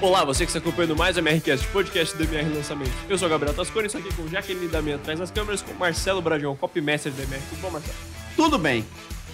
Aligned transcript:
Olá, 0.00 0.24
você 0.24 0.44
que 0.46 0.50
está 0.50 0.58
acompanhando 0.58 0.96
mais 0.96 1.16
o 1.16 1.20
MRCast, 1.20 1.66
podcast 1.68 2.16
do 2.16 2.24
MR 2.24 2.54
Lançamento. 2.54 2.90
Eu 3.08 3.18
sou 3.18 3.28
o 3.28 3.30
Gabriel 3.30 3.54
Tascone, 3.54 3.86
estou 3.86 4.00
aqui 4.00 4.14
com 4.14 4.26
Jaqueline 4.28 4.68
Damian 4.68 4.96
atrás 4.96 5.18
das 5.18 5.30
câmeras, 5.30 5.60
com 5.60 5.74
Marcelo 5.74 6.22
Bradião, 6.22 6.56
copymaster 6.56 7.12
da 7.12 7.22
MR. 7.22 7.42
Tudo 7.50 7.60
bom, 7.60 7.70
Marcelo? 7.70 7.96
Tudo 8.36 8.58
bem, 8.58 8.84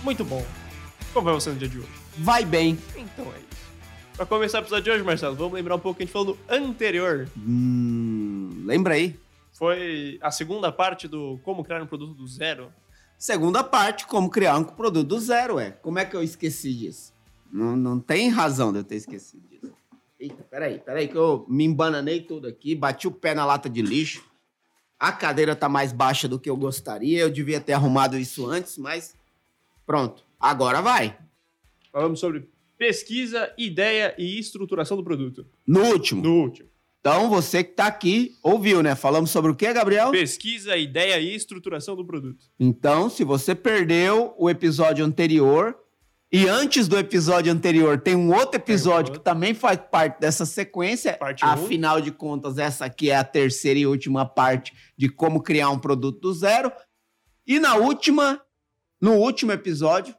Muito 0.02 0.24
bom. 0.24 0.44
Como 1.12 1.24
vai 1.24 1.34
você 1.34 1.50
no 1.50 1.56
dia 1.56 1.68
de 1.68 1.78
hoje? 1.78 1.88
vai 2.18 2.44
bem. 2.44 2.78
Então 2.96 3.24
é 3.26 3.38
isso. 3.38 3.66
Pra 4.16 4.26
começar 4.26 4.58
o 4.58 4.62
episódio 4.62 4.84
de 4.84 4.90
hoje, 4.90 5.02
Marcelo, 5.04 5.36
vamos 5.36 5.52
lembrar 5.54 5.76
um 5.76 5.78
pouco 5.78 5.94
o 5.94 5.96
que 5.96 6.02
a 6.02 6.06
gente 6.06 6.12
falou 6.12 6.36
no 6.48 6.54
anterior. 6.54 7.28
Hum, 7.36 8.62
lembra 8.66 8.94
aí? 8.94 9.16
Foi 9.52 10.18
a 10.20 10.30
segunda 10.30 10.72
parte 10.72 11.06
do 11.06 11.38
Como 11.44 11.62
Criar 11.64 11.82
um 11.82 11.86
Produto 11.86 12.14
do 12.14 12.26
Zero. 12.26 12.72
Segunda 13.18 13.62
parte, 13.64 14.06
como 14.06 14.28
criar 14.28 14.58
um 14.58 14.64
produto 14.64 15.06
do 15.08 15.18
zero, 15.18 15.58
é. 15.58 15.70
Como 15.70 15.98
é 15.98 16.04
que 16.04 16.14
eu 16.14 16.22
esqueci 16.22 16.74
disso? 16.74 17.14
Não, 17.50 17.74
não 17.74 17.98
tem 17.98 18.28
razão 18.28 18.70
de 18.72 18.80
eu 18.80 18.84
ter 18.84 18.96
esquecido 18.96 19.42
disso. 19.48 19.72
Eita, 20.18 20.42
peraí, 20.44 20.78
peraí 20.78 21.08
que 21.08 21.16
eu 21.16 21.44
me 21.48 21.64
embananei 21.64 22.20
tudo 22.20 22.48
aqui, 22.48 22.74
bati 22.74 23.06
o 23.06 23.12
pé 23.12 23.34
na 23.34 23.44
lata 23.44 23.68
de 23.68 23.82
lixo. 23.82 24.24
A 24.98 25.12
cadeira 25.12 25.54
tá 25.54 25.68
mais 25.68 25.92
baixa 25.92 26.26
do 26.26 26.38
que 26.38 26.48
eu 26.48 26.56
gostaria, 26.56 27.20
eu 27.20 27.30
devia 27.30 27.60
ter 27.60 27.74
arrumado 27.74 28.16
isso 28.16 28.46
antes, 28.46 28.78
mas 28.78 29.14
pronto, 29.84 30.24
agora 30.40 30.80
vai. 30.80 31.18
Falamos 31.92 32.18
sobre 32.18 32.48
pesquisa, 32.78 33.52
ideia 33.58 34.14
e 34.16 34.38
estruturação 34.38 34.96
do 34.96 35.04
produto. 35.04 35.46
No 35.66 35.84
último. 35.84 36.22
No 36.22 36.40
último. 36.40 36.68
Então, 37.00 37.30
você 37.30 37.62
que 37.62 37.72
tá 37.72 37.86
aqui, 37.86 38.34
ouviu, 38.42 38.82
né? 38.82 38.96
Falamos 38.96 39.30
sobre 39.30 39.52
o 39.52 39.54
que, 39.54 39.72
Gabriel? 39.72 40.10
Pesquisa, 40.10 40.76
ideia 40.76 41.20
e 41.20 41.36
estruturação 41.36 41.94
do 41.94 42.04
produto. 42.04 42.44
Então, 42.58 43.08
se 43.08 43.22
você 43.22 43.54
perdeu 43.54 44.34
o 44.36 44.50
episódio 44.50 45.04
anterior, 45.04 45.78
e 46.36 46.48
antes 46.48 46.86
do 46.86 46.98
episódio 46.98 47.50
anterior 47.50 47.98
tem 47.98 48.14
um 48.14 48.30
outro 48.30 48.56
episódio 48.60 49.14
que 49.14 49.20
também 49.20 49.54
faz 49.54 49.80
parte 49.90 50.20
dessa 50.20 50.44
sequência, 50.44 51.14
Parte 51.14 51.42
um. 51.42 51.48
afinal 51.48 51.98
de 51.98 52.10
contas, 52.10 52.58
essa 52.58 52.84
aqui 52.84 53.10
é 53.10 53.16
a 53.16 53.24
terceira 53.24 53.80
e 53.80 53.86
última 53.86 54.26
parte 54.26 54.74
de 54.98 55.08
como 55.08 55.42
criar 55.42 55.70
um 55.70 55.78
produto 55.78 56.20
do 56.20 56.34
zero. 56.34 56.70
E 57.46 57.58
na 57.58 57.76
última, 57.76 58.42
no 59.00 59.14
último 59.14 59.50
episódio, 59.50 60.14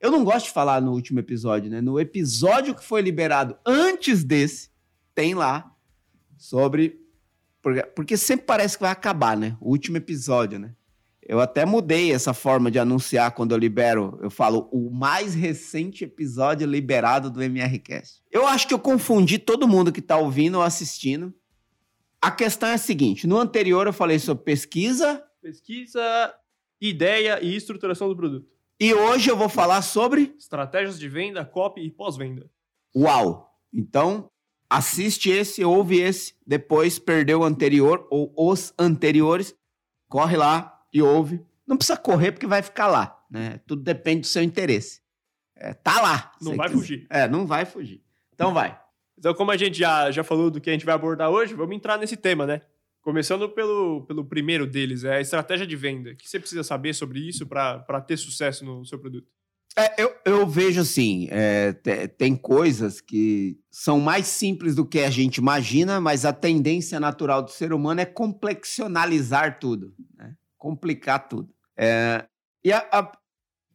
eu 0.00 0.10
não 0.10 0.24
gosto 0.24 0.46
de 0.46 0.52
falar 0.52 0.80
no 0.80 0.92
último 0.92 1.20
episódio, 1.20 1.70
né? 1.70 1.82
No 1.82 2.00
episódio 2.00 2.74
que 2.74 2.82
foi 2.82 3.02
liberado 3.02 3.58
antes 3.66 4.24
desse, 4.24 4.70
tem 5.14 5.34
lá 5.34 5.70
sobre. 6.38 6.98
Porque, 7.60 7.82
porque 7.82 8.16
sempre 8.16 8.46
parece 8.46 8.78
que 8.78 8.82
vai 8.82 8.92
acabar, 8.92 9.36
né? 9.36 9.58
O 9.60 9.68
último 9.68 9.98
episódio, 9.98 10.58
né? 10.58 10.74
Eu 11.22 11.38
até 11.38 11.64
mudei 11.64 12.12
essa 12.12 12.32
forma 12.32 12.70
de 12.70 12.78
anunciar 12.78 13.32
quando 13.32 13.52
eu 13.52 13.58
libero. 13.58 14.18
Eu 14.22 14.30
falo 14.30 14.68
o 14.72 14.90
mais 14.90 15.34
recente 15.34 16.04
episódio 16.04 16.66
liberado 16.66 17.30
do 17.30 17.42
MRCast. 17.42 18.22
Eu 18.30 18.46
acho 18.46 18.66
que 18.66 18.74
eu 18.74 18.78
confundi 18.78 19.38
todo 19.38 19.68
mundo 19.68 19.92
que 19.92 20.00
tá 20.02 20.16
ouvindo 20.16 20.56
ou 20.56 20.62
assistindo. 20.62 21.32
A 22.20 22.30
questão 22.30 22.68
é 22.68 22.74
a 22.74 22.78
seguinte: 22.78 23.26
no 23.26 23.38
anterior 23.38 23.86
eu 23.86 23.92
falei 23.92 24.18
sobre 24.18 24.44
pesquisa 24.44 25.24
Pesquisa, 25.40 26.34
ideia 26.80 27.42
e 27.42 27.56
estruturação 27.56 28.08
do 28.08 28.16
produto. 28.16 28.46
e 28.78 28.92
hoje 28.92 29.30
eu 29.30 29.36
vou 29.36 29.48
falar 29.48 29.80
sobre 29.80 30.34
Estratégias 30.38 30.98
de 30.98 31.08
venda, 31.08 31.44
copy 31.46 31.80
e 31.80 31.90
pós-venda. 31.90 32.50
Uau! 32.94 33.58
Então, 33.72 34.30
assiste 34.68 35.30
esse, 35.30 35.64
ouve 35.64 35.98
esse, 36.00 36.34
depois 36.46 36.98
perdeu 36.98 37.40
o 37.40 37.44
anterior 37.44 38.06
ou 38.10 38.34
os 38.36 38.74
anteriores, 38.78 39.54
corre 40.08 40.36
lá 40.36 40.79
e 40.92 41.00
ouve. 41.02 41.40
Não 41.66 41.76
precisa 41.76 41.96
correr 41.96 42.32
porque 42.32 42.46
vai 42.46 42.62
ficar 42.62 42.86
lá, 42.86 43.24
né? 43.30 43.60
Tudo 43.66 43.82
depende 43.82 44.22
do 44.22 44.26
seu 44.26 44.42
interesse. 44.42 45.00
É, 45.56 45.72
tá 45.74 46.00
lá. 46.00 46.32
Não 46.40 46.56
vai 46.56 46.68
quiser. 46.68 46.78
fugir. 46.78 47.06
É, 47.10 47.28
não 47.28 47.46
vai 47.46 47.64
fugir. 47.64 48.02
Então 48.34 48.52
vai. 48.54 48.78
Então, 49.18 49.34
como 49.34 49.50
a 49.50 49.56
gente 49.56 49.78
já, 49.78 50.10
já 50.10 50.24
falou 50.24 50.50
do 50.50 50.60
que 50.60 50.70
a 50.70 50.72
gente 50.72 50.86
vai 50.86 50.94
abordar 50.94 51.28
hoje, 51.30 51.54
vamos 51.54 51.76
entrar 51.76 51.98
nesse 51.98 52.16
tema, 52.16 52.46
né? 52.46 52.62
Começando 53.02 53.48
pelo, 53.50 54.04
pelo 54.06 54.24
primeiro 54.24 54.66
deles, 54.66 55.04
é 55.04 55.16
a 55.16 55.20
estratégia 55.20 55.66
de 55.66 55.76
venda. 55.76 56.10
O 56.10 56.16
que 56.16 56.28
você 56.28 56.40
precisa 56.40 56.62
saber 56.62 56.94
sobre 56.94 57.20
isso 57.20 57.46
para 57.46 58.00
ter 58.00 58.16
sucesso 58.16 58.64
no 58.64 58.84
seu 58.84 58.98
produto? 58.98 59.28
É, 59.76 60.02
eu, 60.02 60.14
eu 60.24 60.46
vejo 60.46 60.80
assim, 60.80 61.28
é, 61.30 61.72
te- 61.72 62.08
tem 62.08 62.34
coisas 62.34 63.00
que 63.00 63.58
são 63.70 64.00
mais 64.00 64.26
simples 64.26 64.74
do 64.74 64.84
que 64.84 65.00
a 65.00 65.10
gente 65.10 65.36
imagina, 65.36 66.00
mas 66.00 66.24
a 66.24 66.32
tendência 66.32 66.98
natural 66.98 67.42
do 67.42 67.50
ser 67.50 67.72
humano 67.72 68.00
é 68.00 68.04
complexionalizar 68.04 69.58
tudo, 69.60 69.94
né? 70.16 70.34
Complicar 70.60 71.26
tudo. 71.26 71.48
É, 71.76 72.26
e 72.62 72.70
a, 72.70 72.86
a, 72.92 73.12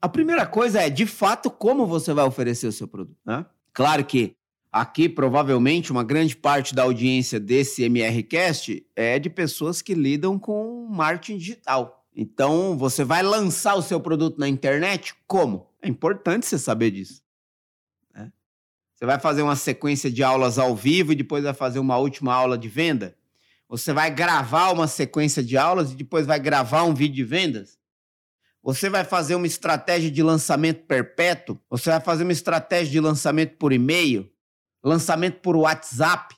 a 0.03 0.07
primeira 0.07 0.45
coisa 0.45 0.83
é, 0.83 0.89
de 0.89 1.07
fato, 1.07 1.49
como 1.49 1.85
você 1.87 2.13
vai 2.13 2.23
oferecer 2.23 2.67
o 2.67 2.71
seu 2.71 2.87
produto. 2.87 3.17
Né? 3.25 3.43
Claro 3.73 4.05
que 4.05 4.37
aqui, 4.71 5.09
provavelmente, 5.09 5.91
uma 5.91 6.03
grande 6.03 6.35
parte 6.37 6.75
da 6.75 6.83
audiência 6.83 7.39
desse 7.39 7.83
MRCast 7.83 8.85
é 8.95 9.17
de 9.17 9.29
pessoas 9.29 9.81
que 9.81 9.95
lidam 9.95 10.37
com 10.37 10.87
marketing 10.87 11.37
digital. 11.37 12.05
Então, 12.15 12.77
você 12.77 13.03
vai 13.03 13.23
lançar 13.23 13.75
o 13.75 13.81
seu 13.81 13.99
produto 13.99 14.37
na 14.37 14.47
internet? 14.47 15.15
Como? 15.27 15.67
É 15.81 15.89
importante 15.89 16.45
você 16.45 16.59
saber 16.59 16.91
disso. 16.91 17.23
né? 18.13 18.31
Você 18.93 19.05
vai 19.05 19.19
fazer 19.19 19.41
uma 19.41 19.55
sequência 19.55 20.09
de 20.09 20.23
aulas 20.23 20.59
ao 20.59 20.75
vivo 20.75 21.11
e 21.11 21.15
depois 21.15 21.43
vai 21.43 21.53
fazer 21.53 21.79
uma 21.79 21.97
última 21.97 22.33
aula 22.33 22.57
de 22.57 22.69
venda? 22.69 23.17
Você 23.77 23.91
vai 23.91 24.09
gravar 24.09 24.71
uma 24.71 24.87
sequência 24.87 25.43
de 25.43 25.57
aulas 25.57 25.91
e 25.91 25.95
depois 25.95 26.25
vai 26.25 26.39
gravar 26.39 26.83
um 26.83 26.93
vídeo 26.93 27.15
de 27.15 27.23
vendas? 27.25 27.77
Você 28.63 28.89
vai 28.89 29.03
fazer 29.03 29.35
uma 29.35 29.45
estratégia 29.45 30.09
de 30.09 30.23
lançamento 30.23 30.85
perpétuo? 30.85 31.59
Você 31.69 31.89
vai 31.89 31.99
fazer 31.99 32.23
uma 32.23 32.31
estratégia 32.31 32.93
de 32.93 32.99
lançamento 33.01 33.57
por 33.57 33.73
e-mail? 33.73 34.31
Lançamento 34.81 35.41
por 35.41 35.57
WhatsApp? 35.57 36.33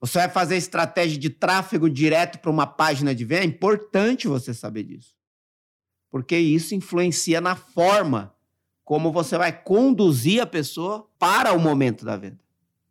Você 0.00 0.18
vai 0.18 0.30
fazer 0.30 0.56
estratégia 0.56 1.18
de 1.18 1.28
tráfego 1.28 1.90
direto 1.90 2.38
para 2.38 2.50
uma 2.50 2.66
página 2.66 3.14
de 3.14 3.22
venda? 3.26 3.42
É 3.42 3.46
importante 3.46 4.26
você 4.26 4.54
saber 4.54 4.84
disso. 4.84 5.14
Porque 6.10 6.38
isso 6.38 6.74
influencia 6.74 7.38
na 7.38 7.54
forma 7.54 8.34
como 8.82 9.12
você 9.12 9.36
vai 9.36 9.52
conduzir 9.52 10.40
a 10.40 10.46
pessoa 10.46 11.06
para 11.18 11.52
o 11.52 11.60
momento 11.60 12.02
da 12.02 12.16
venda. 12.16 12.40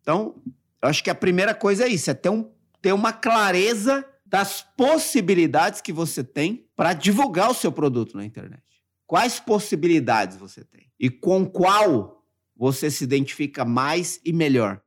Então, 0.02 0.36
eu 0.80 0.88
acho 0.88 1.02
que 1.02 1.10
a 1.10 1.16
primeira 1.16 1.52
coisa 1.52 1.84
é 1.84 1.88
isso, 1.88 2.08
é 2.08 2.14
ter, 2.14 2.28
um, 2.28 2.48
ter 2.86 2.92
uma 2.92 3.12
clareza 3.12 4.08
das 4.24 4.62
possibilidades 4.62 5.80
que 5.80 5.92
você 5.92 6.22
tem 6.22 6.70
para 6.76 6.92
divulgar 6.92 7.50
o 7.50 7.54
seu 7.54 7.72
produto 7.72 8.16
na 8.16 8.24
internet. 8.24 8.62
Quais 9.08 9.40
possibilidades 9.40 10.36
você 10.36 10.62
tem? 10.62 10.88
E 10.96 11.10
com 11.10 11.44
qual 11.44 12.24
você 12.54 12.88
se 12.88 13.02
identifica 13.02 13.64
mais 13.64 14.20
e 14.24 14.32
melhor? 14.32 14.80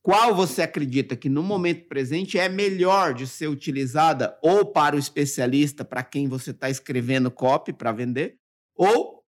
Qual 0.00 0.34
você 0.34 0.62
acredita 0.62 1.14
que 1.14 1.28
no 1.28 1.42
momento 1.42 1.88
presente 1.88 2.38
é 2.38 2.48
melhor 2.48 3.12
de 3.12 3.26
ser 3.26 3.48
utilizada 3.48 4.38
ou 4.42 4.64
para 4.64 4.96
o 4.96 4.98
especialista, 4.98 5.84
para 5.84 6.02
quem 6.02 6.26
você 6.26 6.52
está 6.52 6.70
escrevendo 6.70 7.30
copy 7.30 7.74
para 7.74 7.92
vender, 7.92 8.38
ou 8.74 9.22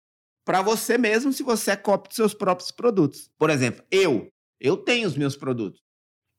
para 0.45 0.61
você 0.61 0.97
mesmo, 0.97 1.33
se 1.33 1.43
você 1.43 1.71
é 1.71 1.75
copy 1.75 2.07
dos 2.07 2.15
seus 2.15 2.33
próprios 2.33 2.71
produtos. 2.71 3.29
Por 3.37 3.49
exemplo, 3.49 3.83
eu, 3.91 4.31
eu 4.61 4.77
tenho 4.77 5.09
os 5.09 5.17
meus 5.17 5.35
produtos. 5.35 5.81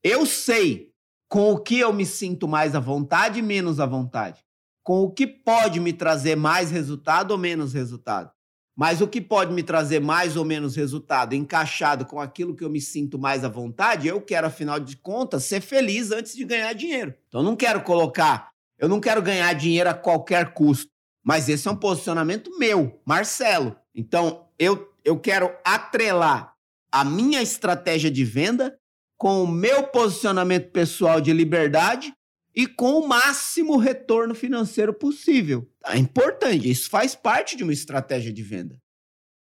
Eu 0.03 0.25
sei 0.25 0.92
com 1.33 1.51
o 1.51 1.57
que 1.57 1.79
eu 1.79 1.91
me 1.91 2.05
sinto 2.05 2.47
mais 2.47 2.75
à 2.75 2.79
vontade 2.79 3.39
e 3.39 3.41
menos 3.41 3.79
à 3.79 3.87
vontade. 3.87 4.39
Com 4.83 5.01
o 5.01 5.09
que 5.09 5.25
pode 5.25 5.79
me 5.79 5.91
trazer 5.91 6.35
mais 6.35 6.69
resultado 6.69 7.31
ou 7.31 7.39
menos 7.39 7.73
resultado. 7.73 8.29
Mas 8.75 9.01
o 9.01 9.07
que 9.07 9.19
pode 9.19 9.51
me 9.51 9.63
trazer 9.63 9.99
mais 9.99 10.37
ou 10.37 10.45
menos 10.45 10.75
resultado, 10.75 11.33
encaixado 11.33 12.05
com 12.05 12.21
aquilo 12.21 12.55
que 12.55 12.63
eu 12.63 12.69
me 12.69 12.79
sinto 12.79 13.17
mais 13.17 13.43
à 13.43 13.49
vontade, 13.49 14.07
eu 14.07 14.21
quero, 14.21 14.45
afinal 14.45 14.79
de 14.79 14.95
contas, 14.95 15.45
ser 15.45 15.59
feliz 15.59 16.11
antes 16.11 16.35
de 16.35 16.45
ganhar 16.45 16.71
dinheiro. 16.73 17.15
Então, 17.27 17.41
eu 17.41 17.45
não 17.45 17.55
quero 17.55 17.81
colocar, 17.81 18.51
eu 18.77 18.87
não 18.87 18.99
quero 18.99 19.19
ganhar 19.19 19.53
dinheiro 19.53 19.89
a 19.89 19.95
qualquer 19.95 20.53
custo. 20.53 20.91
Mas 21.23 21.49
esse 21.49 21.67
é 21.67 21.71
um 21.71 21.75
posicionamento 21.75 22.55
meu, 22.59 23.01
Marcelo. 23.03 23.75
Então, 23.95 24.45
eu, 24.59 24.87
eu 25.03 25.19
quero 25.19 25.51
atrelar 25.65 26.53
a 26.91 27.03
minha 27.03 27.41
estratégia 27.41 28.11
de 28.11 28.23
venda 28.23 28.77
com 29.23 29.41
o 29.41 29.47
meu 29.47 29.83
posicionamento 29.83 30.69
pessoal 30.71 31.21
de 31.21 31.31
liberdade 31.31 32.13
e 32.53 32.67
com 32.67 32.99
o 32.99 33.07
máximo 33.07 33.77
retorno 33.77 34.35
financeiro 34.35 34.93
possível. 34.93 35.65
É 35.85 35.97
importante, 35.97 36.69
isso 36.69 36.89
faz 36.89 37.15
parte 37.15 37.55
de 37.55 37.63
uma 37.63 37.71
estratégia 37.71 38.33
de 38.33 38.43
venda. 38.43 38.77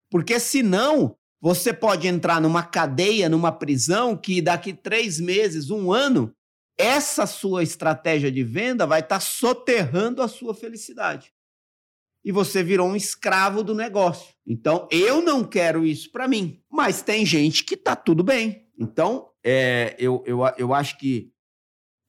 Porque 0.09 0.39
senão, 0.39 1.17
você 1.41 1.73
pode 1.73 2.07
entrar 2.07 2.41
numa 2.41 2.63
cadeia, 2.63 3.29
numa 3.29 3.51
prisão, 3.51 4.17
que 4.17 4.41
daqui 4.41 4.73
três 4.73 5.19
meses, 5.19 5.69
um 5.69 5.93
ano, 5.93 6.33
essa 6.79 7.27
sua 7.27 7.65
estratégia 7.65 8.31
de 8.31 8.45
venda 8.45 8.87
vai 8.87 9.01
estar 9.01 9.19
soterrando 9.19 10.23
a 10.23 10.29
sua 10.29 10.55
felicidade. 10.55 11.33
E 12.25 12.31
você 12.31 12.63
virou 12.63 12.87
um 12.87 12.95
escravo 12.95 13.65
do 13.65 13.75
negócio. 13.75 14.33
Então, 14.47 14.87
eu 14.93 15.21
não 15.21 15.43
quero 15.43 15.85
isso 15.85 16.09
para 16.13 16.29
mim. 16.29 16.63
Mas 16.71 17.03
tem 17.03 17.27
gente 17.27 17.65
que 17.65 17.77
tá 17.77 17.97
tudo 17.97 18.23
bem. 18.23 18.69
Então, 18.79 19.32
é, 19.45 19.97
eu, 19.99 20.23
eu, 20.27 20.41
eu 20.57 20.75
acho 20.75 20.99
que 20.99 21.33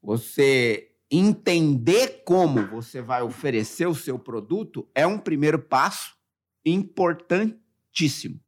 você 0.01 0.91
entender 1.09 2.24
como 2.25 2.68
você 2.68 3.01
vai 3.01 3.21
oferecer 3.21 3.85
o 3.85 3.95
seu 3.95 4.18
produto 4.18 4.89
é 4.95 5.06
um 5.06 5.19
primeiro 5.19 5.59
passo 5.59 6.15
importantíssimo. 6.65 8.39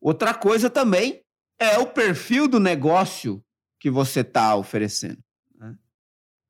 Outra 0.00 0.32
coisa 0.32 0.70
também 0.70 1.22
é 1.58 1.76
o 1.78 1.86
perfil 1.86 2.46
do 2.46 2.60
negócio 2.60 3.44
que 3.80 3.90
você 3.90 4.20
está 4.20 4.54
oferecendo. 4.54 5.22
Né? 5.56 5.76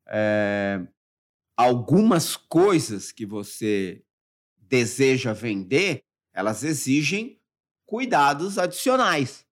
É, 0.06 0.86
algumas 1.56 2.36
coisas 2.36 3.10
que 3.10 3.24
você 3.24 4.04
deseja 4.58 5.32
vender, 5.32 6.04
elas 6.32 6.62
exigem 6.62 7.40
cuidados 7.86 8.58
adicionais. 8.58 9.46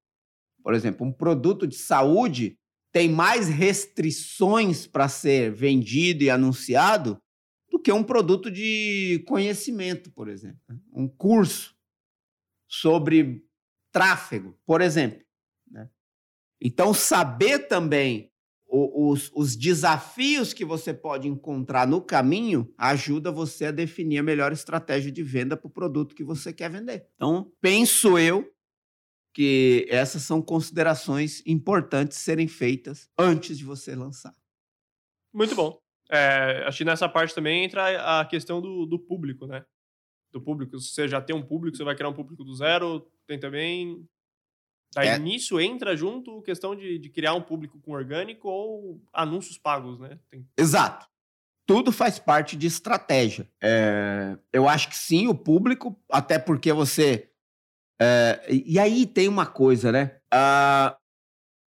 Por 0.66 0.74
exemplo, 0.74 1.06
um 1.06 1.12
produto 1.12 1.64
de 1.64 1.76
saúde 1.76 2.58
tem 2.92 3.08
mais 3.08 3.48
restrições 3.48 4.84
para 4.84 5.08
ser 5.08 5.52
vendido 5.52 6.24
e 6.24 6.30
anunciado 6.30 7.22
do 7.70 7.78
que 7.78 7.92
um 7.92 8.02
produto 8.02 8.50
de 8.50 9.22
conhecimento, 9.28 10.10
por 10.10 10.26
exemplo. 10.26 10.58
Né? 10.68 10.76
Um 10.92 11.06
curso 11.06 11.72
sobre 12.66 13.44
tráfego, 13.92 14.58
por 14.66 14.80
exemplo. 14.80 15.24
Né? 15.70 15.88
Então, 16.60 16.92
saber 16.92 17.68
também 17.68 18.32
os, 18.68 19.30
os, 19.36 19.54
desafios 19.54 20.52
que 20.52 20.64
você 20.64 20.92
pode 20.92 21.28
encontrar 21.28 21.86
no 21.86 22.02
caminho 22.02 22.74
ajuda 22.76 23.30
você 23.30 23.66
a 23.66 23.70
definir 23.70 24.18
a 24.18 24.24
melhor 24.24 24.50
estratégia 24.50 25.12
de 25.12 25.22
venda 25.22 25.56
para 25.56 25.68
o 25.68 25.72
produto 25.72 26.12
que 26.12 26.24
você 26.24 26.52
quer 26.52 26.72
vender. 26.72 27.08
Então, 27.14 27.52
penso 27.60 28.18
eu 28.18 28.52
que 29.36 29.86
essas 29.90 30.22
são 30.22 30.40
considerações 30.40 31.42
importantes 31.44 32.16
serem 32.16 32.48
feitas 32.48 33.06
antes 33.18 33.58
de 33.58 33.66
você 33.66 33.94
lançar. 33.94 34.34
Muito 35.30 35.54
bom. 35.54 35.78
É, 36.10 36.64
acho 36.66 36.78
que 36.78 36.86
nessa 36.86 37.06
parte 37.06 37.34
também 37.34 37.62
entra 37.62 38.20
a 38.20 38.24
questão 38.24 38.62
do, 38.62 38.86
do 38.86 38.98
público, 38.98 39.46
né? 39.46 39.62
Do 40.32 40.40
público. 40.40 40.80
Se 40.80 40.88
você 40.88 41.06
já 41.06 41.20
tem 41.20 41.36
um 41.36 41.42
público, 41.42 41.76
você 41.76 41.84
vai 41.84 41.94
criar 41.94 42.08
um 42.08 42.14
público 42.14 42.42
do 42.42 42.54
zero. 42.54 43.06
Tem 43.26 43.38
também 43.38 44.08
Daí 44.94 45.08
é. 45.08 45.18
nisso 45.18 45.60
entra 45.60 45.94
junto 45.94 46.38
a 46.38 46.42
questão 46.42 46.74
de, 46.74 46.98
de, 46.98 47.10
criar 47.10 47.34
um 47.34 47.42
público 47.42 47.78
com 47.78 47.92
orgânico 47.92 48.48
ou 48.48 48.98
anúncios 49.12 49.58
pagos, 49.58 50.00
né? 50.00 50.18
Tem... 50.30 50.48
Exato. 50.56 51.06
Tudo 51.66 51.92
faz 51.92 52.18
parte 52.18 52.56
de 52.56 52.66
estratégia. 52.66 53.46
É, 53.62 54.38
eu 54.50 54.66
acho 54.66 54.88
que 54.88 54.96
sim, 54.96 55.28
o 55.28 55.34
público, 55.34 55.94
até 56.10 56.38
porque 56.38 56.72
você. 56.72 57.30
É, 58.00 58.46
e 58.48 58.78
aí 58.78 59.06
tem 59.06 59.28
uma 59.28 59.46
coisa, 59.46 59.90
né? 59.90 60.16
Uh, 60.32 60.94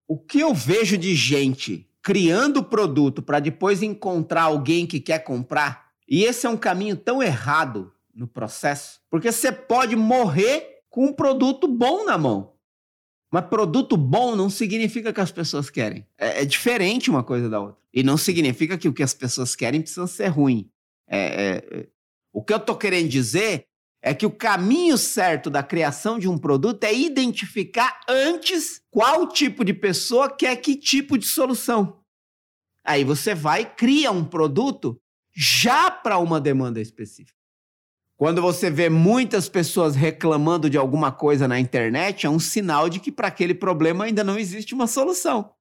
o 0.07 0.17
que 0.17 0.39
eu 0.39 0.53
vejo 0.53 0.97
de 0.97 1.15
gente 1.15 1.89
criando 2.01 2.63
produto 2.63 3.21
para 3.21 3.39
depois 3.39 3.81
encontrar 3.81 4.43
alguém 4.43 4.87
que 4.87 4.99
quer 4.99 5.19
comprar, 5.19 5.89
e 6.07 6.23
esse 6.23 6.47
é 6.47 6.49
um 6.49 6.57
caminho 6.57 6.95
tão 6.95 7.21
errado 7.21 7.91
no 8.13 8.27
processo, 8.27 8.99
porque 9.09 9.31
você 9.31 9.51
pode 9.51 9.95
morrer 9.95 10.81
com 10.89 11.05
um 11.05 11.13
produto 11.13 11.67
bom 11.67 12.05
na 12.05 12.17
mão. 12.17 12.53
Mas 13.31 13.45
produto 13.45 13.95
bom 13.95 14.35
não 14.35 14.49
significa 14.49 15.13
que 15.13 15.21
as 15.21 15.31
pessoas 15.31 15.69
querem. 15.69 16.05
É, 16.17 16.41
é, 16.41 16.45
diferente 16.45 17.11
uma 17.11 17.23
coisa 17.23 17.47
da 17.47 17.59
outra. 17.59 17.77
E 17.93 18.01
não 18.01 18.17
significa 18.17 18.77
que 18.77 18.87
o 18.87 18.93
que 18.93 19.03
as 19.03 19.13
pessoas 19.13 19.55
querem 19.55 19.81
precisa 19.81 20.07
ser 20.07 20.27
ruim. 20.27 20.69
É, 21.07 21.19
é, 21.19 21.79
é, 21.79 21.87
o 22.33 22.43
que 22.43 22.53
eu 22.53 22.57
estou 22.57 22.75
querendo 22.75 23.07
dizer 23.07 23.67
é 24.01 24.13
que 24.13 24.25
o 24.25 24.31
caminho 24.31 24.97
certo 24.97 25.49
da 25.49 25.61
criação 25.61 26.17
de 26.17 26.27
um 26.27 26.37
produto 26.37 26.83
é 26.83 26.93
identificar 26.93 27.99
antes 28.07 28.81
qual 28.89 29.27
tipo 29.27 29.63
de 29.65 29.73
pessoa 29.73 30.29
quer 30.29 30.55
que 30.57 30.75
tipo 30.75 31.17
de 31.17 31.25
solução. 31.25 31.99
Aí 32.83 33.03
você 33.03 33.35
vai 33.35 33.65
cria 33.65 34.11
um 34.11 34.23
produto 34.23 34.99
já 35.35 35.91
para 35.91 36.17
uma 36.17 36.39
demanda 36.39 36.79
específica. 36.79 37.37
Quando 38.15 38.41
você 38.41 38.69
vê 38.69 38.89
muitas 38.89 39.47
pessoas 39.47 39.95
reclamando 39.95 40.69
de 40.69 40.77
alguma 40.77 41.11
coisa 41.11 41.47
na 41.47 41.59
internet, 41.59 42.25
é 42.25 42.29
um 42.29 42.39
sinal 42.39 42.89
de 42.89 42.99
que 42.99 43.11
para 43.11 43.29
aquele 43.29 43.53
problema 43.53 44.05
ainda 44.05 44.23
não 44.23 44.37
existe 44.37 44.73
uma 44.73 44.87
solução. 44.87 45.53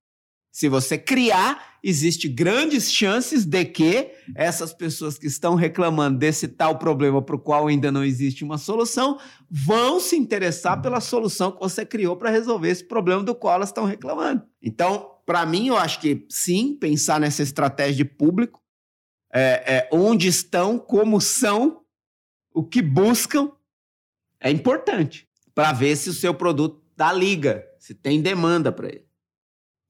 Se 0.50 0.68
você 0.68 0.98
criar, 0.98 1.78
existe 1.82 2.28
grandes 2.28 2.90
chances 2.90 3.44
de 3.44 3.64
que 3.64 4.10
essas 4.34 4.72
pessoas 4.72 5.18
que 5.18 5.26
estão 5.26 5.54
reclamando 5.54 6.18
desse 6.18 6.48
tal 6.48 6.78
problema 6.78 7.22
para 7.22 7.36
o 7.36 7.38
qual 7.38 7.68
ainda 7.68 7.92
não 7.92 8.02
existe 8.02 8.42
uma 8.42 8.58
solução 8.58 9.18
vão 9.50 10.00
se 10.00 10.16
interessar 10.16 10.80
pela 10.82 11.00
solução 11.00 11.52
que 11.52 11.60
você 11.60 11.84
criou 11.84 12.16
para 12.16 12.30
resolver 12.30 12.70
esse 12.70 12.84
problema 12.84 13.22
do 13.22 13.34
qual 13.34 13.56
elas 13.56 13.68
estão 13.68 13.84
reclamando. 13.84 14.42
Então, 14.62 15.18
para 15.24 15.44
mim, 15.44 15.68
eu 15.68 15.76
acho 15.76 16.00
que 16.00 16.26
sim, 16.28 16.74
pensar 16.74 17.20
nessa 17.20 17.42
estratégia 17.42 17.96
de 17.96 18.04
público, 18.04 18.60
é, 19.32 19.76
é, 19.76 19.88
onde 19.92 20.26
estão, 20.26 20.78
como 20.78 21.20
são 21.20 21.82
o 22.52 22.64
que 22.64 22.80
buscam 22.80 23.52
é 24.40 24.50
importante 24.50 25.28
para 25.54 25.72
ver 25.72 25.96
se 25.96 26.08
o 26.08 26.14
seu 26.14 26.32
produto 26.32 26.82
dá 26.96 27.12
liga, 27.12 27.64
se 27.78 27.94
tem 27.94 28.22
demanda 28.22 28.72
para 28.72 28.88
ele. 28.88 29.07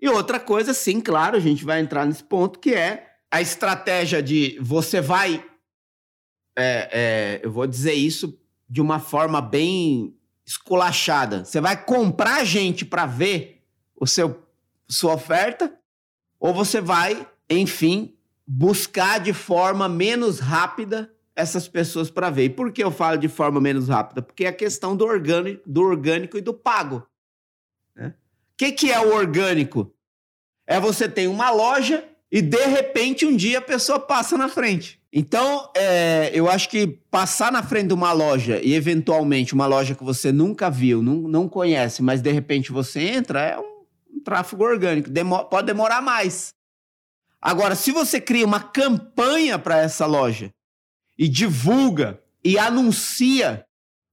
E 0.00 0.08
outra 0.08 0.38
coisa, 0.38 0.72
sim, 0.72 1.00
claro, 1.00 1.36
a 1.36 1.40
gente 1.40 1.64
vai 1.64 1.80
entrar 1.80 2.06
nesse 2.06 2.22
ponto 2.22 2.58
que 2.58 2.72
é 2.72 3.16
a 3.30 3.40
estratégia 3.40 4.22
de 4.22 4.58
você 4.60 5.00
vai, 5.00 5.44
é, 6.56 6.88
é, 6.92 7.40
eu 7.42 7.50
vou 7.50 7.66
dizer 7.66 7.92
isso 7.92 8.38
de 8.68 8.80
uma 8.80 8.98
forma 9.00 9.40
bem 9.40 10.14
esculachada. 10.46 11.44
Você 11.44 11.60
vai 11.60 11.82
comprar 11.84 12.44
gente 12.44 12.84
para 12.84 13.06
ver 13.06 13.62
o 13.94 14.06
seu 14.06 14.46
sua 14.88 15.14
oferta 15.14 15.78
ou 16.40 16.54
você 16.54 16.80
vai, 16.80 17.26
enfim, 17.50 18.16
buscar 18.46 19.18
de 19.20 19.34
forma 19.34 19.88
menos 19.88 20.38
rápida 20.38 21.12
essas 21.36 21.68
pessoas 21.68 22.10
para 22.10 22.30
ver. 22.30 22.44
E 22.44 22.50
por 22.50 22.72
que 22.72 22.82
eu 22.82 22.90
falo 22.90 23.18
de 23.18 23.28
forma 23.28 23.60
menos 23.60 23.88
rápida? 23.88 24.22
Porque 24.22 24.44
é 24.44 24.48
a 24.48 24.52
questão 24.52 24.96
do 24.96 25.04
orgânico, 25.04 25.62
do 25.66 25.82
orgânico 25.82 26.38
e 26.38 26.40
do 26.40 26.54
pago. 26.54 27.06
Que, 28.58 28.72
que 28.72 28.90
é 28.90 28.99
o 28.99 29.14
orgânico? 29.14 29.94
É 30.66 30.81
você 30.81 31.08
tem 31.08 31.28
uma 31.28 31.49
loja 31.49 32.05
e 32.31 32.43
de 32.43 32.66
repente 32.66 33.25
um 33.25 33.37
dia 33.37 33.58
a 33.58 33.62
pessoa 33.62 34.00
passa 34.00 34.37
na 34.37 34.49
frente. 34.49 35.00
Então, 35.12 35.70
é, 35.75 36.31
eu 36.34 36.50
acho 36.50 36.69
que 36.69 36.87
passar 36.87 37.50
na 37.50 37.62
frente 37.62 37.87
de 37.87 37.94
uma 37.94 38.12
loja 38.12 38.60
e 38.60 38.75
eventualmente 38.75 39.55
uma 39.55 39.64
loja 39.64 39.94
que 39.94 40.05
você 40.05 40.32
nunca 40.32 40.69
viu, 40.69 41.02
não, 41.02 41.14
não 41.14 41.49
conhece, 41.49 42.02
mas 42.02 42.20
de 42.20 42.31
repente 42.31 42.72
você 42.72 43.00
entra, 43.00 43.40
é 43.40 43.58
um, 43.58 43.84
um 44.16 44.20
tráfego 44.20 44.64
orgânico. 44.64 45.08
Demo 45.08 45.44
pode 45.44 45.69
demorar 45.69 46.02
mais. 46.02 46.52
Agora, 47.40 47.76
se 47.76 47.93
você 47.93 48.20
cria 48.20 48.44
uma 48.44 48.60
campanha 48.60 49.58
para 49.58 49.78
essa 49.78 50.05
loja 50.05 50.53
e 51.17 51.29
divulga 51.29 52.20
e 52.44 52.58
anuncia, 52.58 53.65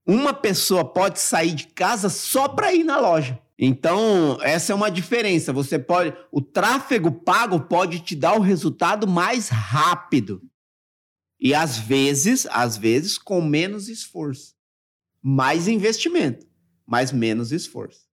uma 0.06 0.34
pessoa 0.34 0.86
pode 0.86 1.20
sair 1.20 1.56
de 1.56 1.68
casa 1.68 2.10
só 2.10 2.48
para 2.48 2.72
ir 2.74 2.84
na 2.84 3.00
loja. 3.00 3.40
Então, 3.58 4.38
essa 4.42 4.74
é 4.74 4.76
uma 4.76 4.92
diferença. 4.92 5.54
Você 5.54 5.80
pode, 5.80 6.16
o 6.32 6.42
tráfego 6.42 7.12
pago 7.12 7.62
pode 7.62 8.02
te 8.02 8.16
dar 8.16 8.36
o 8.36 8.42
resultado 8.42 9.08
mais 9.08 9.50
rápido. 9.50 10.42
E 11.40 11.54
às 11.54 11.78
vezes, 11.78 12.46
às 12.52 12.78
vezes 12.78 13.18
com 13.18 13.42
menos 13.42 13.88
esforço. 13.88 14.56
Mais 15.22 15.68
investimento, 15.68 16.46
mas 16.86 17.12
menos 17.12 17.52
esforço. 17.52 18.06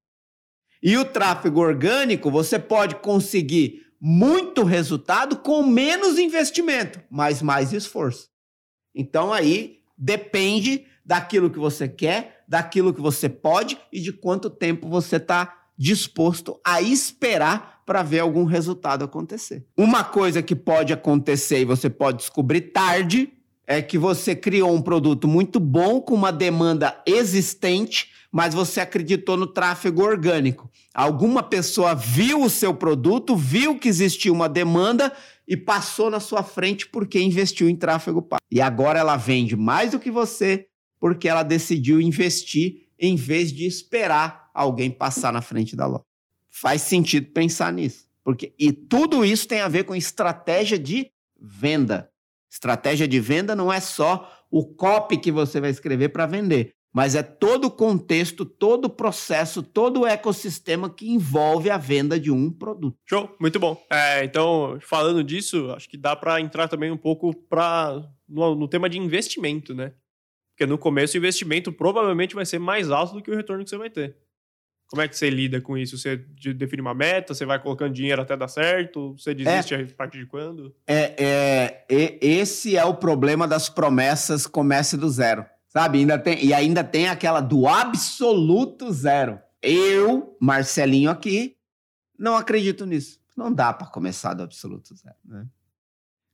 E 0.82 0.96
o 0.96 1.04
tráfego 1.04 1.60
orgânico, 1.60 2.30
você 2.30 2.58
pode 2.58 2.96
conseguir 2.96 3.86
muito 4.00 4.64
resultado 4.64 5.36
com 5.36 5.62
menos 5.62 6.18
investimento, 6.18 7.00
mas 7.08 7.40
mais 7.40 7.72
esforço. 7.72 8.28
Então 8.92 9.32
aí 9.32 9.78
depende 9.96 10.86
daquilo 11.04 11.50
que 11.50 11.58
você 11.58 11.88
quer, 11.88 12.41
daquilo 12.52 12.92
que 12.92 13.00
você 13.00 13.30
pode 13.30 13.78
e 13.90 13.98
de 13.98 14.12
quanto 14.12 14.50
tempo 14.50 14.86
você 14.86 15.16
está 15.16 15.60
disposto 15.74 16.60
a 16.62 16.82
esperar 16.82 17.80
para 17.86 18.02
ver 18.02 18.18
algum 18.18 18.44
resultado 18.44 19.02
acontecer. 19.02 19.64
Uma 19.74 20.04
coisa 20.04 20.42
que 20.42 20.54
pode 20.54 20.92
acontecer 20.92 21.60
e 21.60 21.64
você 21.64 21.88
pode 21.88 22.18
descobrir 22.18 22.60
tarde 22.60 23.32
é 23.66 23.80
que 23.80 23.96
você 23.96 24.36
criou 24.36 24.70
um 24.74 24.82
produto 24.82 25.26
muito 25.26 25.58
bom 25.58 25.98
com 25.98 26.12
uma 26.12 26.30
demanda 26.30 26.94
existente, 27.06 28.10
mas 28.30 28.52
você 28.52 28.82
acreditou 28.82 29.38
no 29.38 29.46
tráfego 29.46 30.02
orgânico. 30.02 30.70
Alguma 30.92 31.42
pessoa 31.42 31.94
viu 31.94 32.42
o 32.42 32.50
seu 32.50 32.74
produto, 32.74 33.34
viu 33.34 33.78
que 33.78 33.88
existia 33.88 34.30
uma 34.30 34.46
demanda 34.46 35.10
e 35.48 35.56
passou 35.56 36.10
na 36.10 36.20
sua 36.20 36.42
frente 36.42 36.86
porque 36.86 37.18
investiu 37.18 37.66
em 37.66 37.76
tráfego 37.76 38.20
pago. 38.20 38.42
E 38.50 38.60
agora 38.60 38.98
ela 38.98 39.16
vende 39.16 39.56
mais 39.56 39.92
do 39.92 39.98
que 39.98 40.10
você 40.10 40.66
porque 41.02 41.28
ela 41.28 41.42
decidiu 41.42 42.00
investir 42.00 42.86
em 42.96 43.16
vez 43.16 43.52
de 43.52 43.66
esperar 43.66 44.48
alguém 44.54 44.88
passar 44.88 45.32
na 45.32 45.42
frente 45.42 45.74
da 45.74 45.84
loja. 45.84 46.04
Faz 46.48 46.82
sentido 46.82 47.32
pensar 47.32 47.72
nisso, 47.72 48.06
porque 48.22 48.54
e 48.56 48.70
tudo 48.70 49.24
isso 49.24 49.48
tem 49.48 49.62
a 49.62 49.66
ver 49.66 49.82
com 49.82 49.96
estratégia 49.96 50.78
de 50.78 51.10
venda. 51.40 52.08
Estratégia 52.48 53.08
de 53.08 53.18
venda 53.18 53.56
não 53.56 53.72
é 53.72 53.80
só 53.80 54.44
o 54.48 54.64
copy 54.64 55.16
que 55.16 55.32
você 55.32 55.60
vai 55.60 55.70
escrever 55.70 56.10
para 56.10 56.24
vender 56.24 56.72
mas 56.92 57.14
é 57.14 57.22
todo 57.22 57.66
o 57.66 57.70
contexto, 57.70 58.44
todo 58.44 58.84
o 58.84 58.90
processo, 58.90 59.62
todo 59.62 60.00
o 60.00 60.06
ecossistema 60.06 60.90
que 60.90 61.10
envolve 61.10 61.70
a 61.70 61.78
venda 61.78 62.20
de 62.20 62.30
um 62.30 62.50
produto. 62.50 62.98
Show, 63.08 63.34
muito 63.40 63.58
bom. 63.58 63.82
É, 63.90 64.22
então, 64.24 64.78
falando 64.82 65.24
disso, 65.24 65.72
acho 65.74 65.88
que 65.88 65.96
dá 65.96 66.14
para 66.14 66.40
entrar 66.40 66.68
também 66.68 66.90
um 66.90 66.96
pouco 66.96 67.34
pra, 67.48 67.98
no, 68.28 68.54
no, 68.54 68.68
tema 68.68 68.90
de 68.90 68.98
investimento, 68.98 69.74
né? 69.74 69.94
Porque 70.52 70.66
no 70.66 70.78
começo 70.78 71.14
o 71.14 71.18
investimento 71.18 71.72
provavelmente 71.72 72.34
vai 72.34 72.46
ser 72.46 72.58
mais 72.58 72.90
alto 72.90 73.14
do 73.14 73.22
que 73.22 73.30
o 73.30 73.36
retorno 73.36 73.64
que 73.64 73.70
você 73.70 73.76
vai 73.76 73.90
ter. 73.90 74.16
Como 74.92 75.00
é 75.00 75.08
que 75.08 75.16
você 75.16 75.30
lida 75.30 75.58
com 75.58 75.78
isso? 75.78 75.96
Você 75.96 76.18
define 76.54 76.82
uma 76.82 76.92
meta? 76.92 77.32
Você 77.32 77.46
vai 77.46 77.58
colocando 77.58 77.94
dinheiro 77.94 78.20
até 78.20 78.36
dar 78.36 78.46
certo? 78.46 79.16
Você 79.16 79.34
desiste 79.34 79.74
é, 79.74 79.80
a 79.80 79.86
partir 79.96 80.18
de 80.18 80.26
quando? 80.26 80.74
É, 80.86 81.14
é, 81.18 81.86
é, 81.88 82.18
esse 82.20 82.76
é 82.76 82.84
o 82.84 82.94
problema 82.94 83.48
das 83.48 83.70
promessas 83.70 84.46
comece 84.46 84.98
do 84.98 85.08
zero. 85.08 85.46
Sabe? 85.66 86.00
Ainda 86.00 86.18
tem, 86.18 86.44
e 86.44 86.52
ainda 86.52 86.84
tem 86.84 87.08
aquela 87.08 87.40
do 87.40 87.66
absoluto 87.66 88.92
zero. 88.92 89.40
Eu, 89.62 90.36
Marcelinho 90.38 91.08
aqui, 91.08 91.56
não 92.18 92.36
acredito 92.36 92.84
nisso. 92.84 93.18
Não 93.34 93.50
dá 93.50 93.72
para 93.72 93.86
começar 93.86 94.34
do 94.34 94.42
absoluto 94.42 94.94
zero. 94.94 95.16
Né? 95.24 95.46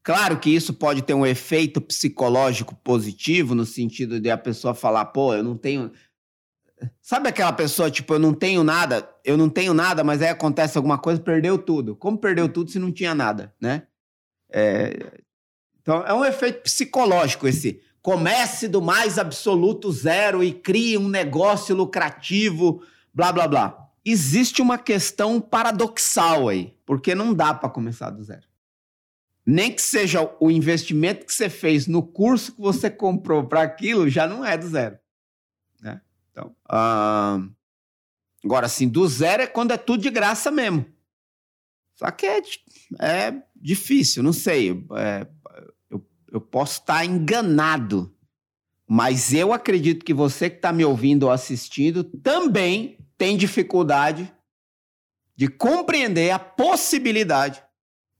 Claro 0.09 0.39
que 0.39 0.49
isso 0.49 0.73
pode 0.73 1.03
ter 1.03 1.13
um 1.13 1.27
efeito 1.27 1.83
psicológico 1.83 2.75
positivo, 2.77 3.55
no 3.55 3.67
sentido 3.67 4.19
de 4.19 4.31
a 4.31 4.39
pessoa 4.39 4.73
falar, 4.73 5.05
pô, 5.05 5.35
eu 5.35 5.43
não 5.43 5.55
tenho. 5.55 5.93
Sabe 6.99 7.29
aquela 7.29 7.53
pessoa, 7.53 7.91
tipo, 7.91 8.15
eu 8.15 8.19
não 8.19 8.33
tenho 8.33 8.65
nada, 8.65 9.07
eu 9.23 9.37
não 9.37 9.51
tenho 9.51 9.75
nada, 9.75 10.03
mas 10.03 10.23
aí 10.23 10.31
acontece 10.31 10.79
alguma 10.79 10.97
coisa, 10.97 11.21
perdeu 11.21 11.59
tudo. 11.59 11.95
Como 11.95 12.17
perdeu 12.17 12.49
tudo 12.49 12.71
se 12.71 12.79
não 12.79 12.91
tinha 12.91 13.15
nada, 13.15 13.55
né? 13.61 13.83
É... 14.51 15.21
Então, 15.83 16.03
é 16.03 16.15
um 16.15 16.25
efeito 16.25 16.63
psicológico 16.63 17.47
esse. 17.47 17.83
Comece 18.01 18.67
do 18.67 18.81
mais 18.81 19.19
absoluto 19.19 19.93
zero 19.93 20.43
e 20.43 20.55
crie 20.55 20.97
um 20.97 21.07
negócio 21.07 21.77
lucrativo, 21.77 22.83
blá, 23.13 23.31
blá, 23.31 23.47
blá. 23.47 23.91
Existe 24.03 24.63
uma 24.63 24.79
questão 24.79 25.39
paradoxal 25.39 26.49
aí, 26.49 26.75
porque 26.87 27.15
não 27.15 27.35
dá 27.35 27.53
para 27.53 27.69
começar 27.69 28.09
do 28.09 28.25
zero. 28.25 28.48
Nem 29.51 29.73
que 29.73 29.81
seja 29.81 30.31
o 30.39 30.51
investimento 30.51 31.25
que 31.25 31.33
você 31.33 31.49
fez 31.49 31.87
no 31.87 32.03
curso 32.03 32.53
que 32.53 32.61
você 32.61 32.91
comprou 32.91 33.47
para 33.47 33.63
aquilo, 33.63 34.07
já 34.07 34.27
não 34.27 34.45
é 34.45 34.59
do 34.59 34.69
zero. 34.69 34.99
Né? 35.81 36.03
Então, 36.31 36.55
agora, 38.45 38.67
assim, 38.67 38.87
do 38.87 39.09
zero 39.09 39.45
é 39.45 39.47
quando 39.47 39.71
é 39.71 39.79
tudo 39.79 40.03
de 40.03 40.11
graça 40.11 40.51
mesmo. 40.51 40.85
Só 41.95 42.11
que 42.11 42.27
é, 42.27 42.43
é 43.01 43.43
difícil, 43.57 44.23
não 44.23 44.35
sei. 44.35 44.85
É, 44.95 45.27
eu, 45.89 46.07
eu 46.31 46.43
posso 46.43 46.81
estar 46.81 47.03
enganado, 47.07 48.15
mas 48.87 49.33
eu 49.33 49.55
acredito 49.55 50.05
que 50.05 50.13
você 50.13 50.51
que 50.51 50.57
está 50.57 50.75
me 50.75 50.85
ouvindo 50.85 51.23
ou 51.23 51.31
assistindo 51.31 52.05
também 52.05 52.99
tem 53.17 53.35
dificuldade 53.35 54.31
de 55.35 55.49
compreender 55.49 56.33
a 56.33 56.39
possibilidade 56.39 57.67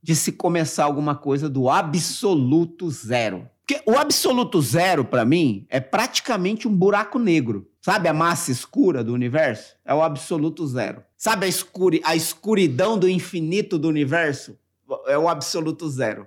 de 0.03 0.15
se 0.15 0.33
começar 0.33 0.85
alguma 0.85 1.15
coisa 1.15 1.49
do 1.49 1.69
absoluto 1.69 2.91
zero. 2.91 3.49
Porque 3.67 3.83
o 3.85 3.99
absoluto 3.99 4.63
zero, 4.63 5.05
para 5.05 5.25
mim, 5.25 5.67
é 5.69 5.79
praticamente 5.79 6.67
um 6.67 6.75
buraco 6.75 7.19
negro. 7.19 7.69
Sabe 7.81 8.09
a 8.09 8.15
massa 8.15 8.51
escura 8.51 9.05
do 9.05 9.13
universo? 9.13 9.77
É 9.85 9.93
o 9.93 10.03
absoluto 10.03 10.67
zero. 10.67 11.03
Sabe 11.17 11.47
a, 11.47 11.49
escuri 11.49 12.01
a 12.05 12.17
escuridão 12.17 12.99
do 12.99 13.09
infinito 13.09 13.79
do 13.79 13.89
universo? 13.89 14.59
É 15.07 15.19
o 15.19 15.29
absoluto 15.29 15.89
zero. 15.89 16.27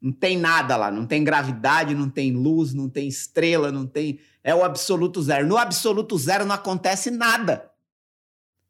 Não 0.00 0.12
tem 0.12 0.38
nada 0.38 0.76
lá, 0.76 0.90
não 0.90 1.04
tem 1.04 1.24
gravidade, 1.24 1.94
não 1.94 2.08
tem 2.08 2.30
luz, 2.30 2.72
não 2.72 2.88
tem 2.88 3.08
estrela, 3.08 3.72
não 3.72 3.84
tem. 3.84 4.20
É 4.44 4.54
o 4.54 4.62
absoluto 4.62 5.20
zero. 5.20 5.46
No 5.46 5.56
absoluto 5.56 6.16
zero 6.16 6.46
não 6.46 6.54
acontece 6.54 7.10
nada. 7.10 7.68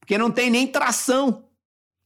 Porque 0.00 0.16
não 0.16 0.30
tem 0.30 0.49
nem 0.49 0.66
tração. 0.66 1.45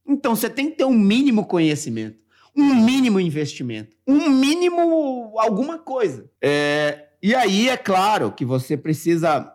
Então 0.04 0.34
você 0.34 0.50
tem 0.50 0.70
que 0.70 0.78
ter 0.78 0.84
um 0.84 0.98
mínimo 0.98 1.46
conhecimento, 1.46 2.18
um 2.56 2.74
mínimo 2.74 3.18
investimento, 3.18 3.96
um 4.06 4.28
mínimo 4.28 5.34
alguma 5.38 5.78
coisa. 5.78 6.30
É, 6.42 7.08
e 7.22 7.34
aí 7.34 7.68
é 7.68 7.76
claro 7.76 8.32
que 8.32 8.44
você 8.44 8.76
precisa 8.76 9.52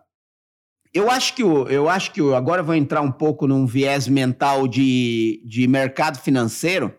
eu 0.94 1.12
acho 1.12 1.36
que 1.36 1.44
eu 1.44 1.90
acho 1.90 2.12
que 2.12 2.22
agora 2.34 2.62
eu 2.62 2.66
vou 2.66 2.74
entrar 2.74 3.02
um 3.02 3.12
pouco 3.12 3.46
num 3.46 3.68
viés 3.68 4.08
mental 4.08 4.68
de, 4.68 5.44
de 5.46 5.68
mercado 5.68 6.20
financeiro. 6.20 6.94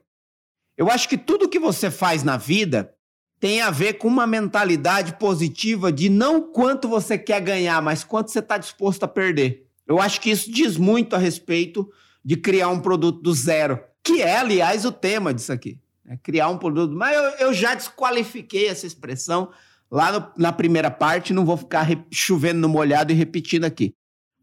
Eu 0.76 0.88
acho 0.88 1.08
que 1.08 1.18
tudo 1.18 1.48
que 1.48 1.58
você 1.58 1.90
faz 1.90 2.22
na 2.22 2.36
vida 2.36 2.94
tem 3.40 3.60
a 3.60 3.70
ver 3.70 3.94
com 3.94 4.06
uma 4.06 4.26
mentalidade 4.26 5.14
positiva 5.14 5.92
de 5.92 6.08
não 6.08 6.40
quanto 6.52 6.88
você 6.88 7.18
quer 7.18 7.40
ganhar, 7.40 7.80
mas 7.82 8.04
quanto 8.04 8.30
você 8.30 8.38
está 8.38 8.58
disposto 8.58 9.02
a 9.04 9.08
perder. 9.08 9.66
Eu 9.86 10.00
acho 10.00 10.20
que 10.20 10.30
isso 10.30 10.50
diz 10.50 10.76
muito 10.76 11.16
a 11.16 11.18
respeito 11.18 11.88
de 12.24 12.36
criar 12.36 12.68
um 12.68 12.80
produto 12.80 13.20
do 13.20 13.32
zero, 13.32 13.80
que 14.04 14.22
é, 14.22 14.38
aliás, 14.38 14.84
o 14.84 14.92
tema 14.92 15.32
disso 15.32 15.52
aqui. 15.52 15.80
É 16.08 16.16
criar 16.16 16.48
um 16.48 16.58
produto. 16.58 16.94
Mas 16.94 17.14
eu, 17.14 17.22
eu 17.46 17.54
já 17.54 17.74
desqualifiquei 17.74 18.66
essa 18.66 18.86
expressão 18.86 19.50
lá 19.90 20.12
no, 20.12 20.32
na 20.36 20.52
primeira 20.52 20.90
parte, 20.90 21.32
não 21.32 21.44
vou 21.44 21.56
ficar 21.56 21.86
chovendo 22.10 22.60
no 22.60 22.68
molhado 22.68 23.12
e 23.12 23.16
repetindo 23.16 23.64
aqui. 23.64 23.94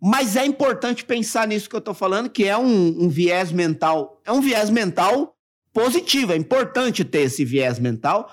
Mas 0.01 0.35
é 0.35 0.45
importante 0.45 1.03
pensar 1.03 1.47
nisso 1.47 1.69
que 1.69 1.75
eu 1.75 1.79
estou 1.79 1.93
falando, 1.93 2.29
que 2.29 2.45
é 2.45 2.57
um, 2.57 3.05
um, 3.05 3.09
viés 3.09 3.51
mental. 3.51 4.21
É 4.25 4.31
um 4.31 4.41
viés 4.41 4.69
mental 4.69 5.35
positivo. 5.73 6.33
É 6.33 6.35
importante 6.35 7.03
ter 7.03 7.21
esse 7.21 7.43
viés 7.43 7.79
mental 7.79 8.31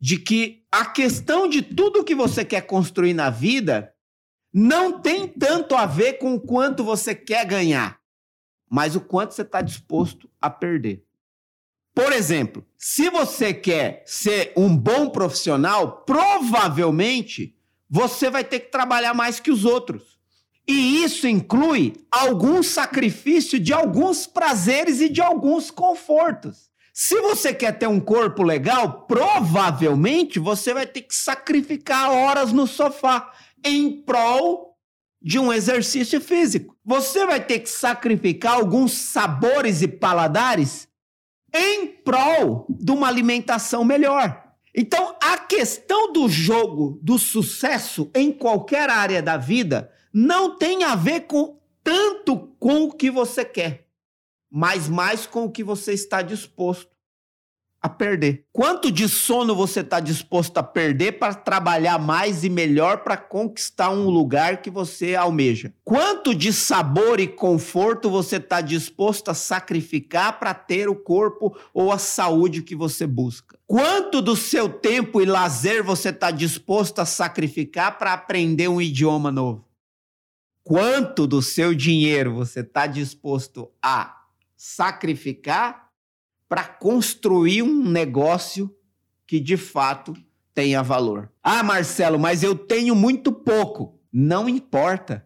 de 0.00 0.18
que 0.18 0.64
a 0.70 0.84
questão 0.84 1.48
de 1.48 1.62
tudo 1.62 2.04
que 2.04 2.14
você 2.14 2.44
quer 2.44 2.62
construir 2.62 3.14
na 3.14 3.30
vida 3.30 3.92
não 4.52 5.00
tem 5.00 5.28
tanto 5.28 5.76
a 5.76 5.86
ver 5.86 6.14
com 6.14 6.34
o 6.34 6.40
quanto 6.40 6.82
você 6.82 7.14
quer 7.14 7.44
ganhar, 7.46 8.00
mas 8.68 8.96
o 8.96 9.00
quanto 9.00 9.32
você 9.32 9.42
está 9.42 9.60
disposto 9.60 10.28
a 10.40 10.50
perder. 10.50 11.04
Por 11.94 12.12
exemplo, 12.12 12.64
se 12.78 13.10
você 13.10 13.52
quer 13.52 14.02
ser 14.06 14.52
um 14.56 14.76
bom 14.76 15.10
profissional, 15.10 16.04
provavelmente 16.04 17.54
você 17.88 18.30
vai 18.30 18.44
ter 18.44 18.60
que 18.60 18.70
trabalhar 18.70 19.12
mais 19.14 19.40
que 19.40 19.50
os 19.50 19.64
outros. 19.64 20.18
E 20.66 21.02
isso 21.02 21.26
inclui 21.26 21.94
algum 22.10 22.62
sacrifício 22.62 23.58
de 23.58 23.72
alguns 23.72 24.26
prazeres 24.26 25.00
e 25.00 25.08
de 25.08 25.20
alguns 25.20 25.70
confortos. 25.70 26.70
Se 26.92 27.20
você 27.20 27.52
quer 27.52 27.78
ter 27.78 27.88
um 27.88 27.98
corpo 27.98 28.42
legal, 28.42 29.06
provavelmente 29.06 30.38
você 30.38 30.72
vai 30.72 30.86
ter 30.86 31.02
que 31.02 31.14
sacrificar 31.14 32.10
horas 32.10 32.52
no 32.52 32.66
sofá 32.66 33.32
em 33.64 34.02
prol 34.02 34.76
de 35.20 35.38
um 35.38 35.52
exercício 35.52 36.20
físico. 36.20 36.76
Você 36.84 37.26
vai 37.26 37.44
ter 37.44 37.60
que 37.60 37.68
sacrificar 37.68 38.54
alguns 38.54 38.92
sabores 38.92 39.82
e 39.82 39.88
paladares 39.88 40.89
em 41.52 41.86
prol 41.86 42.66
de 42.68 42.92
uma 42.92 43.08
alimentação 43.08 43.84
melhor. 43.84 44.50
Então, 44.74 45.16
a 45.20 45.36
questão 45.38 46.12
do 46.12 46.28
jogo 46.28 46.98
do 47.02 47.18
sucesso 47.18 48.10
em 48.14 48.30
qualquer 48.32 48.88
área 48.88 49.22
da 49.22 49.36
vida 49.36 49.92
não 50.12 50.56
tem 50.56 50.84
a 50.84 50.94
ver 50.94 51.22
com 51.22 51.58
tanto 51.82 52.36
com 52.58 52.84
o 52.84 52.92
que 52.92 53.10
você 53.10 53.44
quer, 53.44 53.88
mas 54.50 54.88
mais 54.88 55.26
com 55.26 55.44
o 55.44 55.50
que 55.50 55.64
você 55.64 55.92
está 55.92 56.22
disposto 56.22 56.99
a 57.82 57.88
perder. 57.88 58.44
Quanto 58.52 58.92
de 58.92 59.08
sono 59.08 59.54
você 59.54 59.80
está 59.80 60.00
disposto 60.00 60.58
a 60.58 60.62
perder 60.62 61.12
para 61.12 61.32
trabalhar 61.32 61.98
mais 61.98 62.44
e 62.44 62.50
melhor 62.50 62.98
para 62.98 63.16
conquistar 63.16 63.90
um 63.90 64.10
lugar 64.10 64.60
que 64.60 64.70
você 64.70 65.14
almeja? 65.14 65.72
Quanto 65.82 66.34
de 66.34 66.52
sabor 66.52 67.18
e 67.18 67.26
conforto 67.26 68.10
você 68.10 68.36
está 68.36 68.60
disposto 68.60 69.30
a 69.30 69.34
sacrificar 69.34 70.38
para 70.38 70.52
ter 70.52 70.88
o 70.88 70.94
corpo 70.94 71.56
ou 71.72 71.90
a 71.90 71.98
saúde 71.98 72.62
que 72.62 72.76
você 72.76 73.06
busca? 73.06 73.58
Quanto 73.66 74.20
do 74.20 74.36
seu 74.36 74.68
tempo 74.68 75.20
e 75.20 75.24
lazer 75.24 75.82
você 75.82 76.10
está 76.10 76.30
disposto 76.30 76.98
a 76.98 77.06
sacrificar 77.06 77.96
para 77.98 78.12
aprender 78.12 78.68
um 78.68 78.80
idioma 78.80 79.32
novo? 79.32 79.64
Quanto 80.62 81.26
do 81.26 81.40
seu 81.40 81.74
dinheiro 81.74 82.34
você 82.34 82.60
está 82.60 82.86
disposto 82.86 83.70
a 83.82 84.24
sacrificar 84.54 85.89
para 86.50 86.64
construir 86.64 87.62
um 87.62 87.88
negócio 87.88 88.74
que 89.24 89.38
de 89.38 89.56
fato 89.56 90.12
tenha 90.52 90.82
valor. 90.82 91.30
Ah, 91.40 91.62
Marcelo, 91.62 92.18
mas 92.18 92.42
eu 92.42 92.56
tenho 92.56 92.92
muito 92.96 93.30
pouco. 93.30 94.00
Não 94.12 94.48
importa. 94.48 95.24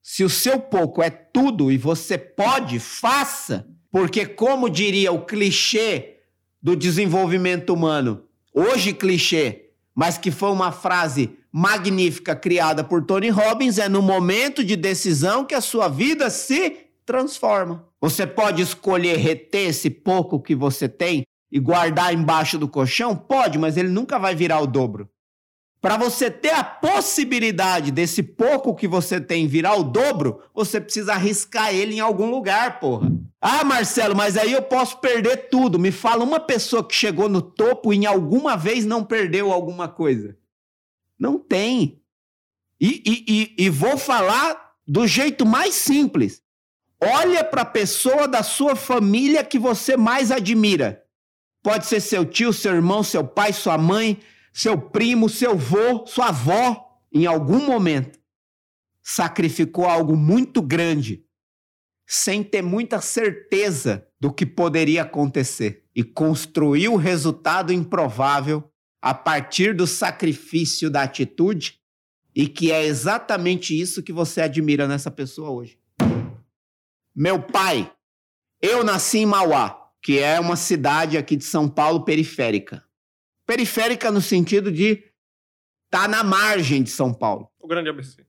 Se 0.00 0.22
o 0.22 0.30
seu 0.30 0.60
pouco 0.60 1.02
é 1.02 1.10
tudo 1.10 1.72
e 1.72 1.76
você 1.76 2.16
pode, 2.16 2.78
faça. 2.78 3.68
Porque, 3.90 4.24
como 4.24 4.70
diria 4.70 5.10
o 5.10 5.26
clichê 5.26 6.20
do 6.62 6.76
desenvolvimento 6.76 7.74
humano, 7.74 8.22
hoje 8.54 8.92
clichê, 8.92 9.70
mas 9.92 10.16
que 10.16 10.30
foi 10.30 10.50
uma 10.50 10.70
frase 10.70 11.36
magnífica 11.50 12.36
criada 12.36 12.84
por 12.84 13.04
Tony 13.04 13.30
Robbins, 13.30 13.78
é 13.78 13.88
no 13.88 14.00
momento 14.00 14.62
de 14.62 14.76
decisão 14.76 15.44
que 15.44 15.56
a 15.56 15.60
sua 15.60 15.88
vida 15.88 16.30
se 16.30 16.86
transforma. 17.04 17.91
Você 18.02 18.26
pode 18.26 18.60
escolher 18.60 19.16
reter 19.16 19.68
esse 19.68 19.88
pouco 19.88 20.42
que 20.42 20.56
você 20.56 20.88
tem 20.88 21.22
e 21.52 21.60
guardar 21.60 22.12
embaixo 22.12 22.58
do 22.58 22.68
colchão? 22.68 23.14
Pode, 23.14 23.60
mas 23.60 23.76
ele 23.76 23.90
nunca 23.90 24.18
vai 24.18 24.34
virar 24.34 24.58
o 24.58 24.66
dobro. 24.66 25.08
Para 25.80 25.96
você 25.96 26.28
ter 26.28 26.50
a 26.50 26.64
possibilidade 26.64 27.92
desse 27.92 28.20
pouco 28.20 28.74
que 28.74 28.88
você 28.88 29.20
tem 29.20 29.46
virar 29.46 29.76
o 29.76 29.84
dobro, 29.84 30.42
você 30.52 30.80
precisa 30.80 31.12
arriscar 31.12 31.72
ele 31.72 31.94
em 31.94 32.00
algum 32.00 32.28
lugar, 32.28 32.80
porra. 32.80 33.08
Ah, 33.40 33.62
Marcelo, 33.62 34.16
mas 34.16 34.36
aí 34.36 34.50
eu 34.50 34.62
posso 34.62 34.98
perder 34.98 35.48
tudo. 35.48 35.78
Me 35.78 35.92
fala 35.92 36.24
uma 36.24 36.40
pessoa 36.40 36.82
que 36.86 36.94
chegou 36.96 37.28
no 37.28 37.40
topo 37.40 37.92
e 37.92 37.98
em 37.98 38.06
alguma 38.06 38.56
vez 38.56 38.84
não 38.84 39.04
perdeu 39.04 39.52
alguma 39.52 39.86
coisa. 39.86 40.36
Não 41.16 41.38
tem. 41.38 42.02
E, 42.80 43.00
e, 43.06 43.24
e, 43.28 43.64
e 43.66 43.70
vou 43.70 43.96
falar 43.96 44.72
do 44.84 45.06
jeito 45.06 45.46
mais 45.46 45.74
simples. 45.76 46.41
Olha 47.04 47.42
para 47.42 47.62
a 47.62 47.66
pessoa 47.66 48.28
da 48.28 48.44
sua 48.44 48.76
família 48.76 49.42
que 49.42 49.58
você 49.58 49.96
mais 49.96 50.30
admira. 50.30 51.04
Pode 51.60 51.86
ser 51.86 51.98
seu 51.98 52.24
tio, 52.24 52.52
seu 52.52 52.76
irmão, 52.76 53.02
seu 53.02 53.26
pai, 53.26 53.52
sua 53.52 53.76
mãe, 53.76 54.20
seu 54.52 54.80
primo, 54.80 55.28
seu 55.28 55.58
vô, 55.58 56.06
sua 56.06 56.28
avó. 56.28 57.00
Em 57.12 57.26
algum 57.26 57.66
momento, 57.66 58.20
sacrificou 59.02 59.84
algo 59.84 60.16
muito 60.16 60.62
grande, 60.62 61.24
sem 62.06 62.44
ter 62.44 62.62
muita 62.62 63.00
certeza 63.00 64.06
do 64.20 64.32
que 64.32 64.46
poderia 64.46 65.02
acontecer, 65.02 65.84
e 65.94 66.04
construiu 66.04 66.94
o 66.94 66.96
resultado 66.96 67.72
improvável 67.72 68.70
a 69.02 69.12
partir 69.12 69.74
do 69.74 69.88
sacrifício 69.88 70.88
da 70.88 71.02
atitude, 71.02 71.80
e 72.32 72.46
que 72.46 72.70
é 72.70 72.84
exatamente 72.84 73.78
isso 73.78 74.04
que 74.04 74.12
você 74.12 74.40
admira 74.40 74.86
nessa 74.86 75.10
pessoa 75.10 75.50
hoje. 75.50 75.81
Meu 77.14 77.42
pai, 77.42 77.92
eu 78.60 78.82
nasci 78.82 79.18
em 79.18 79.26
Mauá, 79.26 79.90
que 80.02 80.18
é 80.18 80.40
uma 80.40 80.56
cidade 80.56 81.18
aqui 81.18 81.36
de 81.36 81.44
São 81.44 81.68
Paulo 81.68 82.04
periférica. 82.04 82.82
Periférica 83.46 84.10
no 84.10 84.20
sentido 84.20 84.72
de 84.72 85.04
tá 85.90 86.08
na 86.08 86.24
margem 86.24 86.82
de 86.82 86.90
São 86.90 87.12
Paulo. 87.12 87.50
O 87.60 87.68
grande 87.68 87.90
ABC. 87.90 88.24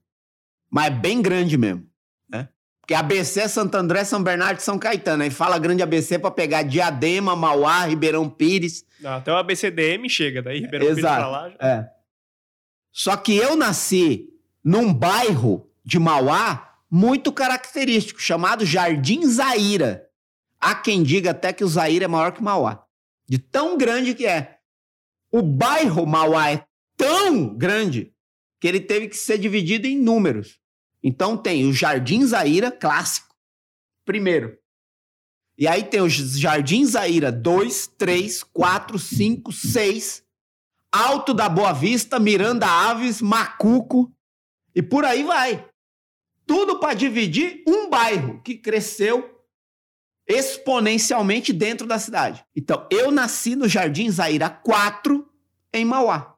Mas 0.70 0.86
é 0.86 0.90
bem 0.90 1.22
grande 1.22 1.56
mesmo, 1.56 1.88
né? 2.28 2.48
Porque 2.80 2.92
ABC 2.92 3.40
é 3.40 3.48
Santo 3.48 3.74
André, 3.76 4.04
São 4.04 4.22
Bernardo 4.22 4.58
e 4.58 4.62
São 4.62 4.78
Caetano. 4.78 5.22
Aí 5.22 5.30
fala 5.30 5.58
grande 5.58 5.82
ABC 5.82 6.18
para 6.18 6.30
pegar 6.30 6.62
Diadema, 6.62 7.34
Mauá, 7.34 7.84
Ribeirão 7.86 8.28
Pires. 8.28 8.84
Não, 9.00 9.14
até 9.14 9.32
o 9.32 9.36
ABCDM 9.36 10.08
chega, 10.08 10.42
daí 10.42 10.60
Ribeirão 10.60 10.88
Pires 10.88 11.00
pra 11.00 11.28
lá. 11.28 11.48
Já... 11.48 11.56
É. 11.60 11.90
Só 12.92 13.16
que 13.16 13.34
eu 13.34 13.56
nasci 13.56 14.28
num 14.62 14.92
bairro 14.92 15.70
de 15.84 15.98
Mauá 15.98 16.73
muito 16.94 17.32
característico, 17.32 18.22
chamado 18.22 18.64
Jardim 18.64 19.26
Zaira. 19.26 20.08
Há 20.60 20.76
quem 20.76 21.02
diga 21.02 21.32
até 21.32 21.52
que 21.52 21.64
o 21.64 21.68
Zaira 21.68 22.04
é 22.04 22.08
maior 22.08 22.30
que 22.30 22.40
Mauá. 22.40 22.86
De 23.28 23.36
tão 23.36 23.76
grande 23.76 24.14
que 24.14 24.24
é. 24.24 24.58
O 25.28 25.42
bairro 25.42 26.06
Mauá 26.06 26.52
é 26.52 26.64
tão 26.96 27.52
grande 27.52 28.14
que 28.60 28.68
ele 28.68 28.78
teve 28.78 29.08
que 29.08 29.16
ser 29.16 29.38
dividido 29.38 29.88
em 29.88 29.98
números. 29.98 30.60
Então 31.02 31.36
tem 31.36 31.66
o 31.66 31.72
Jardim 31.72 32.24
Zaira 32.24 32.70
clássico, 32.70 33.34
primeiro. 34.04 34.56
E 35.58 35.66
aí 35.66 35.82
tem 35.82 36.00
o 36.00 36.08
Jardim 36.08 36.86
Zaira 36.86 37.32
2, 37.32 37.88
3, 37.98 38.44
4, 38.44 38.98
5, 39.00 39.52
6, 39.52 40.22
Alto 40.92 41.34
da 41.34 41.48
Boa 41.48 41.72
Vista, 41.72 42.20
Miranda 42.20 42.68
Aves, 42.68 43.20
Macuco, 43.20 44.14
e 44.72 44.80
por 44.80 45.04
aí 45.04 45.24
vai. 45.24 45.73
Tudo 46.46 46.78
para 46.78 46.94
dividir 46.94 47.62
um 47.66 47.88
bairro 47.88 48.40
que 48.42 48.56
cresceu 48.56 49.34
exponencialmente 50.26 51.52
dentro 51.52 51.86
da 51.86 51.98
cidade. 51.98 52.44
Então, 52.56 52.86
eu 52.90 53.10
nasci 53.10 53.54
no 53.54 53.68
Jardim 53.68 54.10
Zaira 54.10 54.48
4, 54.48 55.26
em 55.72 55.84
Mauá. 55.84 56.34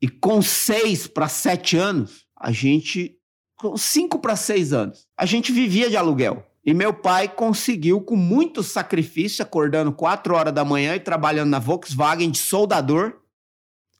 E 0.00 0.08
com 0.08 0.42
6 0.42 1.06
para 1.08 1.28
7 1.28 1.76
anos, 1.76 2.26
a 2.36 2.52
gente. 2.52 3.18
Com 3.58 3.74
5 3.74 4.18
para 4.18 4.36
6 4.36 4.74
anos, 4.74 5.08
a 5.16 5.24
gente 5.24 5.50
vivia 5.50 5.88
de 5.88 5.96
aluguel. 5.96 6.46
E 6.62 6.74
meu 6.74 6.92
pai 6.92 7.26
conseguiu, 7.26 8.02
com 8.02 8.16
muito 8.16 8.62
sacrifício, 8.62 9.42
acordando 9.42 9.92
4 9.92 10.34
horas 10.34 10.52
da 10.52 10.64
manhã 10.64 10.94
e 10.94 11.00
trabalhando 11.00 11.48
na 11.48 11.58
Volkswagen 11.58 12.30
de 12.30 12.38
soldador, 12.38 13.22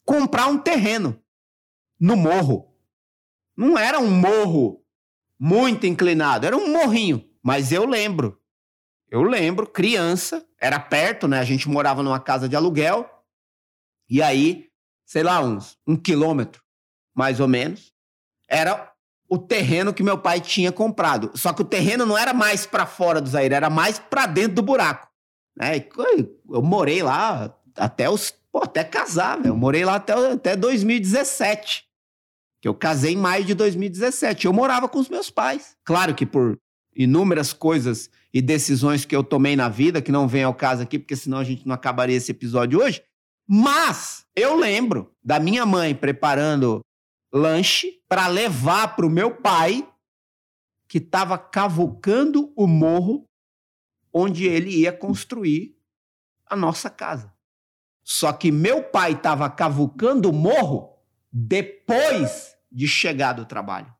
comprar 0.05 0.47
um 0.47 0.59
terreno 0.59 1.19
no 1.99 2.15
morro. 2.15 2.71
Não 3.55 3.77
era 3.77 3.99
um 3.99 4.11
morro 4.11 4.85
muito 5.39 5.85
inclinado. 5.85 6.45
Era 6.45 6.57
um 6.57 6.71
morrinho. 6.71 7.23
Mas 7.43 7.71
eu 7.71 7.85
lembro. 7.85 8.39
Eu 9.09 9.23
lembro, 9.23 9.65
criança, 9.65 10.45
era 10.59 10.79
perto, 10.79 11.27
né? 11.27 11.39
A 11.39 11.45
gente 11.45 11.69
morava 11.69 12.03
numa 12.03 12.19
casa 12.19 12.49
de 12.49 12.55
aluguel. 12.55 13.09
E 14.09 14.21
aí, 14.21 14.67
sei 15.05 15.23
lá, 15.23 15.41
uns 15.41 15.77
um 15.87 15.95
quilômetro, 15.95 16.61
mais 17.15 17.39
ou 17.39 17.47
menos, 17.47 17.93
era 18.49 18.91
o 19.29 19.37
terreno 19.37 19.93
que 19.93 20.03
meu 20.03 20.17
pai 20.17 20.41
tinha 20.41 20.71
comprado. 20.71 21.31
Só 21.35 21.53
que 21.53 21.61
o 21.61 21.65
terreno 21.65 22.05
não 22.05 22.17
era 22.17 22.33
mais 22.33 22.65
para 22.65 22.85
fora 22.85 23.21
do 23.21 23.29
Zaire, 23.29 23.53
era 23.53 23.69
mais 23.69 23.97
para 23.99 24.25
dentro 24.25 24.55
do 24.55 24.61
buraco. 24.61 25.07
Né? 25.55 25.87
Eu 26.49 26.61
morei 26.61 27.01
lá 27.01 27.55
até 27.75 28.09
os. 28.09 28.33
Pô, 28.51 28.63
até 28.63 28.83
casar, 28.83 29.37
velho. 29.37 29.49
Eu 29.49 29.57
morei 29.57 29.85
lá 29.85 29.95
até, 29.95 30.13
até 30.31 30.55
2017 30.55 31.86
que 32.61 32.67
eu 32.67 32.73
casei 32.73 33.13
em 33.13 33.17
maio 33.17 33.45
de 33.45 33.53
2017. 33.53 34.45
Eu 34.45 34.53
morava 34.53 34.87
com 34.87 34.99
os 34.99 35.09
meus 35.09 35.29
pais. 35.29 35.75
Claro 35.83 36.15
que 36.15 36.25
por 36.25 36.57
inúmeras 36.95 37.53
coisas 37.53 38.09
e 38.33 38.41
decisões 38.41 39.05
que 39.05 39.15
eu 39.15 39.23
tomei 39.23 39.55
na 39.55 39.69
vida, 39.69 40.01
que 40.01 40.11
não 40.11 40.27
vem 40.27 40.43
ao 40.43 40.53
caso 40.53 40.81
aqui, 40.81 40.97
porque 40.97 41.15
senão 41.15 41.37
a 41.37 41.43
gente 41.43 41.67
não 41.67 41.75
acabaria 41.75 42.15
esse 42.15 42.31
episódio 42.31 42.79
hoje. 42.79 43.03
Mas 43.47 44.25
eu 44.35 44.55
lembro 44.55 45.13
da 45.23 45.39
minha 45.39 45.65
mãe 45.65 45.95
preparando 45.95 46.81
lanche 47.31 48.01
para 48.07 48.27
levar 48.27 48.95
para 48.95 49.05
o 49.05 49.09
meu 49.09 49.35
pai, 49.35 49.87
que 50.87 50.97
estava 50.97 51.37
cavucando 51.37 52.51
o 52.55 52.65
morro 52.65 53.25
onde 54.13 54.45
ele 54.45 54.71
ia 54.71 54.91
construir 54.91 55.77
a 56.45 56.55
nossa 56.55 56.89
casa. 56.89 57.33
Só 58.03 58.31
que 58.31 58.51
meu 58.51 58.83
pai 58.83 59.11
estava 59.11 59.49
cavucando 59.49 60.29
o 60.29 60.33
morro 60.33 60.96
depois 61.31 62.55
de 62.71 62.87
chegar 62.87 63.33
do 63.33 63.45
trabalho. 63.45 63.93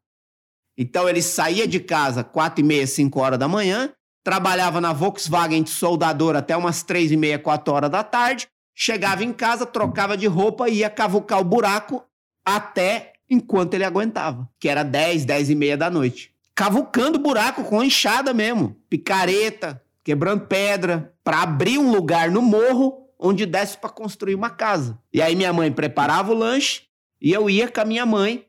Então 0.78 1.10
ele 1.10 1.22
saía 1.22 1.68
de 1.68 1.80
casa 1.80 2.24
quatro 2.24 2.64
e 2.64 2.68
meia, 2.68 2.86
cinco 2.86 3.20
horas 3.20 3.40
da 3.40 3.48
manhã, 3.48 3.92
trabalhava 4.24 4.80
na 4.80 4.94
Volkswagen 4.94 5.64
de 5.64 5.70
soldador 5.70 6.36
até 6.36 6.56
umas 6.56 6.84
três 6.84 7.12
e 7.12 7.18
meia, 7.18 7.40
quatro 7.40 7.74
horas 7.74 7.90
da 7.90 8.04
tarde, 8.04 8.48
chegava 8.76 9.24
em 9.24 9.34
casa, 9.34 9.66
trocava 9.66 10.16
de 10.16 10.28
roupa 10.28 10.70
e 10.70 10.80
ia 10.80 10.90
cavucar 10.90 11.40
o 11.40 11.46
buraco 11.46 12.04
até 12.46 13.14
enquanto 13.30 13.74
ele 13.74 13.84
aguentava, 13.84 14.50
que 14.60 14.70
era 14.70 14.84
dez, 14.84 15.26
dez 15.26 15.50
e 15.50 15.56
meia 15.56 15.76
da 15.76 15.90
noite. 15.90 16.32
Cavucando 16.54 17.20
buraco 17.20 17.64
com 17.64 17.84
enxada 17.84 18.34
mesmo, 18.34 18.76
picareta, 18.90 19.82
quebrando 20.04 20.46
pedra, 20.46 21.14
para 21.24 21.42
abrir 21.42 21.78
um 21.78 21.92
lugar 21.92 22.32
no 22.32 22.42
morro 22.42 23.08
onde 23.20 23.46
desse 23.46 23.78
para 23.78 23.90
construir 23.90 24.36
uma 24.36 24.50
casa. 24.50 24.98
E 25.12 25.22
aí 25.22 25.36
minha 25.36 25.52
mãe 25.52 25.72
preparava 25.72 26.32
o 26.32 26.38
lanche, 26.38 26.84
e 27.20 27.32
eu 27.32 27.50
ia 27.50 27.70
com 27.70 27.82
a 27.82 27.86
minha 27.86 28.06
mãe 28.06 28.46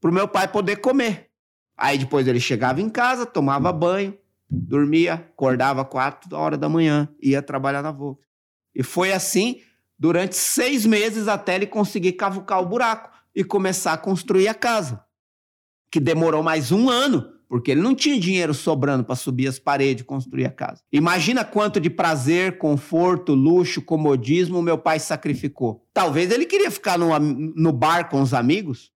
pro 0.00 0.12
meu 0.12 0.28
pai 0.28 0.48
poder 0.48 0.76
comer. 0.76 1.30
Aí 1.76 1.98
depois 1.98 2.26
ele 2.26 2.40
chegava 2.40 2.80
em 2.80 2.88
casa, 2.88 3.26
tomava 3.26 3.72
banho, 3.72 4.16
dormia, 4.48 5.14
acordava 5.14 5.84
quatro 5.84 6.34
horas 6.34 6.58
da 6.58 6.68
manhã, 6.68 7.08
ia 7.20 7.42
trabalhar 7.42 7.82
na 7.82 7.90
Volks. 7.90 8.26
E 8.74 8.82
foi 8.82 9.12
assim 9.12 9.60
durante 9.98 10.36
seis 10.36 10.86
meses 10.86 11.28
até 11.28 11.54
ele 11.54 11.66
conseguir 11.66 12.12
cavucar 12.12 12.60
o 12.60 12.66
buraco 12.66 13.10
e 13.34 13.44
começar 13.44 13.92
a 13.92 13.98
construir 13.98 14.48
a 14.48 14.54
casa. 14.54 15.04
Que 15.90 16.00
demorou 16.00 16.42
mais 16.42 16.72
um 16.72 16.88
ano 16.88 17.35
porque 17.48 17.70
ele 17.70 17.80
não 17.80 17.94
tinha 17.94 18.18
dinheiro 18.18 18.52
sobrando 18.52 19.04
para 19.04 19.14
subir 19.14 19.46
as 19.46 19.58
paredes 19.58 20.02
e 20.02 20.06
construir 20.06 20.44
a 20.44 20.50
casa. 20.50 20.82
Imagina 20.92 21.44
quanto 21.44 21.80
de 21.80 21.88
prazer, 21.88 22.58
conforto, 22.58 23.34
luxo, 23.34 23.82
comodismo 23.82 24.62
meu 24.62 24.78
pai 24.78 24.98
sacrificou. 24.98 25.86
Talvez 25.92 26.30
ele 26.30 26.46
queria 26.46 26.70
ficar 26.70 26.98
no, 26.98 27.18
no 27.18 27.72
bar 27.72 28.08
com 28.08 28.20
os 28.20 28.34
amigos. 28.34 28.90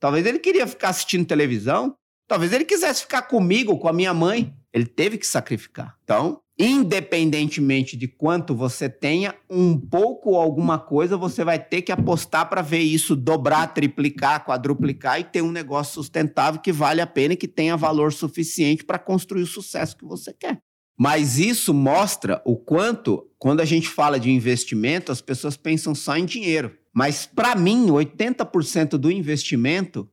Talvez 0.00 0.24
ele 0.26 0.38
queria 0.38 0.66
ficar 0.66 0.90
assistindo 0.90 1.26
televisão. 1.26 1.96
Talvez 2.28 2.52
ele 2.52 2.64
quisesse 2.64 3.02
ficar 3.02 3.22
comigo, 3.22 3.78
com 3.78 3.88
a 3.88 3.92
minha 3.92 4.12
mãe. 4.12 4.54
Ele 4.72 4.86
teve 4.86 5.16
que 5.18 5.26
sacrificar. 5.26 5.96
Então, 6.02 6.40
independentemente 6.58 7.96
de 7.96 8.08
quanto 8.08 8.54
você 8.54 8.88
tenha, 8.88 9.34
um 9.48 9.78
pouco 9.78 10.30
ou 10.30 10.36
alguma 10.36 10.78
coisa 10.78 11.16
você 11.16 11.44
vai 11.44 11.62
ter 11.62 11.82
que 11.82 11.92
apostar 11.92 12.48
para 12.48 12.62
ver 12.62 12.80
isso 12.80 13.14
dobrar, 13.14 13.74
triplicar, 13.74 14.44
quadruplicar 14.44 15.20
e 15.20 15.24
ter 15.24 15.42
um 15.42 15.52
negócio 15.52 15.94
sustentável 15.94 16.60
que 16.60 16.72
vale 16.72 17.02
a 17.02 17.06
pena 17.06 17.34
e 17.34 17.36
que 17.36 17.48
tenha 17.48 17.76
valor 17.76 18.12
suficiente 18.12 18.84
para 18.84 18.98
construir 18.98 19.42
o 19.42 19.46
sucesso 19.46 19.96
que 19.96 20.04
você 20.04 20.32
quer. 20.32 20.58
Mas 20.98 21.38
isso 21.38 21.74
mostra 21.74 22.40
o 22.42 22.56
quanto, 22.56 23.30
quando 23.38 23.60
a 23.60 23.66
gente 23.66 23.86
fala 23.86 24.18
de 24.18 24.30
investimento, 24.30 25.12
as 25.12 25.20
pessoas 25.20 25.54
pensam 25.54 25.94
só 25.94 26.16
em 26.16 26.24
dinheiro. 26.24 26.74
Mas 26.90 27.26
para 27.26 27.54
mim, 27.54 27.88
80% 27.88 28.96
do 28.96 29.10
investimento 29.10 30.10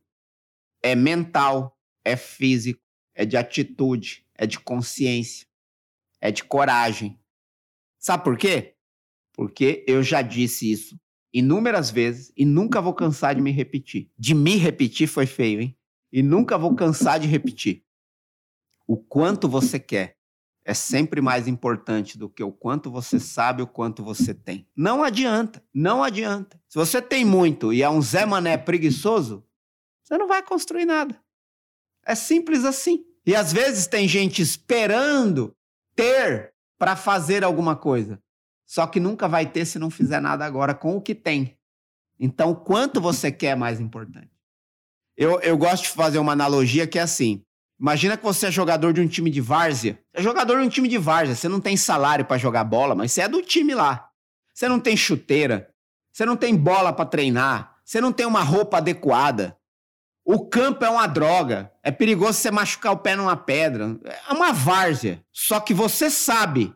é 0.82 0.94
mental, 0.94 1.74
é 2.04 2.16
físico, 2.16 2.80
é 3.14 3.24
de 3.24 3.34
atitude, 3.38 4.26
é 4.36 4.46
de 4.46 4.60
consciência 4.60 5.46
é 6.24 6.32
de 6.32 6.42
coragem. 6.42 7.20
Sabe 7.98 8.24
por 8.24 8.38
quê? 8.38 8.76
Porque 9.34 9.84
eu 9.86 10.02
já 10.02 10.22
disse 10.22 10.72
isso 10.72 10.98
inúmeras 11.34 11.90
vezes 11.90 12.32
e 12.34 12.46
nunca 12.46 12.80
vou 12.80 12.94
cansar 12.94 13.34
de 13.34 13.42
me 13.42 13.50
repetir. 13.50 14.10
De 14.16 14.34
me 14.34 14.56
repetir 14.56 15.06
foi 15.06 15.26
feio, 15.26 15.60
hein? 15.60 15.78
E 16.10 16.22
nunca 16.22 16.56
vou 16.56 16.74
cansar 16.74 17.20
de 17.20 17.26
repetir. 17.26 17.84
O 18.86 18.96
quanto 18.96 19.48
você 19.48 19.78
quer 19.78 20.16
é 20.64 20.72
sempre 20.72 21.20
mais 21.20 21.46
importante 21.46 22.16
do 22.16 22.30
que 22.30 22.42
o 22.42 22.52
quanto 22.52 22.90
você 22.90 23.20
sabe, 23.20 23.62
o 23.62 23.66
quanto 23.66 24.02
você 24.02 24.32
tem. 24.32 24.66
Não 24.74 25.04
adianta, 25.04 25.62
não 25.74 26.02
adianta. 26.02 26.58
Se 26.70 26.78
você 26.78 27.02
tem 27.02 27.22
muito 27.22 27.70
e 27.70 27.82
é 27.82 27.90
um 27.90 28.00
Zé 28.00 28.24
Mané 28.24 28.56
preguiçoso, 28.56 29.46
você 30.02 30.16
não 30.16 30.26
vai 30.26 30.42
construir 30.42 30.86
nada. 30.86 31.20
É 32.06 32.14
simples 32.14 32.64
assim. 32.64 33.04
E 33.26 33.34
às 33.34 33.52
vezes 33.52 33.86
tem 33.86 34.08
gente 34.08 34.40
esperando 34.40 35.54
ter 35.94 36.52
para 36.78 36.96
fazer 36.96 37.44
alguma 37.44 37.76
coisa. 37.76 38.20
Só 38.66 38.86
que 38.86 38.98
nunca 38.98 39.28
vai 39.28 39.46
ter 39.46 39.64
se 39.64 39.78
não 39.78 39.90
fizer 39.90 40.20
nada 40.20 40.44
agora 40.44 40.74
com 40.74 40.96
o 40.96 41.00
que 41.00 41.14
tem. 41.14 41.56
Então, 42.18 42.54
quanto 42.54 43.00
você 43.00 43.30
quer 43.30 43.48
é 43.48 43.54
mais 43.54 43.80
importante. 43.80 44.30
Eu, 45.16 45.40
eu 45.40 45.56
gosto 45.56 45.84
de 45.84 45.90
fazer 45.90 46.18
uma 46.18 46.32
analogia 46.32 46.86
que 46.86 46.98
é 46.98 47.02
assim: 47.02 47.42
imagina 47.78 48.16
que 48.16 48.24
você 48.24 48.46
é 48.46 48.50
jogador 48.50 48.92
de 48.92 49.00
um 49.00 49.06
time 49.06 49.30
de 49.30 49.40
várzea. 49.40 49.98
É 50.12 50.22
jogador 50.22 50.60
de 50.60 50.66
um 50.66 50.68
time 50.68 50.88
de 50.88 50.98
várzea, 50.98 51.34
você 51.34 51.48
não 51.48 51.60
tem 51.60 51.76
salário 51.76 52.24
para 52.24 52.38
jogar 52.38 52.64
bola, 52.64 52.94
mas 52.94 53.12
você 53.12 53.22
é 53.22 53.28
do 53.28 53.42
time 53.42 53.74
lá. 53.74 54.08
Você 54.52 54.68
não 54.68 54.78
tem 54.78 54.96
chuteira, 54.96 55.68
você 56.12 56.24
não 56.24 56.36
tem 56.36 56.56
bola 56.56 56.92
para 56.92 57.04
treinar, 57.04 57.76
você 57.84 58.00
não 58.00 58.12
tem 58.12 58.24
uma 58.24 58.42
roupa 58.42 58.78
adequada. 58.78 59.56
O 60.24 60.48
campo 60.48 60.84
é 60.84 60.88
uma 60.88 61.06
droga. 61.06 61.70
É 61.82 61.90
perigoso 61.90 62.38
você 62.38 62.50
machucar 62.50 62.92
o 62.92 62.98
pé 62.98 63.14
numa 63.14 63.36
pedra. 63.36 63.98
É 64.28 64.32
uma 64.32 64.52
várzea. 64.52 65.22
Só 65.32 65.60
que 65.60 65.74
você 65.74 66.08
sabe 66.08 66.74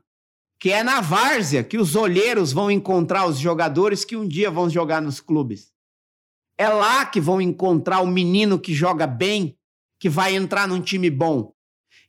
que 0.60 0.70
é 0.70 0.82
na 0.82 1.00
várzea 1.00 1.64
que 1.64 1.78
os 1.78 1.96
olheiros 1.96 2.52
vão 2.52 2.70
encontrar 2.70 3.26
os 3.26 3.38
jogadores 3.38 4.04
que 4.04 4.16
um 4.16 4.26
dia 4.26 4.50
vão 4.50 4.68
jogar 4.68 5.00
nos 5.00 5.20
clubes. 5.20 5.72
É 6.58 6.68
lá 6.68 7.06
que 7.06 7.20
vão 7.20 7.40
encontrar 7.40 8.00
o 8.00 8.06
menino 8.06 8.58
que 8.58 8.74
joga 8.74 9.06
bem, 9.06 9.56
que 10.00 10.08
vai 10.08 10.34
entrar 10.34 10.66
num 10.66 10.80
time 10.80 11.08
bom. 11.08 11.52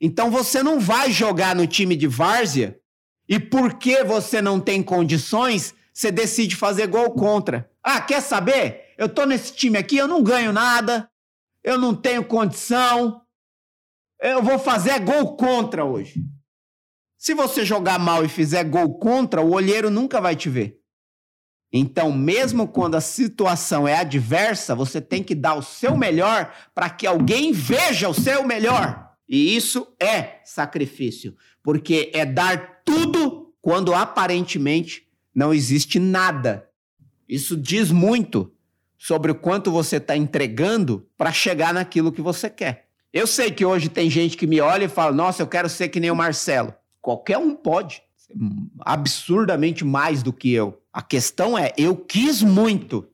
Então 0.02 0.32
você 0.32 0.64
não 0.64 0.80
vai 0.80 1.12
jogar 1.12 1.56
no 1.56 1.68
time 1.68 1.96
de 1.96 2.08
várzea 2.08 2.80
e 3.28 3.40
porque 3.40 4.04
você 4.04 4.42
não 4.42 4.60
tem 4.60 4.82
condições, 4.82 5.76
você 5.94 6.12
decide 6.12 6.56
fazer 6.56 6.88
gol 6.88 7.12
contra. 7.12 7.70
Ah, 7.84 8.02
quer 8.02 8.22
saber? 8.22 8.94
Eu 8.98 9.08
tô 9.08 9.26
nesse 9.26 9.54
time 9.54 9.78
aqui, 9.78 9.98
eu 9.98 10.08
não 10.08 10.24
ganho 10.24 10.52
nada, 10.52 11.10
eu 11.64 11.78
não 11.78 11.96
tenho 11.96 12.24
condição, 12.24 13.22
eu 14.22 14.42
vou 14.42 14.60
fazer 14.60 15.00
gol 15.00 15.36
contra 15.36 15.86
hoje. 15.86 16.24
Se 17.18 17.34
você 17.34 17.66
jogar 17.66 18.00
mal 18.00 18.24
e 18.24 18.30
fizer 18.30 18.64
gol 18.64 18.98
contra, 18.98 19.42
o 19.42 19.52
olheiro 19.52 19.90
nunca 19.90 20.22
vai 20.22 20.36
te 20.36 20.50
ver. 20.50 20.80
Então, 21.72 22.12
mesmo 22.12 22.68
quando 22.68 22.96
a 22.96 23.02
situação 23.02 23.88
é 23.88 23.96
adversa, 23.96 24.74
você 24.74 25.00
tem 25.00 25.24
que 25.24 25.36
dar 25.36 25.56
o 25.56 25.62
seu 25.62 25.96
melhor 25.96 26.52
para 26.74 26.90
que 26.90 27.06
alguém 27.06 27.52
veja 27.52 28.10
o 28.10 28.14
seu 28.14 28.44
melhor. 28.44 29.10
E 29.28 29.56
isso 29.56 29.88
é 30.00 30.40
sacrifício, 30.44 31.36
porque 31.62 32.10
é 32.14 32.26
dar 32.26 32.82
tudo 32.84 33.54
quando 33.62 33.94
aparentemente 33.94 35.08
não 35.36 35.54
existe 35.54 36.00
nada. 36.00 36.68
Isso 37.28 37.56
diz 37.56 37.92
muito 37.92 38.52
sobre 39.00 39.32
o 39.32 39.36
quanto 39.36 39.72
você 39.72 39.96
está 39.96 40.18
entregando 40.18 41.08
para 41.18 41.32
chegar 41.32 41.74
naquilo 41.74 42.12
que 42.12 42.22
você 42.22 42.50
quer. 42.50 42.90
Eu 43.14 43.26
sei 43.26 43.50
que 43.50 43.66
hoje 43.66 43.88
tem 43.88 44.10
gente 44.10 44.36
que 44.36 44.46
me 44.46 44.60
olha 44.60 44.84
e 44.84 44.90
fala: 44.90 45.14
Nossa, 45.14 45.42
eu 45.42 45.48
quero 45.48 45.70
ser 45.70 45.88
que 45.88 46.02
nem 46.02 46.12
o 46.12 46.16
Marcelo. 46.16 46.76
Qualquer 47.02 47.38
um 47.38 47.56
pode, 47.56 48.04
absurdamente 48.82 49.86
mais 49.86 50.22
do 50.22 50.34
que 50.34 50.52
eu. 50.52 50.84
A 50.92 51.02
questão 51.02 51.58
é: 51.58 51.72
eu 51.78 51.96
quis 51.96 52.44
muito 52.44 53.08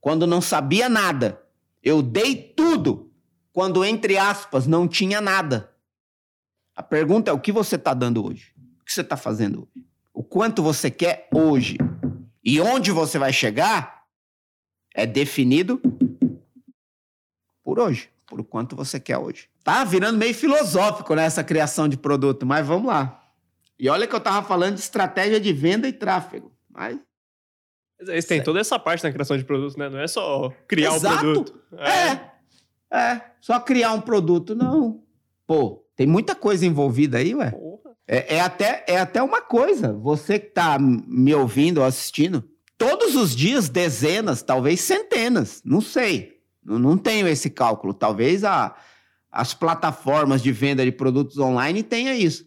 quando 0.00 0.26
não 0.26 0.40
sabia 0.40 0.88
nada. 0.88 1.42
Eu 1.82 2.00
dei 2.02 2.34
tudo 2.34 3.12
quando, 3.52 3.84
entre 3.84 4.16
aspas, 4.16 4.66
não 4.66 4.88
tinha 4.88 5.20
nada. 5.20 5.70
A 6.74 6.82
pergunta 6.82 7.30
é: 7.30 7.34
o 7.34 7.38
que 7.38 7.52
você 7.52 7.76
está 7.76 7.92
dando 7.92 8.24
hoje? 8.26 8.54
O 8.80 8.84
que 8.84 8.92
você 8.92 9.02
está 9.02 9.16
fazendo 9.16 9.68
hoje? 9.74 9.86
O 10.12 10.24
quanto 10.24 10.62
você 10.62 10.90
quer 10.90 11.28
hoje? 11.32 11.76
E 12.42 12.60
onde 12.60 12.90
você 12.90 13.18
vai 13.18 13.32
chegar 13.32 13.95
é 14.96 15.04
definido 15.04 15.78
por 17.62 17.78
hoje, 17.78 18.08
por 18.26 18.42
quanto 18.42 18.74
você 18.74 18.98
quer 18.98 19.18
hoje. 19.18 19.48
Tá 19.62 19.84
virando 19.84 20.16
meio 20.16 20.34
filosófico 20.34 21.14
nessa 21.14 21.42
né, 21.42 21.46
criação 21.46 21.86
de 21.86 21.98
produto, 21.98 22.46
mas 22.46 22.66
vamos 22.66 22.86
lá. 22.86 23.22
E 23.78 23.90
olha 23.90 24.06
que 24.06 24.14
eu 24.14 24.20
tava 24.20 24.46
falando 24.46 24.74
de 24.74 24.80
estratégia 24.80 25.38
de 25.38 25.52
venda 25.52 25.86
e 25.86 25.92
tráfego, 25.92 26.50
mas 26.70 26.98
eles 28.00 28.24
têm 28.24 28.42
toda 28.42 28.58
essa 28.58 28.78
parte 28.78 29.04
na 29.04 29.12
criação 29.12 29.36
de 29.36 29.44
produtos, 29.44 29.76
né? 29.76 29.88
Não 29.90 29.98
é 29.98 30.08
só 30.08 30.50
criar 30.66 30.94
Exato. 30.94 31.16
um 31.16 31.18
produto. 31.18 31.60
É. 31.78 31.90
é. 31.90 32.98
é. 32.98 33.20
Só 33.40 33.60
criar 33.60 33.92
um 33.92 34.00
produto, 34.00 34.54
não. 34.54 35.02
Pô, 35.46 35.84
tem 35.94 36.06
muita 36.06 36.34
coisa 36.34 36.64
envolvida 36.64 37.18
aí, 37.18 37.34
ué. 37.34 37.52
É, 38.08 38.36
é, 38.36 38.40
até, 38.40 38.84
é 38.86 38.98
até 38.98 39.22
uma 39.22 39.42
coisa. 39.42 39.92
Você 39.94 40.38
que 40.38 40.50
tá 40.50 40.78
me 40.78 41.34
ouvindo 41.34 41.78
ou 41.78 41.84
assistindo, 41.84 42.44
todos 42.78 43.14
os 43.14 43.34
dias, 43.34 43.68
dezenas, 43.68 44.42
talvez 44.42 44.80
centenas, 44.80 45.62
não 45.64 45.80
sei. 45.80 46.40
Não, 46.64 46.98
tenho 46.98 47.28
esse 47.28 47.48
cálculo. 47.48 47.94
Talvez 47.94 48.42
a, 48.42 48.74
as 49.30 49.54
plataformas 49.54 50.42
de 50.42 50.50
venda 50.50 50.84
de 50.84 50.90
produtos 50.90 51.38
online 51.38 51.82
tenha 51.82 52.14
isso. 52.14 52.44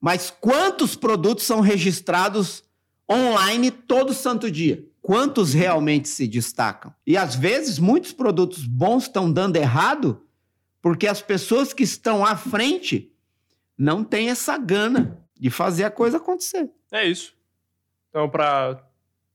Mas 0.00 0.30
quantos 0.30 0.96
produtos 0.96 1.44
são 1.44 1.60
registrados 1.60 2.64
online 3.08 3.70
todo 3.70 4.12
santo 4.12 4.50
dia? 4.50 4.84
Quantos 5.00 5.52
realmente 5.52 6.08
se 6.08 6.26
destacam? 6.26 6.92
E 7.06 7.16
às 7.16 7.36
vezes 7.36 7.78
muitos 7.78 8.12
produtos 8.12 8.66
bons 8.66 9.04
estão 9.04 9.32
dando 9.32 9.56
errado 9.56 10.22
porque 10.80 11.06
as 11.06 11.22
pessoas 11.22 11.72
que 11.72 11.84
estão 11.84 12.26
à 12.26 12.36
frente 12.36 13.12
não 13.78 14.02
têm 14.02 14.30
essa 14.30 14.58
gana 14.58 15.24
de 15.38 15.50
fazer 15.50 15.84
a 15.84 15.90
coisa 15.90 16.16
acontecer. 16.16 16.68
É 16.90 17.06
isso. 17.06 17.34
Então, 18.08 18.28
para 18.28 18.84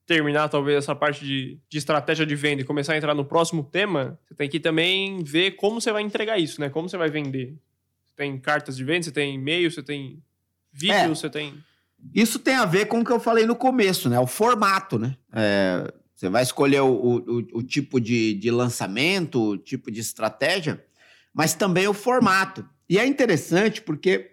terminar 0.07 0.47
talvez 0.47 0.77
essa 0.77 0.95
parte 0.95 1.23
de, 1.23 1.59
de 1.69 1.77
estratégia 1.77 2.25
de 2.25 2.33
venda 2.33 2.61
e 2.61 2.65
começar 2.65 2.93
a 2.93 2.97
entrar 2.97 3.13
no 3.13 3.25
próximo 3.25 3.61
tema, 3.61 4.17
você 4.25 4.33
tem 4.33 4.49
que 4.49 4.59
também 4.59 5.21
ver 5.21 5.51
como 5.51 5.81
você 5.81 5.91
vai 5.91 6.01
entregar 6.01 6.39
isso, 6.39 6.61
né? 6.61 6.69
Como 6.69 6.87
você 6.87 6.97
vai 6.97 7.09
vender. 7.09 7.57
Você 8.05 8.15
tem 8.15 8.39
cartas 8.39 8.77
de 8.77 8.85
venda, 8.85 9.03
você 9.03 9.11
tem 9.11 9.35
e-mail, 9.35 9.69
você 9.69 9.83
tem 9.83 10.23
vídeo, 10.71 10.95
é, 10.95 11.07
você 11.09 11.29
tem... 11.29 11.53
Isso 12.15 12.39
tem 12.39 12.55
a 12.55 12.65
ver 12.65 12.85
com 12.85 13.01
o 13.01 13.05
que 13.05 13.11
eu 13.11 13.19
falei 13.19 13.45
no 13.45 13.55
começo, 13.55 14.09
né? 14.09 14.17
O 14.17 14.25
formato, 14.25 14.97
né? 14.97 15.17
É, 15.33 15.93
você 16.15 16.29
vai 16.29 16.41
escolher 16.41 16.79
o, 16.79 16.87
o, 16.87 17.57
o 17.57 17.63
tipo 17.63 17.99
de, 17.99 18.33
de 18.35 18.49
lançamento, 18.49 19.41
o 19.41 19.57
tipo 19.57 19.91
de 19.91 19.99
estratégia, 19.99 20.81
mas 21.33 21.53
também 21.53 21.85
o 21.87 21.93
formato. 21.93 22.67
E 22.89 22.97
é 22.97 23.05
interessante 23.05 23.81
porque 23.81 24.31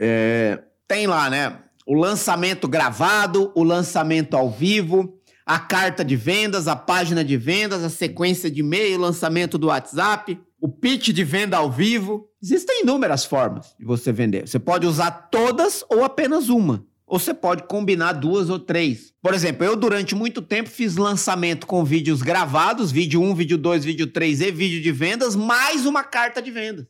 é, 0.00 0.60
tem 0.88 1.06
lá, 1.06 1.30
né? 1.30 1.62
O 1.88 1.94
lançamento 1.94 2.68
gravado, 2.68 3.50
o 3.54 3.62
lançamento 3.62 4.36
ao 4.36 4.50
vivo, 4.50 5.18
a 5.46 5.58
carta 5.58 6.04
de 6.04 6.16
vendas, 6.16 6.68
a 6.68 6.76
página 6.76 7.24
de 7.24 7.38
vendas, 7.38 7.82
a 7.82 7.88
sequência 7.88 8.50
de 8.50 8.60
e-mail, 8.60 8.98
o 8.98 9.00
lançamento 9.00 9.56
do 9.56 9.68
WhatsApp, 9.68 10.38
o 10.60 10.68
pitch 10.68 11.08
de 11.08 11.24
venda 11.24 11.56
ao 11.56 11.72
vivo. 11.72 12.28
Existem 12.42 12.82
inúmeras 12.82 13.24
formas 13.24 13.74
de 13.78 13.86
você 13.86 14.12
vender. 14.12 14.46
Você 14.46 14.58
pode 14.58 14.86
usar 14.86 15.10
todas 15.30 15.82
ou 15.88 16.04
apenas 16.04 16.50
uma. 16.50 16.84
Ou 17.06 17.18
você 17.18 17.32
pode 17.32 17.62
combinar 17.62 18.12
duas 18.12 18.50
ou 18.50 18.58
três. 18.58 19.14
Por 19.22 19.32
exemplo, 19.32 19.64
eu 19.64 19.74
durante 19.74 20.14
muito 20.14 20.42
tempo 20.42 20.68
fiz 20.68 20.94
lançamento 20.96 21.66
com 21.66 21.82
vídeos 21.86 22.20
gravados, 22.20 22.92
vídeo 22.92 23.22
1, 23.22 23.34
vídeo 23.34 23.56
2, 23.56 23.86
vídeo 23.86 24.08
3 24.08 24.42
e 24.42 24.50
vídeo 24.50 24.82
de 24.82 24.92
vendas, 24.92 25.34
mais 25.34 25.86
uma 25.86 26.04
carta 26.04 26.42
de 26.42 26.50
vendas. 26.50 26.84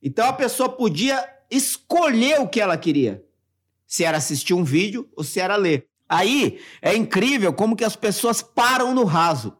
Então 0.00 0.28
a 0.28 0.32
pessoa 0.32 0.68
podia 0.68 1.20
escolher 1.50 2.40
o 2.40 2.46
que 2.46 2.60
ela 2.60 2.76
queria 2.76 3.28
se 3.90 4.04
era 4.04 4.18
assistir 4.18 4.54
um 4.54 4.62
vídeo 4.62 5.10
ou 5.16 5.24
se 5.24 5.40
era 5.40 5.56
ler. 5.56 5.88
Aí 6.08 6.60
é 6.80 6.94
incrível 6.94 7.52
como 7.52 7.74
que 7.74 7.84
as 7.84 7.96
pessoas 7.96 8.40
param 8.40 8.94
no 8.94 9.02
raso. 9.02 9.58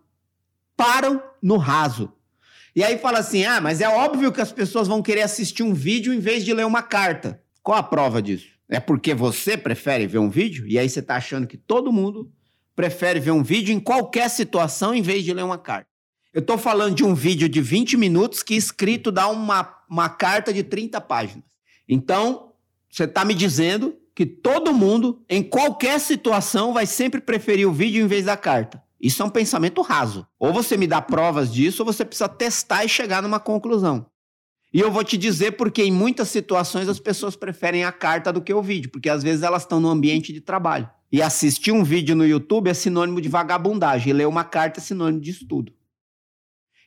Param 0.76 1.20
no 1.42 1.56
raso. 1.56 2.12
E 2.74 2.84
aí 2.84 2.96
fala 2.96 3.18
assim: 3.18 3.44
ah, 3.44 3.60
mas 3.60 3.80
é 3.80 3.88
óbvio 3.88 4.30
que 4.30 4.40
as 4.40 4.52
pessoas 4.52 4.86
vão 4.86 5.02
querer 5.02 5.22
assistir 5.22 5.64
um 5.64 5.74
vídeo 5.74 6.14
em 6.14 6.20
vez 6.20 6.44
de 6.44 6.54
ler 6.54 6.64
uma 6.64 6.80
carta. 6.80 7.42
Qual 7.60 7.76
a 7.76 7.82
prova 7.82 8.22
disso? 8.22 8.46
É 8.68 8.78
porque 8.78 9.14
você 9.14 9.56
prefere 9.56 10.06
ver 10.06 10.18
um 10.18 10.30
vídeo? 10.30 10.64
E 10.68 10.78
aí 10.78 10.88
você 10.88 11.00
está 11.00 11.16
achando 11.16 11.48
que 11.48 11.56
todo 11.56 11.92
mundo 11.92 12.30
prefere 12.76 13.18
ver 13.18 13.32
um 13.32 13.42
vídeo 13.42 13.74
em 13.74 13.80
qualquer 13.80 14.30
situação 14.30 14.94
em 14.94 15.02
vez 15.02 15.24
de 15.24 15.34
ler 15.34 15.42
uma 15.42 15.58
carta. 15.58 15.90
Eu 16.32 16.40
estou 16.40 16.56
falando 16.56 16.94
de 16.94 17.02
um 17.02 17.16
vídeo 17.16 17.48
de 17.48 17.60
20 17.60 17.96
minutos 17.96 18.44
que 18.44 18.54
escrito 18.54 19.10
dá 19.10 19.26
uma, 19.26 19.76
uma 19.90 20.08
carta 20.08 20.52
de 20.52 20.62
30 20.62 21.00
páginas. 21.00 21.44
Então, 21.88 22.52
você 22.88 23.04
está 23.04 23.24
me 23.24 23.34
dizendo 23.34 23.99
que 24.20 24.26
todo 24.26 24.74
mundo, 24.74 25.24
em 25.30 25.42
qualquer 25.42 25.98
situação, 25.98 26.74
vai 26.74 26.84
sempre 26.84 27.22
preferir 27.22 27.66
o 27.66 27.72
vídeo 27.72 28.04
em 28.04 28.06
vez 28.06 28.26
da 28.26 28.36
carta. 28.36 28.82
Isso 29.00 29.22
é 29.22 29.24
um 29.24 29.30
pensamento 29.30 29.80
raso. 29.80 30.26
Ou 30.38 30.52
você 30.52 30.76
me 30.76 30.86
dá 30.86 31.00
provas 31.00 31.50
disso, 31.50 31.80
ou 31.80 31.86
você 31.90 32.04
precisa 32.04 32.28
testar 32.28 32.84
e 32.84 32.88
chegar 32.90 33.22
numa 33.22 33.40
conclusão. 33.40 34.04
E 34.74 34.78
eu 34.78 34.92
vou 34.92 35.02
te 35.02 35.16
dizer 35.16 35.52
porque 35.52 35.82
em 35.82 35.90
muitas 35.90 36.28
situações 36.28 36.86
as 36.86 37.00
pessoas 37.00 37.34
preferem 37.34 37.82
a 37.82 37.90
carta 37.90 38.30
do 38.30 38.42
que 38.42 38.52
o 38.52 38.60
vídeo, 38.60 38.90
porque 38.90 39.08
às 39.08 39.22
vezes 39.22 39.42
elas 39.42 39.62
estão 39.62 39.80
no 39.80 39.88
ambiente 39.88 40.34
de 40.34 40.42
trabalho. 40.42 40.86
E 41.10 41.22
assistir 41.22 41.72
um 41.72 41.82
vídeo 41.82 42.14
no 42.14 42.26
YouTube 42.26 42.68
é 42.68 42.74
sinônimo 42.74 43.22
de 43.22 43.28
vagabundagem, 43.30 44.10
e 44.10 44.12
ler 44.12 44.28
uma 44.28 44.44
carta 44.44 44.80
é 44.80 44.82
sinônimo 44.82 45.22
de 45.22 45.30
estudo. 45.30 45.72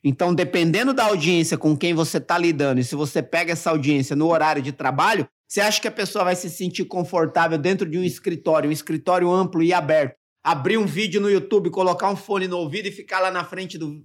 Então, 0.03 0.35
dependendo 0.35 0.93
da 0.93 1.05
audiência 1.05 1.57
com 1.57 1.75
quem 1.75 1.95
você 1.95 2.19
está 2.19 2.37
lidando, 2.37 2.79
e 2.79 2.83
se 2.83 2.93
você 2.93 3.23
pega 3.23 3.53
essa 3.53 3.71
audiência 3.71 4.15
no 4.15 4.27
horário 4.27 4.61
de 4.61 4.71
trabalho, 4.71 5.27
você 5.53 5.61
acha 5.61 5.79
que 5.79 5.87
a 5.87 5.91
pessoa 5.91 6.25
vai 6.25 6.35
se 6.35 6.49
sentir 6.49 6.83
confortável 6.85 7.59
dentro 7.59 7.87
de 7.87 7.95
um 7.95 8.03
escritório, 8.03 8.67
um 8.67 8.73
escritório 8.73 9.31
amplo 9.31 9.61
e 9.61 9.71
aberto? 9.71 10.15
Abrir 10.43 10.79
um 10.79 10.85
vídeo 10.87 11.21
no 11.21 11.29
YouTube, 11.29 11.69
colocar 11.69 12.09
um 12.09 12.15
fone 12.15 12.47
no 12.47 12.57
ouvido 12.57 12.87
e 12.87 12.91
ficar 12.91 13.19
lá 13.19 13.29
na 13.29 13.43
frente 13.43 13.77
do. 13.77 14.01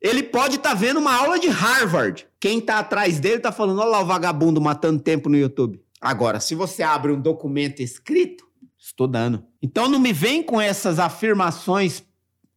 Ele 0.00 0.24
pode 0.24 0.56
estar 0.56 0.70
tá 0.70 0.74
vendo 0.74 0.98
uma 0.98 1.14
aula 1.14 1.38
de 1.38 1.46
Harvard. 1.46 2.26
Quem 2.40 2.58
está 2.58 2.80
atrás 2.80 3.20
dele 3.20 3.36
está 3.36 3.52
falando, 3.52 3.78
olha 3.78 3.88
lá 3.88 4.00
o 4.00 4.04
vagabundo 4.04 4.60
matando 4.60 5.00
tempo 5.00 5.28
no 5.28 5.36
YouTube. 5.36 5.80
Agora, 6.00 6.40
se 6.40 6.56
você 6.56 6.82
abre 6.82 7.12
um 7.12 7.20
documento 7.20 7.80
escrito, 7.80 8.44
estudando. 8.76 9.44
Então 9.62 9.88
não 9.88 10.00
me 10.00 10.12
vem 10.12 10.42
com 10.42 10.60
essas 10.60 10.98
afirmações 10.98 12.02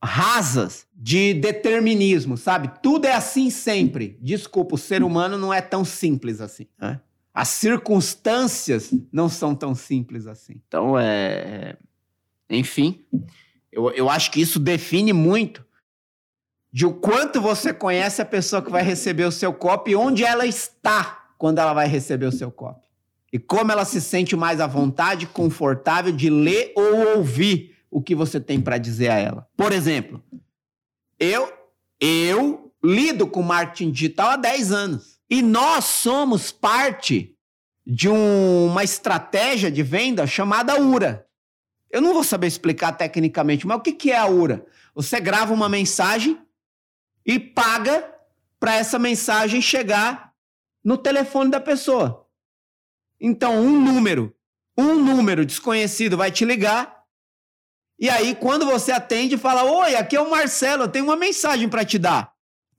rasas 0.03 0.87
de 0.91 1.35
determinismo, 1.35 2.35
sabe? 2.35 2.71
Tudo 2.81 3.05
é 3.05 3.13
assim 3.13 3.51
sempre. 3.51 4.17
Desculpa, 4.19 4.73
o 4.73 4.77
ser 4.77 5.03
humano 5.03 5.37
não 5.37 5.53
é 5.53 5.61
tão 5.61 5.85
simples 5.85 6.41
assim. 6.41 6.65
Né? 6.81 6.99
As 7.37 7.49
circunstâncias 7.49 8.91
não 9.13 9.29
são 9.29 9.53
tão 9.53 9.75
simples 9.75 10.25
assim. 10.25 10.59
Então, 10.67 10.97
é. 10.97 11.77
Enfim, 12.49 13.05
eu, 13.71 13.91
eu 13.91 14.09
acho 14.09 14.31
que 14.31 14.41
isso 14.41 14.59
define 14.59 15.13
muito 15.13 15.63
de 16.73 16.83
o 16.83 16.95
quanto 16.95 17.39
você 17.39 17.71
conhece 17.71 18.23
a 18.23 18.25
pessoa 18.25 18.59
que 18.59 18.71
vai 18.71 18.81
receber 18.81 19.23
o 19.23 19.31
seu 19.31 19.53
copo 19.53 19.87
e 19.87 19.95
onde 19.95 20.23
ela 20.23 20.47
está 20.47 21.29
quando 21.37 21.59
ela 21.59 21.75
vai 21.75 21.87
receber 21.87 22.25
o 22.25 22.31
seu 22.31 22.49
copo. 22.49 22.81
E 23.31 23.37
como 23.37 23.71
ela 23.71 23.85
se 23.85 24.01
sente 24.01 24.35
mais 24.35 24.59
à 24.59 24.65
vontade, 24.65 25.27
confortável 25.27 26.11
de 26.11 26.31
ler 26.31 26.73
ou 26.75 27.17
ouvir 27.17 27.77
o 27.91 28.01
que 28.01 28.15
você 28.15 28.39
tem 28.39 28.59
para 28.59 28.79
dizer 28.79 29.09
a 29.09 29.19
ela. 29.19 29.47
Por 29.55 29.71
exemplo, 29.71 30.23
eu 31.19 31.53
eu 32.01 32.73
lido 32.83 33.27
com 33.27 33.43
marketing 33.43 33.91
digital 33.91 34.31
há 34.31 34.37
10 34.37 34.71
anos. 34.71 35.16
E 35.29 35.41
nós 35.41 35.85
somos 35.85 36.51
parte 36.51 37.35
de 37.85 38.09
um, 38.09 38.67
uma 38.67 38.83
estratégia 38.83 39.71
de 39.71 39.83
venda 39.83 40.25
chamada 40.27 40.79
URA. 40.79 41.25
Eu 41.89 42.01
não 42.01 42.13
vou 42.13 42.23
saber 42.23 42.47
explicar 42.47 42.91
tecnicamente, 42.93 43.65
mas 43.65 43.77
o 43.77 43.81
que, 43.81 43.93
que 43.93 44.11
é 44.11 44.17
a 44.17 44.27
URA? 44.27 44.65
Você 44.93 45.19
grava 45.19 45.53
uma 45.53 45.69
mensagem 45.69 46.41
e 47.25 47.39
paga 47.39 48.13
para 48.59 48.75
essa 48.75 48.97
mensagem 48.97 49.61
chegar 49.61 50.33
no 50.83 50.97
telefone 50.97 51.51
da 51.51 51.59
pessoa. 51.59 52.27
Então, 53.19 53.59
um 53.59 53.79
número, 53.79 54.35
um 54.77 54.95
número 54.95 55.45
desconhecido 55.45 56.17
vai 56.17 56.31
te 56.31 56.45
ligar. 56.45 57.03
E 57.99 58.09
aí, 58.09 58.35
quando 58.35 58.65
você 58.65 58.91
atende, 58.91 59.37
fala: 59.37 59.63
Oi, 59.63 59.95
aqui 59.95 60.15
é 60.15 60.21
o 60.21 60.29
Marcelo, 60.29 60.83
eu 60.83 60.87
tenho 60.87 61.05
uma 61.05 61.15
mensagem 61.15 61.67
para 61.67 61.83
te 61.83 61.97
dar. 61.97 62.33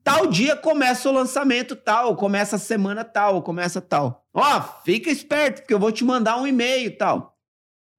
Tal 0.09 0.25
dia 0.25 0.55
começa 0.55 1.07
o 1.07 1.13
lançamento 1.13 1.75
tal, 1.75 2.15
começa 2.15 2.55
a 2.55 2.59
semana 2.59 3.05
tal, 3.05 3.43
começa 3.43 3.79
tal. 3.79 4.25
Ó, 4.33 4.61
fica 4.83 5.11
esperto, 5.11 5.61
porque 5.61 5.73
eu 5.73 5.77
vou 5.77 5.91
te 5.91 6.03
mandar 6.03 6.37
um 6.37 6.47
e-mail 6.47 6.97
tal. 6.97 7.37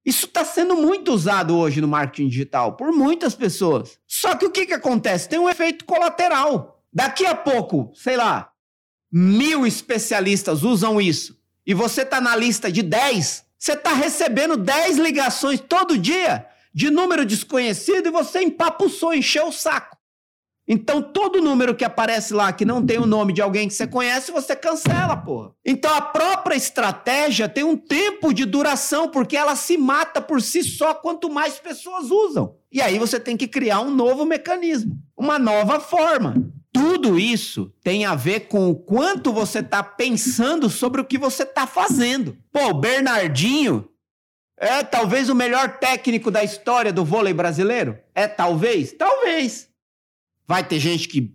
Isso 0.05 0.27
está 0.27 0.45
sendo 0.45 0.75
muito 0.75 1.13
usado 1.13 1.57
hoje 1.57 1.81
no 1.81 1.87
marketing 1.87 2.29
digital 2.29 2.73
por 2.73 2.91
muitas 2.91 3.37
pessoas. 3.37 3.97
Só 4.09 4.35
que 4.35 4.45
o 4.45 4.51
que, 4.51 4.67
que 4.67 4.73
acontece? 4.73 5.29
Tem 5.29 5.39
um 5.39 5.49
efeito 5.49 5.85
colateral. 5.85 6.83
Daqui 6.93 7.25
a 7.25 7.35
pouco, 7.37 7.93
sei 7.95 8.17
lá, 8.17 8.51
mil 9.13 9.65
especialistas 9.65 10.65
usam 10.65 11.01
isso 11.01 11.39
e 11.65 11.75
você 11.75 12.03
está 12.03 12.21
na 12.21 12.35
lista 12.35 12.73
de 12.73 12.83
10, 12.83 13.45
você 13.57 13.75
está 13.75 13.93
recebendo 13.93 14.57
10 14.57 14.99
ligações 14.99 15.61
todo 15.61 15.97
dia 15.97 16.45
de 16.75 16.91
número 16.91 17.25
desconhecido 17.25 18.09
e 18.09 18.11
você 18.11 18.43
empapuçou, 18.43 19.15
encheu 19.15 19.47
o 19.47 19.53
saco. 19.53 20.00
Então, 20.73 21.03
todo 21.03 21.43
número 21.43 21.75
que 21.75 21.85
aparece 21.85 22.33
lá 22.33 22.53
que 22.53 22.65
não 22.65 22.81
tem 22.81 22.97
o 22.97 23.05
nome 23.05 23.33
de 23.33 23.43
alguém 23.43 23.67
que 23.67 23.75
você 23.75 23.89
conhece, 23.89 24.31
você 24.31 24.55
cancela, 24.55 25.17
porra. 25.17 25.51
Então, 25.67 25.93
a 25.93 26.01
própria 26.01 26.55
estratégia 26.55 27.49
tem 27.49 27.65
um 27.65 27.77
tempo 27.77 28.33
de 28.33 28.45
duração, 28.45 29.09
porque 29.09 29.37
ela 29.37 29.57
se 29.57 29.77
mata 29.77 30.23
por 30.23 30.41
si 30.41 30.63
só 30.63 30.95
quanto 30.95 31.29
mais 31.29 31.59
pessoas 31.59 32.13
usam. 32.13 32.55
E 32.71 32.81
aí 32.81 33.01
você 33.01 33.19
tem 33.19 33.37
que 33.37 33.49
criar 33.49 33.81
um 33.81 33.91
novo 33.91 34.25
mecanismo, 34.25 34.97
uma 35.17 35.41
nova 35.41 35.81
forma. 35.81 36.37
Tudo 36.73 37.19
isso 37.19 37.75
tem 37.83 38.05
a 38.05 38.15
ver 38.15 38.47
com 38.47 38.71
o 38.71 38.77
quanto 38.77 39.33
você 39.33 39.59
está 39.59 39.83
pensando 39.83 40.71
sobre 40.71 41.01
o 41.01 41.05
que 41.05 41.19
você 41.19 41.43
está 41.43 41.67
fazendo. 41.67 42.37
Pô, 42.53 42.69
o 42.69 42.75
Bernardinho 42.75 43.89
é 44.57 44.85
talvez 44.85 45.29
o 45.29 45.35
melhor 45.35 45.79
técnico 45.81 46.31
da 46.31 46.45
história 46.45 46.93
do 46.93 47.05
vôlei 47.05 47.35
brasileiro? 47.35 47.99
É 48.15 48.29
talvez? 48.29 48.93
Talvez. 48.93 49.70
Vai 50.51 50.65
ter 50.65 50.81
gente 50.81 51.07
que 51.07 51.33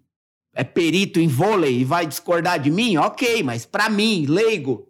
é 0.54 0.62
perito 0.62 1.22
em 1.22 1.28
vôlei 1.30 1.80
e 1.80 1.86
vai 1.86 2.06
discordar 2.06 2.60
de 2.60 2.70
mim? 2.70 2.98
Ok, 2.98 3.42
mas 3.44 3.66
para 3.66 3.90
mim, 3.90 4.26
leigo, 4.26 4.90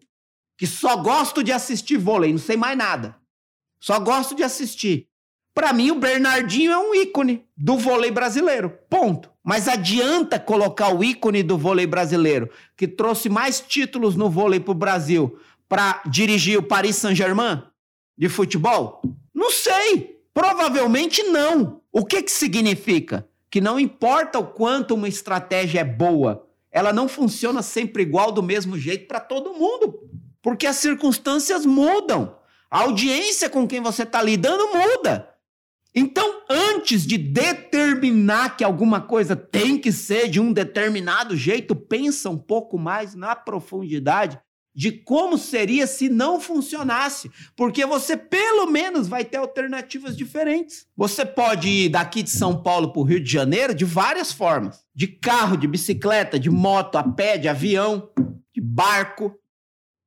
que 0.57 0.65
só 0.65 0.97
gosto 0.97 1.43
de 1.43 1.51
assistir 1.51 1.95
vôlei, 1.95 2.31
não 2.31 2.39
sei 2.39 2.57
mais 2.57 2.75
nada. 2.75 3.15
Só 3.79 3.99
gosto 3.99 4.33
de 4.33 4.41
assistir. 4.41 5.07
Para 5.53 5.71
mim, 5.71 5.91
o 5.91 5.99
Bernardinho 5.99 6.71
é 6.71 6.77
um 6.79 6.95
ícone 6.95 7.45
do 7.55 7.77
vôlei 7.77 8.09
brasileiro. 8.09 8.71
Ponto. 8.89 9.29
Mas 9.43 9.67
adianta 9.67 10.39
colocar 10.39 10.91
o 10.91 11.03
ícone 11.03 11.43
do 11.43 11.55
vôlei 11.55 11.85
brasileiro, 11.85 12.49
que 12.75 12.87
trouxe 12.87 13.29
mais 13.29 13.61
títulos 13.61 14.15
no 14.15 14.27
vôlei 14.27 14.59
para 14.59 14.71
o 14.71 14.73
Brasil, 14.73 15.37
para 15.69 16.01
dirigir 16.09 16.57
o 16.57 16.63
Paris 16.63 16.95
Saint-Germain 16.95 17.61
de 18.17 18.27
futebol? 18.27 19.03
Não 19.31 19.51
sei. 19.51 20.19
Provavelmente 20.33 21.21
não. 21.21 21.79
O 21.91 22.03
que, 22.03 22.23
que 22.23 22.31
significa? 22.31 23.29
Que 23.55 23.61
não 23.61 23.79
importa 23.79 24.37
o 24.37 24.47
quanto 24.47 24.95
uma 24.95 25.07
estratégia 25.07 25.79
é 25.79 25.83
boa, 25.85 26.45
ela 26.69 26.91
não 26.91 27.07
funciona 27.07 27.61
sempre 27.61 28.03
igual 28.03 28.29
do 28.29 28.43
mesmo 28.43 28.77
jeito 28.77 29.07
para 29.07 29.21
todo 29.21 29.53
mundo, 29.53 29.97
porque 30.41 30.67
as 30.67 30.75
circunstâncias 30.75 31.65
mudam. 31.65 32.37
A 32.69 32.81
audiência 32.81 33.49
com 33.49 33.65
quem 33.65 33.79
você 33.79 34.03
está 34.03 34.21
lidando 34.21 34.67
muda. 34.75 35.29
Então, 35.95 36.41
antes 36.49 37.07
de 37.07 37.17
determinar 37.17 38.57
que 38.57 38.63
alguma 38.65 38.99
coisa 38.99 39.37
tem 39.37 39.77
que 39.77 39.89
ser 39.89 40.27
de 40.27 40.41
um 40.41 40.51
determinado 40.51 41.33
jeito, 41.37 41.77
pensa 41.77 42.29
um 42.29 42.37
pouco 42.37 42.77
mais 42.77 43.15
na 43.15 43.37
profundidade 43.37 44.37
de 44.75 44.91
como 44.91 45.37
seria 45.37 45.87
se 45.87 46.09
não 46.09 46.39
funcionasse, 46.39 47.31
porque 47.55 47.85
você 47.85 48.17
pelo 48.17 48.67
menos 48.67 49.07
vai 49.07 49.23
ter 49.23 49.37
alternativas 49.37 50.17
diferentes. 50.17 50.85
Você 50.97 51.25
pode 51.25 51.69
ir 51.69 51.89
daqui 51.89 52.21
de 52.21 52.29
São 52.29 52.61
Paulo 52.61 52.91
para 52.91 52.99
o 52.99 53.05
Rio 53.05 53.23
de 53.23 53.31
Janeiro 53.31 53.73
de 53.73 53.85
várias 53.85 54.33
formas: 54.33 54.85
de 54.93 55.07
carro, 55.07 55.55
de 55.55 55.67
bicicleta, 55.67 56.37
de 56.37 56.49
moto, 56.49 56.97
a 56.97 57.03
pé, 57.03 57.37
de 57.37 57.47
avião, 57.47 58.09
de 58.53 58.59
barco, 58.59 59.33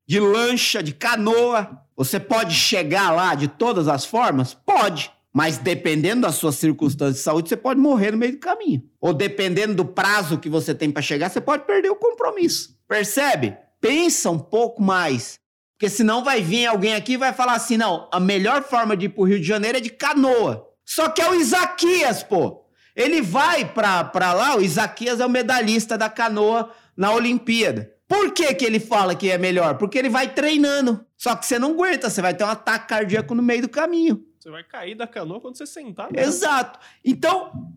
de 0.07 0.21
lancha, 0.21 0.83
de 0.83 0.93
canoa. 0.93 1.83
Você 1.97 2.21
pode 2.21 2.55
chegar 2.55 3.11
lá 3.11 3.35
de 3.35 3.49
todas 3.49 3.89
as 3.89 4.05
formas? 4.05 4.53
Pode. 4.53 5.11
Mas 5.33 5.59
dependendo 5.59 6.23
da 6.23 6.33
sua 6.33 6.53
circunstância 6.53 7.15
de 7.15 7.21
saúde, 7.21 7.49
você 7.49 7.57
pode 7.57 7.81
morrer 7.81 8.13
no 8.13 8.19
meio 8.19 8.33
do 8.33 8.39
caminho. 8.39 8.83
Ou 9.01 9.13
dependendo 9.13 9.75
do 9.75 9.85
prazo 9.85 10.39
que 10.39 10.49
você 10.49 10.75
tem 10.75 10.91
para 10.91 11.03
chegar, 11.03 11.29
você 11.29 11.41
pode 11.41 11.65
perder 11.65 11.91
o 11.91 11.97
compromisso. 11.97 12.77
Percebe? 12.89 13.57
Pensa 13.81 14.31
um 14.31 14.39
pouco 14.39 14.83
mais. 14.83 15.39
Porque 15.79 15.89
senão 15.89 16.25
vai 16.25 16.43
vir 16.43 16.67
alguém 16.67 16.95
aqui 16.95 17.13
e 17.13 17.17
vai 17.17 17.33
falar 17.33 17.55
assim: 17.55 17.77
não, 17.77 18.09
a 18.13 18.19
melhor 18.19 18.63
forma 18.63 18.97
de 18.97 19.07
ir 19.07 19.11
pro 19.11 19.25
Rio 19.25 19.39
de 19.39 19.47
Janeiro 19.47 19.79
é 19.79 19.81
de 19.81 19.91
canoa. 19.91 20.69
Só 20.85 21.09
que 21.09 21.21
é 21.21 21.31
o 21.31 21.35
Isaquias, 21.35 22.23
pô. 22.23 22.65
Ele 22.97 23.23
vai 23.23 23.65
pra, 23.65 24.03
pra 24.03 24.33
lá, 24.33 24.57
o 24.57 24.63
Isaquias 24.63 25.21
é 25.21 25.27
o 25.27 25.31
medalhista 25.31 25.97
da 25.97 26.09
canoa 26.09 26.73
na 26.97 27.13
Olimpíada. 27.13 27.95
Por 28.09 28.33
que, 28.33 28.53
que 28.55 28.65
ele 28.65 28.81
fala 28.81 29.15
que 29.15 29.31
é 29.31 29.39
melhor? 29.39 29.77
Porque 29.77 29.99
ele 29.99 30.09
vai 30.09 30.33
treinando. 30.33 31.07
Só 31.17 31.37
que 31.37 31.47
você 31.47 31.59
não 31.59 31.73
aguenta, 31.73 32.11
você 32.11 32.23
vai 32.23 32.35
ter 32.35 32.43
um 32.43 32.49
ataque 32.49 32.89
cardíaco 32.89 33.35
no 33.35 33.43
meio 33.43 33.63
do 33.63 33.69
caminho. 33.69 34.25
Você 34.41 34.51
vai 34.51 34.65
cair 34.65 34.95
da 34.95 35.07
canoa 35.07 35.41
quando 35.41 35.57
você 35.57 35.67
sentar. 35.67 36.11
Mesmo. 36.11 36.27
Exato. 36.27 36.81
Então, 37.05 37.71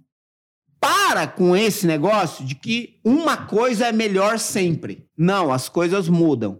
para 0.81 1.27
com 1.27 1.55
esse 1.55 1.85
negócio 1.85 2.43
de 2.43 2.55
que 2.55 2.99
uma 3.05 3.37
coisa 3.37 3.85
é 3.85 3.91
melhor 3.91 4.39
sempre. 4.39 5.07
Não, 5.15 5.53
as 5.53 5.69
coisas 5.69 6.09
mudam. 6.09 6.59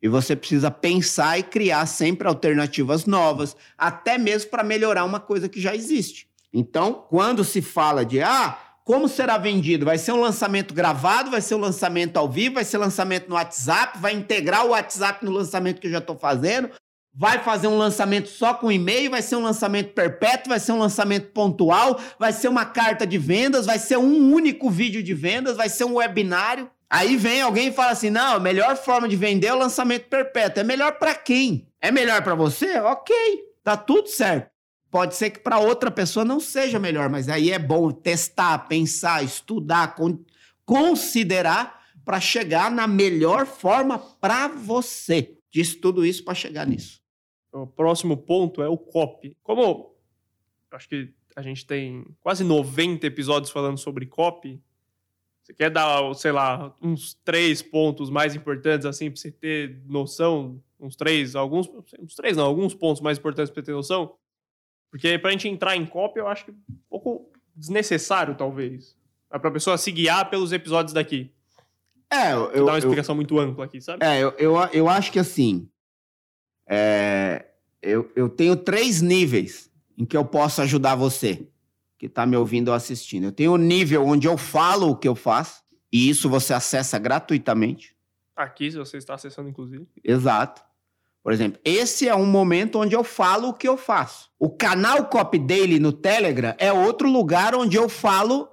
E 0.00 0.08
você 0.08 0.36
precisa 0.36 0.70
pensar 0.70 1.36
e 1.36 1.42
criar 1.42 1.84
sempre 1.86 2.28
alternativas 2.28 3.06
novas, 3.06 3.56
até 3.76 4.16
mesmo 4.16 4.50
para 4.50 4.62
melhorar 4.62 5.04
uma 5.04 5.18
coisa 5.18 5.48
que 5.48 5.60
já 5.60 5.74
existe. 5.74 6.28
Então, 6.52 7.04
quando 7.10 7.42
se 7.42 7.60
fala 7.60 8.04
de 8.04 8.22
ah, 8.22 8.56
como 8.84 9.08
será 9.08 9.36
vendido? 9.36 9.84
Vai 9.84 9.98
ser 9.98 10.12
um 10.12 10.20
lançamento 10.20 10.72
gravado, 10.72 11.28
vai 11.28 11.40
ser 11.40 11.56
um 11.56 11.60
lançamento 11.60 12.18
ao 12.18 12.30
vivo, 12.30 12.54
vai 12.54 12.64
ser 12.64 12.78
lançamento 12.78 13.28
no 13.28 13.34
WhatsApp, 13.34 13.98
vai 13.98 14.14
integrar 14.14 14.64
o 14.64 14.68
WhatsApp 14.68 15.24
no 15.24 15.32
lançamento 15.32 15.80
que 15.80 15.88
eu 15.88 15.90
já 15.90 15.98
estou 15.98 16.16
fazendo, 16.16 16.70
vai 17.16 17.38
fazer 17.38 17.66
um 17.66 17.78
lançamento 17.78 18.28
só 18.28 18.52
com 18.52 18.70
e-mail, 18.70 19.10
vai 19.10 19.22
ser 19.22 19.36
um 19.36 19.42
lançamento 19.42 19.94
perpétuo, 19.94 20.50
vai 20.50 20.60
ser 20.60 20.72
um 20.72 20.78
lançamento 20.78 21.32
pontual, 21.32 21.98
vai 22.18 22.30
ser 22.30 22.48
uma 22.48 22.66
carta 22.66 23.06
de 23.06 23.16
vendas, 23.16 23.64
vai 23.64 23.78
ser 23.78 23.96
um 23.96 24.32
único 24.32 24.68
vídeo 24.68 25.02
de 25.02 25.14
vendas, 25.14 25.56
vai 25.56 25.70
ser 25.70 25.84
um 25.84 25.94
webinário. 25.94 26.70
Aí 26.90 27.16
vem 27.16 27.40
alguém 27.40 27.68
e 27.68 27.72
fala 27.72 27.92
assim: 27.92 28.10
"Não, 28.10 28.36
a 28.36 28.40
melhor 28.40 28.76
forma 28.76 29.08
de 29.08 29.16
vender 29.16 29.46
é 29.46 29.54
o 29.54 29.58
lançamento 29.58 30.08
perpétuo. 30.08 30.60
É 30.60 30.64
melhor 30.64 30.98
para 30.98 31.14
quem? 31.14 31.66
É 31.80 31.90
melhor 31.90 32.22
para 32.22 32.34
você? 32.34 32.78
OK, 32.80 33.16
tá 33.64 33.76
tudo 33.76 34.08
certo. 34.08 34.50
Pode 34.90 35.16
ser 35.16 35.30
que 35.30 35.40
para 35.40 35.58
outra 35.58 35.90
pessoa 35.90 36.24
não 36.24 36.38
seja 36.38 36.78
melhor, 36.78 37.08
mas 37.08 37.28
aí 37.28 37.50
é 37.50 37.58
bom 37.58 37.90
testar, 37.90 38.58
pensar, 38.68 39.24
estudar, 39.24 39.94
con 39.94 40.18
considerar 40.64 41.82
para 42.04 42.20
chegar 42.20 42.70
na 42.70 42.86
melhor 42.86 43.46
forma 43.46 43.98
para 43.98 44.48
você. 44.48 45.34
Disse 45.50 45.76
tudo 45.76 46.04
isso 46.04 46.24
para 46.24 46.34
chegar 46.34 46.66
nisso 46.66 47.05
o 47.62 47.66
próximo 47.66 48.16
ponto 48.16 48.62
é 48.62 48.68
o 48.68 48.76
copy. 48.76 49.36
Como 49.42 49.94
acho 50.70 50.88
que 50.88 51.12
a 51.34 51.42
gente 51.42 51.66
tem 51.66 52.04
quase 52.20 52.44
90 52.44 53.06
episódios 53.06 53.50
falando 53.50 53.78
sobre 53.78 54.06
copy, 54.06 54.60
Você 55.42 55.54
quer 55.54 55.70
dar, 55.70 56.12
sei 56.14 56.32
lá, 56.32 56.74
uns 56.82 57.14
três 57.24 57.62
pontos 57.62 58.10
mais 58.10 58.34
importantes, 58.34 58.84
assim, 58.84 59.10
pra 59.10 59.20
você 59.20 59.30
ter 59.30 59.80
noção? 59.86 60.60
Uns 60.78 60.96
três, 60.96 61.36
alguns. 61.36 61.68
Uns 62.00 62.14
três 62.14 62.36
não, 62.36 62.44
alguns 62.44 62.74
pontos 62.74 63.00
mais 63.00 63.16
importantes 63.16 63.50
pra 63.50 63.62
você 63.62 63.66
ter 63.66 63.72
noção? 63.72 64.16
Porque 64.90 65.18
pra 65.18 65.30
gente 65.30 65.48
entrar 65.48 65.76
em 65.76 65.86
cópia, 65.86 66.20
eu 66.20 66.28
acho 66.28 66.46
que 66.46 66.50
um 66.50 66.78
pouco 66.88 67.30
desnecessário, 67.54 68.34
talvez. 68.34 68.96
É 69.30 69.38
pra 69.38 69.50
pessoa 69.50 69.78
se 69.78 69.92
guiar 69.92 70.28
pelos 70.28 70.52
episódios 70.52 70.92
daqui. 70.92 71.32
É, 72.10 72.32
eu, 72.32 72.50
Dá 72.52 72.62
uma 72.62 72.72
eu, 72.72 72.78
explicação 72.78 73.14
muito 73.14 73.38
ampla 73.38 73.64
aqui, 73.64 73.80
sabe? 73.80 74.04
é, 74.04 74.22
eu, 74.22 74.30
eu, 74.38 74.56
eu 74.72 74.88
acho 74.88 75.10
que 75.12 75.18
assim. 75.18 75.68
É, 76.66 77.46
eu, 77.80 78.10
eu 78.16 78.28
tenho 78.28 78.56
três 78.56 79.00
níveis 79.00 79.70
em 79.96 80.04
que 80.04 80.16
eu 80.16 80.24
posso 80.24 80.60
ajudar 80.62 80.94
você 80.94 81.46
que 81.98 82.06
está 82.06 82.26
me 82.26 82.36
ouvindo 82.36 82.68
ou 82.68 82.74
assistindo. 82.74 83.24
Eu 83.24 83.32
tenho 83.32 83.52
o 83.52 83.58
nível 83.58 84.06
onde 84.06 84.26
eu 84.26 84.36
falo 84.36 84.90
o 84.90 84.96
que 84.96 85.08
eu 85.08 85.14
faço, 85.14 85.62
e 85.90 86.08
isso 86.08 86.28
você 86.28 86.52
acessa 86.52 86.98
gratuitamente. 86.98 87.96
Aqui, 88.34 88.70
se 88.70 88.76
você 88.76 88.98
está 88.98 89.14
acessando, 89.14 89.48
inclusive. 89.48 89.86
Exato. 90.04 90.62
Por 91.22 91.32
exemplo, 91.32 91.58
esse 91.64 92.06
é 92.06 92.14
um 92.14 92.26
momento 92.26 92.78
onde 92.78 92.94
eu 92.94 93.02
falo 93.02 93.48
o 93.48 93.54
que 93.54 93.66
eu 93.66 93.76
faço. 93.76 94.30
O 94.38 94.50
canal 94.50 95.06
Copy 95.06 95.38
Daily 95.38 95.80
no 95.80 95.92
Telegram 95.92 96.54
é 96.58 96.72
outro 96.72 97.10
lugar 97.10 97.54
onde 97.54 97.76
eu 97.76 97.88
falo 97.88 98.48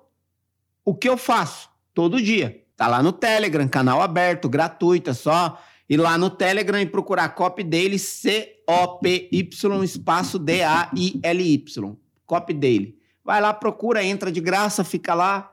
o 0.83 0.95
que 0.95 1.07
eu 1.07 1.17
faço 1.17 1.69
todo 1.93 2.21
dia. 2.21 2.63
Tá 2.75 2.87
lá 2.87 3.03
no 3.03 3.11
Telegram, 3.11 3.67
canal 3.67 4.01
aberto, 4.01 4.49
gratuito, 4.49 5.11
é 5.11 5.13
só 5.13 5.61
ir 5.93 5.97
lá 5.97 6.17
no 6.17 6.29
Telegram 6.29 6.79
e 6.79 6.85
procurar 6.85 7.29
Copy 7.29 7.63
Daily, 7.63 7.99
C-O-P-Y, 7.99 9.83
espaço 9.83 10.39
D-A-I-L-Y. 10.39 11.97
Copy 12.25 12.53
Daily. 12.53 12.97
Vai 13.23 13.39
lá, 13.39 13.53
procura, 13.53 14.03
entra 14.03 14.31
de 14.31 14.41
graça, 14.41 14.83
fica 14.83 15.13
lá. 15.13 15.51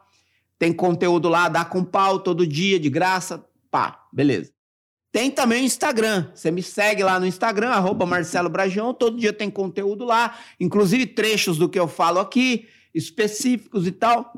Tem 0.59 0.73
conteúdo 0.73 1.29
lá, 1.29 1.49
dá 1.49 1.65
com 1.65 1.85
pau 1.85 2.21
todo 2.21 2.47
dia, 2.47 2.81
de 2.81 2.89
graça. 2.89 3.45
Pá, 3.71 4.07
beleza. 4.13 4.53
Tem 5.13 5.31
também 5.31 5.63
o 5.63 5.67
Instagram. 5.67 6.31
Você 6.35 6.51
me 6.51 6.63
segue 6.63 7.03
lá 7.03 7.21
no 7.21 7.27
Instagram, 7.27 7.71
arroba 7.71 8.07
Marcelo 8.07 8.49
Brajão. 8.49 8.95
Todo 8.95 9.19
dia 9.19 9.33
tem 9.33 9.51
conteúdo 9.51 10.05
lá, 10.05 10.39
inclusive 10.59 11.07
trechos 11.07 11.59
do 11.59 11.69
que 11.69 11.79
eu 11.79 11.89
falo 11.89 12.19
aqui, 12.19 12.67
específicos 12.95 13.87
e 13.87 13.93
tal. 13.93 14.33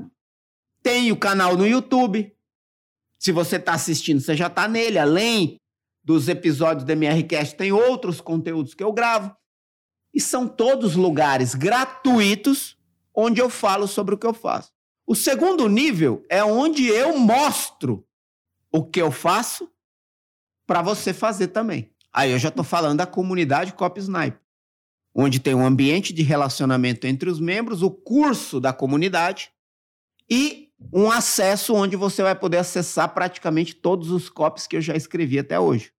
Tem 0.82 1.12
o 1.12 1.16
canal 1.16 1.56
no 1.56 1.66
YouTube. 1.66 2.32
Se 3.18 3.30
você 3.30 3.56
está 3.56 3.74
assistindo, 3.74 4.20
você 4.20 4.34
já 4.34 4.48
está 4.48 4.66
nele. 4.66 4.98
Além 4.98 5.61
dos 6.02 6.28
episódios 6.28 6.84
do 6.84 6.92
MRCast, 6.92 7.56
tem 7.56 7.72
outros 7.72 8.20
conteúdos 8.20 8.74
que 8.74 8.82
eu 8.82 8.92
gravo. 8.92 9.34
E 10.12 10.20
são 10.20 10.46
todos 10.46 10.96
lugares 10.96 11.54
gratuitos 11.54 12.76
onde 13.14 13.40
eu 13.40 13.48
falo 13.48 13.86
sobre 13.86 14.14
o 14.14 14.18
que 14.18 14.26
eu 14.26 14.34
faço. 14.34 14.72
O 15.06 15.14
segundo 15.14 15.68
nível 15.68 16.24
é 16.28 16.42
onde 16.44 16.86
eu 16.86 17.18
mostro 17.18 18.06
o 18.70 18.84
que 18.84 19.00
eu 19.00 19.10
faço 19.10 19.70
para 20.66 20.82
você 20.82 21.12
fazer 21.12 21.48
também. 21.48 21.90
Aí 22.12 22.30
eu 22.30 22.38
já 22.38 22.48
estou 22.48 22.64
falando 22.64 22.98
da 22.98 23.06
comunidade 23.06 23.72
Cop 23.72 23.98
Sniper, 23.98 24.40
onde 25.14 25.40
tem 25.40 25.54
um 25.54 25.64
ambiente 25.64 26.12
de 26.12 26.22
relacionamento 26.22 27.06
entre 27.06 27.28
os 27.28 27.40
membros, 27.40 27.82
o 27.82 27.90
curso 27.90 28.60
da 28.60 28.72
comunidade 28.72 29.50
e 30.30 30.71
um 30.92 31.10
acesso 31.10 31.74
onde 31.74 31.96
você 31.96 32.22
vai 32.22 32.34
poder 32.34 32.58
acessar 32.58 33.12
praticamente 33.12 33.74
todos 33.74 34.10
os 34.10 34.28
copies 34.28 34.66
que 34.66 34.76
eu 34.76 34.80
já 34.80 34.94
escrevi 34.94 35.38
até 35.38 35.58
hoje, 35.58 35.92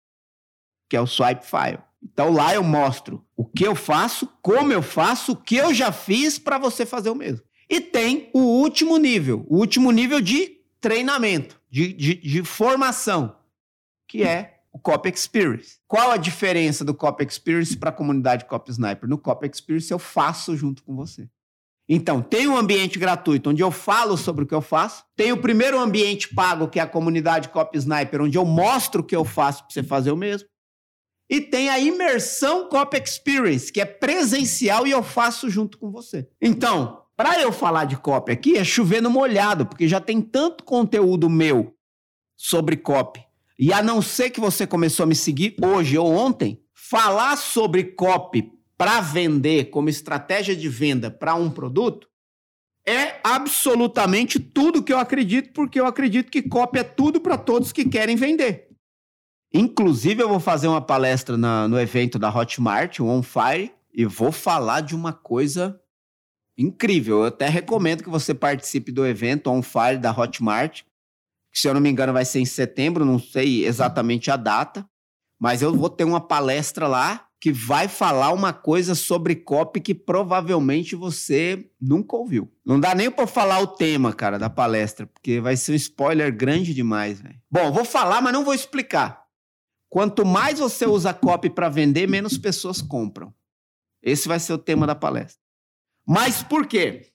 que 0.90 0.96
é 0.96 1.02
o 1.02 1.08
Swipe 1.08 1.46
File. 1.46 1.80
Então 2.02 2.32
lá 2.32 2.54
eu 2.54 2.64
mostro 2.64 3.26
o 3.36 3.46
que 3.46 3.66
eu 3.66 3.76
faço, 3.76 4.28
como 4.42 4.74
eu 4.74 4.82
faço, 4.82 5.34
o 5.34 5.36
que 5.36 5.56
eu 5.56 5.74
já 5.74 5.92
fiz 5.92 6.38
para 6.38 6.58
você 6.58 6.86
fazer 6.86 7.10
o 7.10 7.16
mesmo. 7.16 7.46
E 7.70 7.80
tem 7.80 8.30
o 8.34 8.40
último 8.40 8.98
nível, 8.98 9.46
o 9.48 9.58
último 9.58 9.92
nível 9.92 10.20
de 10.20 10.58
treinamento, 10.82 11.62
de, 11.70 11.94
de, 11.94 12.16
de 12.16 12.44
formação, 12.44 13.38
que 14.08 14.24
é 14.24 14.60
o 14.72 14.80
Cop 14.80 15.08
Experience. 15.08 15.80
Qual 15.88 16.12
a 16.12 16.18
diferença 16.18 16.84
do 16.84 16.94
Cop 16.94 17.24
Experience 17.24 17.78
para 17.78 17.90
a 17.90 17.94
comunidade 17.94 18.46
Cop 18.46 18.70
Sniper? 18.70 19.08
No 19.08 19.18
Cop 19.18 19.48
Experience 19.48 19.92
eu 19.92 20.00
faço 20.00 20.58
junto 20.58 20.84
com 20.84 20.96
você. 20.96 21.30
Então, 21.88 22.22
tem 22.22 22.48
um 22.48 22.56
ambiente 22.56 22.98
gratuito 22.98 23.50
onde 23.50 23.62
eu 23.62 23.70
falo 23.70 24.16
sobre 24.18 24.46
o 24.46 24.48
que 24.48 24.56
eu 24.56 24.62
faço. 24.62 25.04
Tem 25.16 25.32
o 25.32 25.38
primeiro 25.38 25.80
ambiente 25.80 26.34
pago, 26.34 26.68
que 26.68 26.80
é 26.80 26.84
a 26.84 26.88
comunidade 26.88 27.50
Cop 27.50 27.78
Sniper, 27.78 28.22
onde 28.22 28.38
eu 28.38 28.46
mostro 28.46 29.02
o 29.02 29.04
que 29.04 29.16
eu 29.16 29.26
faço 29.26 29.64
para 29.64 29.74
você 29.74 29.84
fazer 29.84 30.12
o 30.12 30.18
mesmo. 30.18 30.48
E 31.30 31.42
tem 31.42 31.70
a 31.70 31.80
imersão 31.80 32.70
Cop 32.70 32.96
Experience, 32.96 33.72
que 33.72 33.82
é 33.82 33.86
presencial 33.86 34.88
e 34.88 34.92
eu 34.92 35.04
faço 35.04 35.50
junto 35.50 35.78
com 35.78 35.92
você. 35.92 36.28
Então, 36.42 37.04
para 37.16 37.40
eu 37.42 37.52
falar 37.52 37.86
de 37.86 37.96
copy 37.96 38.32
aqui, 38.32 38.58
é 38.58 38.64
chover 38.64 39.02
no 39.02 39.10
molhado, 39.10 39.66
porque 39.66 39.88
já 39.88 40.00
tem 40.00 40.22
tanto 40.22 40.64
conteúdo 40.64 41.30
meu 41.30 41.76
sobre 42.36 42.76
copy. 42.76 43.24
E 43.58 43.72
a 43.72 43.84
não 43.84 44.02
ser 44.02 44.32
que 44.32 44.40
você 44.40 44.66
começou 44.66 45.04
a 45.04 45.08
me 45.08 45.16
seguir 45.16 45.56
hoje 45.64 45.98
ou 45.98 46.12
ontem, 46.12 46.62
falar 46.74 47.38
sobre 47.38 47.84
copy 47.84 48.52
para 48.84 49.00
vender 49.00 49.70
como 49.70 49.88
estratégia 49.88 50.54
de 50.54 50.68
venda 50.68 51.10
para 51.10 51.36
um 51.36 51.50
produto 51.50 52.10
é 52.86 53.22
absolutamente 53.24 54.42
tudo 54.42 54.84
que 54.84 54.92
eu 54.92 54.98
acredito, 54.98 55.54
porque 55.54 55.80
eu 55.80 55.86
acredito 55.86 56.30
que 56.30 56.42
copy 56.42 56.80
é 56.80 56.84
tudo 56.84 57.22
para 57.22 57.38
todos 57.38 57.72
que 57.72 57.86
querem 57.86 58.18
vender. 58.18 58.68
Inclusive, 59.54 60.22
eu 60.22 60.28
vou 60.28 60.42
fazer 60.42 60.68
uma 60.68 60.82
palestra 60.82 61.38
na, 61.38 61.66
no 61.66 61.80
evento 61.80 62.20
da 62.20 62.30
Hotmart, 62.30 63.00
o 63.00 63.08
On 63.08 63.24
Fire, 63.24 63.72
e 63.94 64.04
vou 64.04 64.34
falar 64.34 64.82
de 64.82 64.94
uma 64.94 65.14
coisa 65.14 65.80
incrível. 66.58 67.20
Eu 67.20 67.28
até 67.28 67.48
recomendo 67.48 68.04
que 68.04 68.10
você 68.10 68.34
participe 68.34 68.92
do 68.92 69.08
evento 69.08 69.50
On 69.50 69.62
Fire 69.62 69.98
da 69.98 70.12
Hotmart, 70.12 70.82
que, 71.54 71.58
se 71.58 71.70
eu 71.70 71.74
não 71.74 71.80
me 71.80 71.90
engano, 71.90 72.12
vai 72.12 72.26
ser 72.26 72.42
em 72.42 72.46
setembro, 72.46 73.06
não 73.06 73.18
sei 73.18 73.66
exatamente 73.66 74.30
a 74.30 74.36
data, 74.36 74.86
mas 75.40 75.62
eu 75.62 75.74
vou 75.74 75.90
ter 75.90 76.04
uma 76.04 76.20
palestra 76.20 76.86
lá 76.86 77.30
que 77.44 77.52
vai 77.52 77.90
falar 77.90 78.32
uma 78.32 78.54
coisa 78.54 78.96
sobre 78.96 79.36
copy 79.36 79.82
que 79.82 79.94
provavelmente 79.94 80.96
você 80.96 81.70
nunca 81.78 82.16
ouviu. 82.16 82.50
Não 82.66 82.80
dá 82.80 82.96
nem 82.96 83.12
para 83.12 83.28
falar 83.28 83.60
o 83.60 83.68
tema, 83.68 84.14
cara, 84.14 84.40
da 84.40 84.50
palestra, 84.50 85.06
porque 85.08 85.42
vai 85.42 85.58
ser 85.58 85.74
um 85.74 85.76
spoiler 85.76 86.34
grande 86.34 86.74
demais, 86.74 87.20
velho. 87.20 87.36
Bom, 87.52 87.70
vou 87.70 87.84
falar, 87.84 88.22
mas 88.22 88.32
não 88.32 88.46
vou 88.46 88.54
explicar. 88.54 89.26
Quanto 89.90 90.26
mais 90.26 90.60
você 90.60 90.86
usa 90.86 91.14
copy 91.14 91.50
para 91.50 91.68
vender, 91.68 92.08
menos 92.08 92.38
pessoas 92.38 92.82
compram. 92.82 93.34
Esse 94.02 94.26
vai 94.26 94.40
ser 94.40 94.54
o 94.54 94.58
tema 94.58 94.88
da 94.88 94.96
palestra. 94.96 95.44
Mas 96.08 96.42
por 96.42 96.66
quê? 96.66 97.12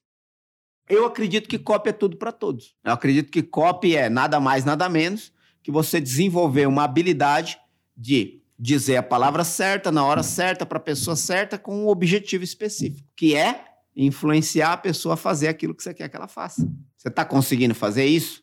Eu 0.90 1.06
acredito 1.06 1.48
que 1.48 1.58
copy 1.58 1.88
é 1.88 1.92
tudo 1.94 2.18
para 2.18 2.32
todos. 2.32 2.76
Eu 2.84 2.92
acredito 2.92 3.30
que 3.30 3.42
copy 3.42 3.96
é 3.96 4.10
nada 4.10 4.38
mais, 4.38 4.62
nada 4.62 4.90
menos 4.90 5.32
que 5.62 5.70
você 5.70 5.98
desenvolver 5.98 6.68
uma 6.68 6.84
habilidade 6.84 7.58
de 7.96 8.37
dizer 8.58 8.96
a 8.96 9.02
palavra 9.02 9.44
certa 9.44 9.92
na 9.92 10.04
hora 10.04 10.22
certa 10.22 10.66
para 10.66 10.78
a 10.78 10.82
pessoa 10.82 11.14
certa 11.14 11.56
com 11.56 11.84
um 11.84 11.88
objetivo 11.88 12.42
específico, 12.42 13.08
que 13.14 13.36
é 13.36 13.64
influenciar 13.94 14.72
a 14.72 14.76
pessoa 14.76 15.14
a 15.14 15.16
fazer 15.16 15.48
aquilo 15.48 15.74
que 15.74 15.82
você 15.82 15.94
quer 15.94 16.08
que 16.08 16.16
ela 16.16 16.28
faça. 16.28 16.68
Você 16.96 17.08
está 17.08 17.24
conseguindo 17.24 17.74
fazer 17.74 18.06
isso? 18.06 18.42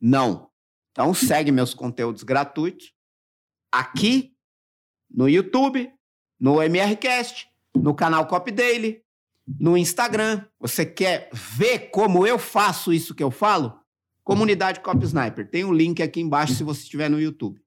Não. 0.00 0.48
Então 0.92 1.12
segue 1.14 1.50
meus 1.50 1.74
conteúdos 1.74 2.22
gratuitos 2.22 2.92
aqui 3.72 4.34
no 5.10 5.28
YouTube, 5.28 5.92
no 6.38 6.62
MRCast, 6.62 7.48
no 7.74 7.94
canal 7.94 8.26
Cop 8.26 8.50
Daily, 8.50 9.02
no 9.58 9.76
Instagram. 9.76 10.44
Você 10.58 10.86
quer 10.86 11.28
ver 11.32 11.90
como 11.90 12.26
eu 12.26 12.38
faço 12.38 12.92
isso 12.92 13.14
que 13.14 13.22
eu 13.22 13.30
falo? 13.30 13.78
Comunidade 14.22 14.80
Cop 14.80 15.04
Sniper. 15.04 15.48
Tem 15.48 15.64
um 15.64 15.72
link 15.72 16.02
aqui 16.02 16.20
embaixo 16.20 16.54
se 16.54 16.62
você 16.62 16.82
estiver 16.82 17.08
no 17.08 17.20
YouTube. 17.20 17.60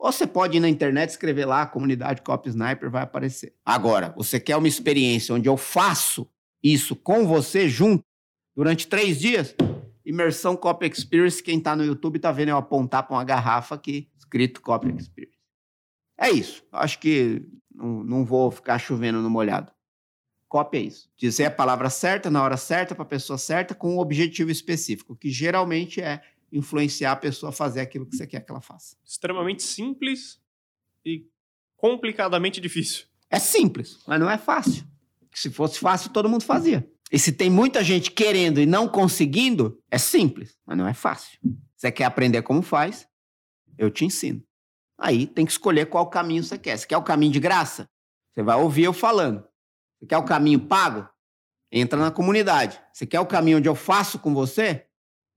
Ou 0.00 0.10
você 0.10 0.26
pode 0.26 0.56
ir 0.56 0.60
na 0.60 0.68
internet 0.68 1.10
escrever 1.10 1.44
lá, 1.44 1.66
comunidade 1.66 2.22
Cop 2.22 2.48
Sniper, 2.48 2.90
vai 2.90 3.02
aparecer. 3.02 3.54
Agora, 3.62 4.14
você 4.16 4.40
quer 4.40 4.56
uma 4.56 4.66
experiência 4.66 5.34
onde 5.34 5.46
eu 5.46 5.58
faço 5.58 6.26
isso 6.62 6.96
com 6.96 7.26
você 7.26 7.68
junto 7.68 8.02
durante 8.56 8.88
três 8.88 9.20
dias? 9.20 9.54
Imersão 10.02 10.56
Cop 10.56 10.86
Experience. 10.86 11.42
Quem 11.42 11.58
está 11.58 11.76
no 11.76 11.84
YouTube 11.84 12.16
está 12.16 12.32
vendo 12.32 12.48
eu 12.48 12.56
apontar 12.56 13.06
para 13.06 13.14
uma 13.14 13.24
garrafa 13.24 13.74
aqui, 13.74 14.08
escrito 14.16 14.62
Cop 14.62 14.88
Experience. 14.88 15.36
É 16.18 16.30
isso. 16.30 16.64
Acho 16.72 16.98
que 16.98 17.46
não, 17.70 18.02
não 18.02 18.24
vou 18.24 18.50
ficar 18.50 18.78
chovendo 18.78 19.20
no 19.20 19.28
molhado. 19.28 19.70
Copy 20.48 20.78
é 20.78 20.80
isso. 20.80 21.10
Dizer 21.14 21.44
a 21.44 21.50
palavra 21.50 21.90
certa 21.90 22.30
na 22.30 22.42
hora 22.42 22.56
certa 22.56 22.94
para 22.94 23.02
a 23.02 23.06
pessoa 23.06 23.36
certa 23.36 23.74
com 23.74 23.96
um 23.96 23.98
objetivo 23.98 24.50
específico, 24.50 25.14
que 25.14 25.30
geralmente 25.30 26.00
é 26.00 26.22
influenciar 26.52 27.12
a 27.12 27.16
pessoa 27.16 27.50
a 27.50 27.52
fazer 27.52 27.80
aquilo 27.80 28.06
que 28.06 28.16
você 28.16 28.26
quer 28.26 28.40
que 28.40 28.50
ela 28.50 28.60
faça. 28.60 28.96
Extremamente 29.04 29.62
simples 29.62 30.40
e 31.04 31.26
complicadamente 31.76 32.60
difícil. 32.60 33.06
É 33.30 33.38
simples, 33.38 33.98
mas 34.06 34.18
não 34.18 34.30
é 34.30 34.36
fácil. 34.36 34.84
Se 35.34 35.50
fosse 35.50 35.78
fácil, 35.78 36.10
todo 36.10 36.28
mundo 36.28 36.44
fazia. 36.44 36.88
E 37.12 37.18
se 37.18 37.32
tem 37.32 37.50
muita 37.50 37.82
gente 37.82 38.10
querendo 38.10 38.60
e 38.60 38.66
não 38.66 38.88
conseguindo, 38.88 39.80
é 39.90 39.98
simples, 39.98 40.56
mas 40.66 40.76
não 40.76 40.86
é 40.86 40.94
fácil. 40.94 41.38
Você 41.76 41.90
quer 41.90 42.04
aprender 42.04 42.42
como 42.42 42.62
faz? 42.62 43.06
Eu 43.78 43.90
te 43.90 44.04
ensino. 44.04 44.42
Aí 44.98 45.26
tem 45.26 45.46
que 45.46 45.52
escolher 45.52 45.86
qual 45.86 46.08
caminho 46.10 46.44
você 46.44 46.58
quer. 46.58 46.76
Você 46.76 46.86
quer 46.86 46.96
o 46.96 47.02
caminho 47.02 47.32
de 47.32 47.40
graça? 47.40 47.88
Você 48.32 48.42
vai 48.42 48.56
ouvir 48.56 48.84
eu 48.84 48.92
falando. 48.92 49.42
Você 49.98 50.06
quer 50.06 50.18
o 50.18 50.24
caminho 50.24 50.60
pago? 50.60 51.08
Entra 51.72 51.98
na 51.98 52.10
comunidade. 52.10 52.80
Você 52.92 53.06
quer 53.06 53.20
o 53.20 53.26
caminho 53.26 53.58
onde 53.58 53.68
eu 53.68 53.74
faço 53.74 54.18
com 54.18 54.34
você? 54.34 54.86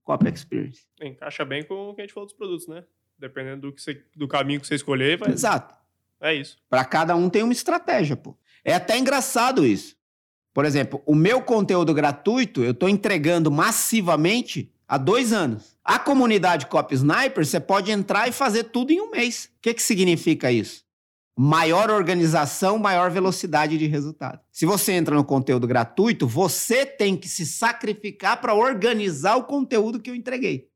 Copy 0.04 0.28
Experience. 0.28 0.82
Encaixa 1.00 1.44
bem 1.44 1.64
com 1.64 1.90
o 1.90 1.94
que 1.94 2.02
a 2.02 2.04
gente 2.04 2.12
falou 2.12 2.26
dos 2.26 2.36
produtos, 2.36 2.68
né? 2.68 2.84
Dependendo 3.18 3.62
do, 3.62 3.72
que 3.72 3.82
você, 3.82 4.04
do 4.14 4.28
caminho 4.28 4.60
que 4.60 4.66
você 4.66 4.74
escolher, 4.74 5.18
vai. 5.18 5.30
Exato. 5.30 5.74
É 6.20 6.34
isso. 6.34 6.56
Para 6.68 6.84
cada 6.84 7.16
um 7.16 7.28
tem 7.28 7.42
uma 7.42 7.52
estratégia, 7.52 8.16
pô. 8.16 8.36
É 8.64 8.74
até 8.74 8.98
engraçado 8.98 9.66
isso. 9.66 9.96
Por 10.52 10.64
exemplo, 10.64 11.02
o 11.04 11.14
meu 11.14 11.42
conteúdo 11.42 11.92
gratuito 11.92 12.62
eu 12.62 12.70
estou 12.70 12.88
entregando 12.88 13.50
massivamente 13.50 14.72
há 14.86 14.96
dois 14.96 15.32
anos. 15.32 15.76
A 15.82 15.98
comunidade 15.98 16.66
Copy 16.66 16.94
Sniper, 16.94 17.44
você 17.44 17.58
pode 17.58 17.90
entrar 17.90 18.28
e 18.28 18.32
fazer 18.32 18.64
tudo 18.64 18.92
em 18.92 19.00
um 19.00 19.10
mês. 19.10 19.50
O 19.56 19.62
que, 19.62 19.74
que 19.74 19.82
significa 19.82 20.52
isso? 20.52 20.83
Maior 21.36 21.90
organização, 21.90 22.78
maior 22.78 23.10
velocidade 23.10 23.76
de 23.76 23.86
resultado. 23.86 24.40
Se 24.52 24.64
você 24.64 24.92
entra 24.92 25.16
no 25.16 25.24
conteúdo 25.24 25.66
gratuito, 25.66 26.28
você 26.28 26.86
tem 26.86 27.16
que 27.16 27.28
se 27.28 27.44
sacrificar 27.44 28.40
para 28.40 28.54
organizar 28.54 29.36
o 29.36 29.44
conteúdo 29.44 30.00
que 30.00 30.10
eu 30.10 30.14
entreguei 30.14 30.68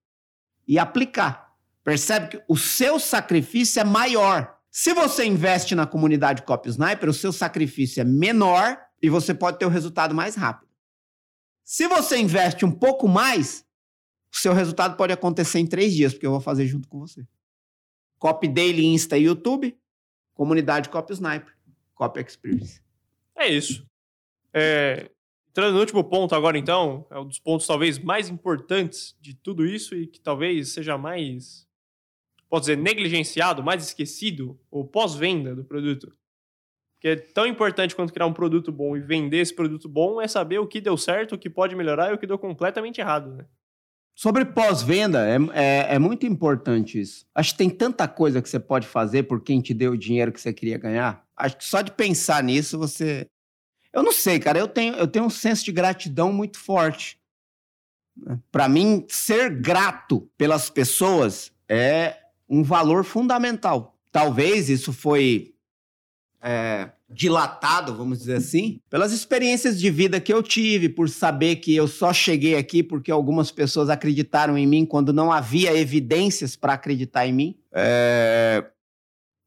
e 0.66 0.78
aplicar. 0.78 1.54
Percebe 1.84 2.28
que 2.28 2.44
o 2.48 2.56
seu 2.56 2.98
sacrifício 2.98 3.80
é 3.80 3.84
maior. 3.84 4.58
Se 4.70 4.92
você 4.92 5.24
investe 5.24 5.74
na 5.74 5.86
comunidade 5.86 6.42
Copy 6.42 6.68
Sniper, 6.68 7.08
o 7.08 7.14
seu 7.14 7.32
sacrifício 7.32 8.00
é 8.00 8.04
menor 8.04 8.78
e 9.00 9.08
você 9.08 9.32
pode 9.32 9.58
ter 9.58 9.64
o 9.64 9.70
resultado 9.70 10.14
mais 10.14 10.34
rápido. 10.34 10.68
Se 11.64 11.86
você 11.86 12.18
investe 12.18 12.64
um 12.64 12.70
pouco 12.70 13.06
mais, 13.06 13.64
o 14.32 14.36
seu 14.36 14.52
resultado 14.52 14.96
pode 14.96 15.12
acontecer 15.12 15.58
em 15.58 15.66
três 15.66 15.94
dias, 15.94 16.12
porque 16.12 16.26
eu 16.26 16.30
vou 16.30 16.40
fazer 16.40 16.66
junto 16.66 16.88
com 16.88 16.98
você. 16.98 17.26
Copy 18.18 18.48
Daily 18.48 18.86
Insta 18.86 19.16
e 19.16 19.24
YouTube, 19.24 19.78
comunidade 20.38 20.88
Copy 20.88 21.14
Sniper, 21.14 21.52
Copy 21.96 22.20
Experience. 22.20 22.80
É 23.36 23.48
isso. 23.48 23.84
É, 24.54 25.10
entrando 25.50 25.74
no 25.74 25.80
último 25.80 26.04
ponto 26.04 26.32
agora, 26.32 26.56
então, 26.56 27.04
é 27.10 27.18
um 27.18 27.26
dos 27.26 27.40
pontos 27.40 27.66
talvez 27.66 27.98
mais 27.98 28.28
importantes 28.28 29.16
de 29.20 29.34
tudo 29.34 29.66
isso 29.66 29.96
e 29.96 30.06
que 30.06 30.20
talvez 30.20 30.68
seja 30.68 30.96
mais, 30.96 31.66
posso 32.48 32.62
dizer, 32.62 32.76
negligenciado, 32.76 33.64
mais 33.64 33.84
esquecido, 33.84 34.56
o 34.70 34.84
pós-venda 34.84 35.56
do 35.56 35.64
produto. 35.64 36.16
Que 37.00 37.08
é 37.08 37.16
tão 37.16 37.44
importante 37.44 37.96
quanto 37.96 38.12
criar 38.12 38.26
um 38.26 38.32
produto 38.32 38.70
bom 38.70 38.96
e 38.96 39.00
vender 39.00 39.38
esse 39.38 39.54
produto 39.54 39.88
bom 39.88 40.20
é 40.20 40.28
saber 40.28 40.60
o 40.60 40.68
que 40.68 40.80
deu 40.80 40.96
certo, 40.96 41.34
o 41.34 41.38
que 41.38 41.50
pode 41.50 41.74
melhorar 41.74 42.12
e 42.12 42.14
o 42.14 42.18
que 42.18 42.28
deu 42.28 42.38
completamente 42.38 43.00
errado, 43.00 43.34
né? 43.34 43.44
Sobre 44.18 44.44
pós-venda, 44.44 45.28
é, 45.28 45.36
é, 45.54 45.94
é, 45.94 45.98
muito 46.00 46.26
importante 46.26 47.00
isso. 47.00 47.24
Acho 47.32 47.52
que 47.52 47.58
tem 47.58 47.70
tanta 47.70 48.08
coisa 48.08 48.42
que 48.42 48.48
você 48.48 48.58
pode 48.58 48.84
fazer 48.84 49.22
por 49.22 49.40
quem 49.40 49.60
te 49.60 49.72
deu 49.72 49.92
o 49.92 49.96
dinheiro 49.96 50.32
que 50.32 50.40
você 50.40 50.52
queria 50.52 50.76
ganhar. 50.76 51.24
Acho 51.36 51.56
que 51.56 51.64
só 51.64 51.82
de 51.82 51.92
pensar 51.92 52.42
nisso 52.42 52.76
você. 52.76 53.28
Eu 53.92 54.02
não 54.02 54.10
sei, 54.10 54.40
cara. 54.40 54.58
Eu 54.58 54.66
tenho, 54.66 54.96
eu 54.96 55.06
tenho 55.06 55.24
um 55.24 55.30
senso 55.30 55.64
de 55.64 55.70
gratidão 55.70 56.32
muito 56.32 56.58
forte. 56.58 57.16
Para 58.50 58.68
mim, 58.68 59.06
ser 59.08 59.54
grato 59.60 60.28
pelas 60.36 60.68
pessoas 60.68 61.52
é 61.68 62.16
um 62.48 62.64
valor 62.64 63.04
fundamental. 63.04 63.96
Talvez 64.10 64.68
isso 64.68 64.92
foi 64.92 65.54
é, 66.42 66.90
dilatado, 67.10 67.94
vamos 67.94 68.18
dizer 68.18 68.36
assim, 68.36 68.80
pelas 68.90 69.12
experiências 69.12 69.80
de 69.80 69.90
vida 69.90 70.20
que 70.20 70.32
eu 70.32 70.42
tive, 70.42 70.88
por 70.88 71.08
saber 71.08 71.56
que 71.56 71.74
eu 71.74 71.88
só 71.88 72.12
cheguei 72.12 72.54
aqui 72.54 72.82
porque 72.82 73.10
algumas 73.10 73.50
pessoas 73.50 73.88
acreditaram 73.88 74.58
em 74.58 74.66
mim 74.66 74.84
quando 74.84 75.12
não 75.12 75.32
havia 75.32 75.74
evidências 75.76 76.54
para 76.54 76.74
acreditar 76.74 77.26
em 77.26 77.32
mim. 77.32 77.58
É... 77.72 78.64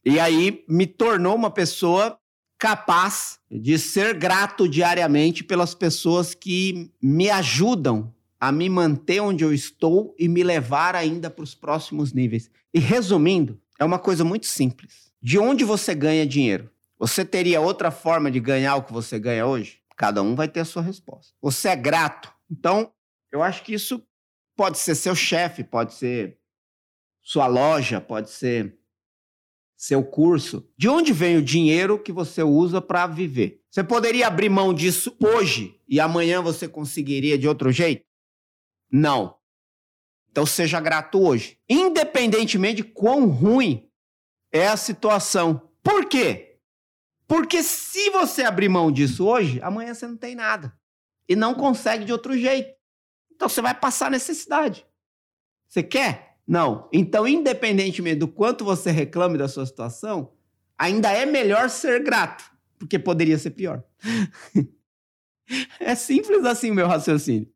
E 0.04 0.20
aí 0.20 0.64
me 0.68 0.88
tornou 0.88 1.36
uma 1.36 1.52
pessoa 1.52 2.18
capaz 2.58 3.40
de 3.50 3.78
ser 3.78 4.16
grato 4.16 4.68
diariamente 4.68 5.44
pelas 5.44 5.76
pessoas 5.76 6.34
que 6.34 6.92
me 7.02 7.30
ajudam 7.30 8.14
a 8.40 8.52
me 8.52 8.68
manter 8.70 9.20
onde 9.20 9.44
eu 9.44 9.54
estou 9.54 10.16
e 10.18 10.28
me 10.28 10.42
levar 10.42 10.96
ainda 10.96 11.30
para 11.30 11.44
os 11.44 11.54
próximos 11.54 12.12
níveis. 12.12 12.50
E 12.74 12.80
resumindo, 12.80 13.60
é 13.80 13.86
uma 13.86 14.00
coisa 14.00 14.24
muito 14.24 14.48
simples. 14.48 15.12
De 15.22 15.38
onde 15.38 15.64
você 15.64 15.94
ganha 15.94 16.26
dinheiro? 16.26 16.70
Você 17.02 17.26
teria 17.26 17.60
outra 17.60 17.90
forma 17.90 18.30
de 18.30 18.40
ganhar 18.40 18.76
o 18.76 18.84
que 18.84 18.94
você 18.94 19.18
ganha 19.18 19.44
hoje? 19.44 19.82
Cada 19.98 20.22
um 20.22 20.36
vai 20.36 20.48
ter 20.48 20.60
a 20.60 20.66
sua 20.66 20.84
resposta. 20.84 21.34
Você 21.42 21.70
é 21.70 21.76
grato. 21.76 22.32
Então, 22.48 22.94
eu 23.32 23.42
acho 23.42 23.64
que 23.64 23.74
isso 23.74 24.08
pode 24.56 24.78
ser 24.78 24.94
seu 24.94 25.16
chefe, 25.16 25.64
pode 25.64 25.96
ser 25.96 26.38
sua 27.20 27.48
loja, 27.48 28.00
pode 28.00 28.30
ser 28.30 28.78
seu 29.76 30.04
curso. 30.04 30.72
De 30.78 30.88
onde 30.88 31.12
vem 31.12 31.38
o 31.38 31.42
dinheiro 31.42 31.98
que 31.98 32.12
você 32.12 32.44
usa 32.44 32.80
para 32.80 33.08
viver? 33.08 33.64
Você 33.72 33.84
poderia 33.84 34.28
abrir 34.28 34.50
mão 34.50 34.72
disso 34.72 35.18
hoje 35.20 35.82
e 35.90 36.00
amanhã 36.00 36.40
você 36.40 36.68
conseguiria 36.68 37.36
de 37.36 37.48
outro 37.48 37.72
jeito? 37.72 38.06
Não. 38.92 39.40
Então 40.30 40.46
seja 40.46 40.80
grato 40.80 41.20
hoje, 41.20 41.58
independentemente 41.68 42.76
de 42.76 42.84
quão 42.84 43.26
ruim 43.26 43.90
é 44.52 44.68
a 44.68 44.78
situação. 44.78 45.68
Por 45.82 46.06
quê? 46.06 46.51
Porque 47.32 47.64
se 47.64 48.10
você 48.10 48.44
abrir 48.44 48.68
mão 48.68 48.92
disso 48.92 49.26
hoje, 49.26 49.62
amanhã 49.64 49.94
você 49.94 50.06
não 50.06 50.18
tem 50.18 50.36
nada. 50.36 50.78
E 51.30 51.34
não 51.34 51.54
consegue 51.54 52.04
de 52.04 52.12
outro 52.12 52.38
jeito. 52.38 52.76
Então 53.34 53.48
você 53.48 53.62
vai 53.62 53.74
passar 53.74 54.12
necessidade. 54.12 54.86
Você 55.66 55.82
quer? 55.82 56.36
Não. 56.46 56.90
Então, 56.92 57.26
independentemente 57.26 58.18
do 58.18 58.28
quanto 58.28 58.66
você 58.66 58.92
reclame 58.92 59.38
da 59.38 59.48
sua 59.48 59.66
situação, 59.66 60.34
ainda 60.78 61.10
é 61.10 61.26
melhor 61.26 61.70
ser 61.70 62.04
grato, 62.04 62.44
porque 62.78 63.00
poderia 63.00 63.38
ser 63.38 63.52
pior. 63.52 63.82
é 65.80 65.96
simples 65.96 66.44
assim 66.44 66.70
o 66.70 66.76
meu 66.76 66.86
raciocínio. 66.86 67.50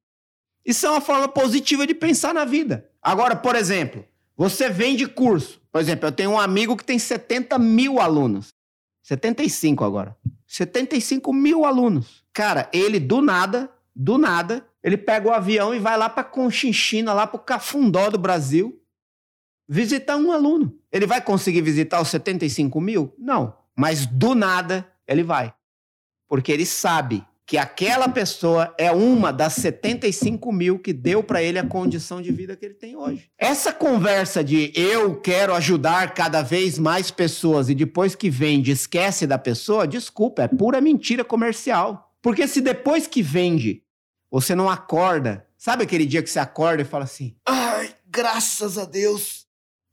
Isso 0.66 0.86
é 0.86 0.90
uma 0.90 1.02
forma 1.02 1.28
positiva 1.28 1.86
de 1.86 1.94
pensar 1.94 2.34
na 2.34 2.46
vida. 2.46 2.90
Agora, 3.02 3.36
por 3.36 3.58
exemplo, 3.58 4.06
você 4.38 4.70
vende 4.70 5.06
curso. 5.06 5.62
Por 5.70 5.82
exemplo, 5.82 6.08
eu 6.08 6.14
tenho 6.14 6.30
um 6.30 6.40
amigo 6.40 6.78
que 6.78 6.86
tem 6.86 6.98
70 6.98 7.60
mil 7.60 8.00
alunos. 8.00 8.55
75 9.06 9.84
agora. 9.84 10.18
75 10.48 11.32
mil 11.32 11.64
alunos. 11.64 12.26
Cara, 12.34 12.68
ele 12.74 13.00
do 13.00 13.22
nada, 13.22 13.70
do 13.96 14.18
nada, 14.18 14.68
ele 14.84 14.98
pega 14.98 15.28
o 15.28 15.32
avião 15.32 15.76
e 15.76 15.80
vai 15.80 15.96
lá 15.96 16.10
para 16.10 16.24
Conchinchina, 16.24 17.14
lá 17.14 17.28
para 17.28 17.38
o 17.38 17.44
Cafundó 17.44 18.10
do 18.10 18.18
Brasil, 18.18 18.82
visitar 19.70 20.18
um 20.18 20.32
aluno. 20.32 20.76
Ele 20.92 21.06
vai 21.06 21.22
conseguir 21.22 21.62
visitar 21.62 22.02
os 22.02 22.08
75 22.08 22.82
mil? 22.82 23.14
Não. 23.16 23.56
Mas 23.76 24.08
do 24.08 24.34
nada 24.34 24.92
ele 25.08 25.22
vai. 25.22 25.54
Porque 26.28 26.52
ele 26.52 26.66
sabe 26.66 27.24
que 27.46 27.58
aquela 27.58 28.10
pessoa 28.10 28.74
é 28.78 28.92
uma 28.92 29.32
das 29.32 29.54
75 29.54 30.52
mil 30.52 30.80
que 30.80 30.92
deu 30.92 31.24
para 31.24 31.44
ele 31.44 31.60
a 31.60 31.68
condição 31.68 32.22
de 32.22 32.32
vida 32.32 32.56
que 32.56 32.66
ele 32.66 32.74
tem 32.74 32.96
hoje. 32.96 33.30
Essa 33.38 33.72
conversa 33.72 34.44
de 34.44 34.72
eu 34.76 35.22
quero 35.22 35.54
ajudar 35.54 36.14
cada 36.16 36.42
vez 36.42 36.80
mais 36.80 37.12
pessoas 37.12 37.70
e 37.70 37.76
depois 37.76 38.16
que 38.16 38.30
vende 38.30 38.72
esquece 38.72 39.28
da 39.28 39.38
pessoa, 39.38 39.88
desculpa, 39.88 40.42
é 40.42 40.48
pura 40.48 40.82
mentira 40.82 41.24
comercial. 41.24 42.16
Porque 42.22 42.48
se 42.48 42.62
depois 42.62 43.06
que 43.06 43.22
vende 43.22 43.84
você 44.32 44.56
não 44.56 44.70
acorda, 44.70 45.48
sabe 45.58 45.84
aquele 45.84 46.06
dia 46.06 46.24
que 46.24 46.30
você 46.30 46.40
acorda 46.40 46.82
e 46.82 46.86
fala 46.86 47.04
assim: 47.04 47.36
ai, 47.46 47.94
graças 48.08 48.78
a 48.78 48.86
Deus, 48.86 49.48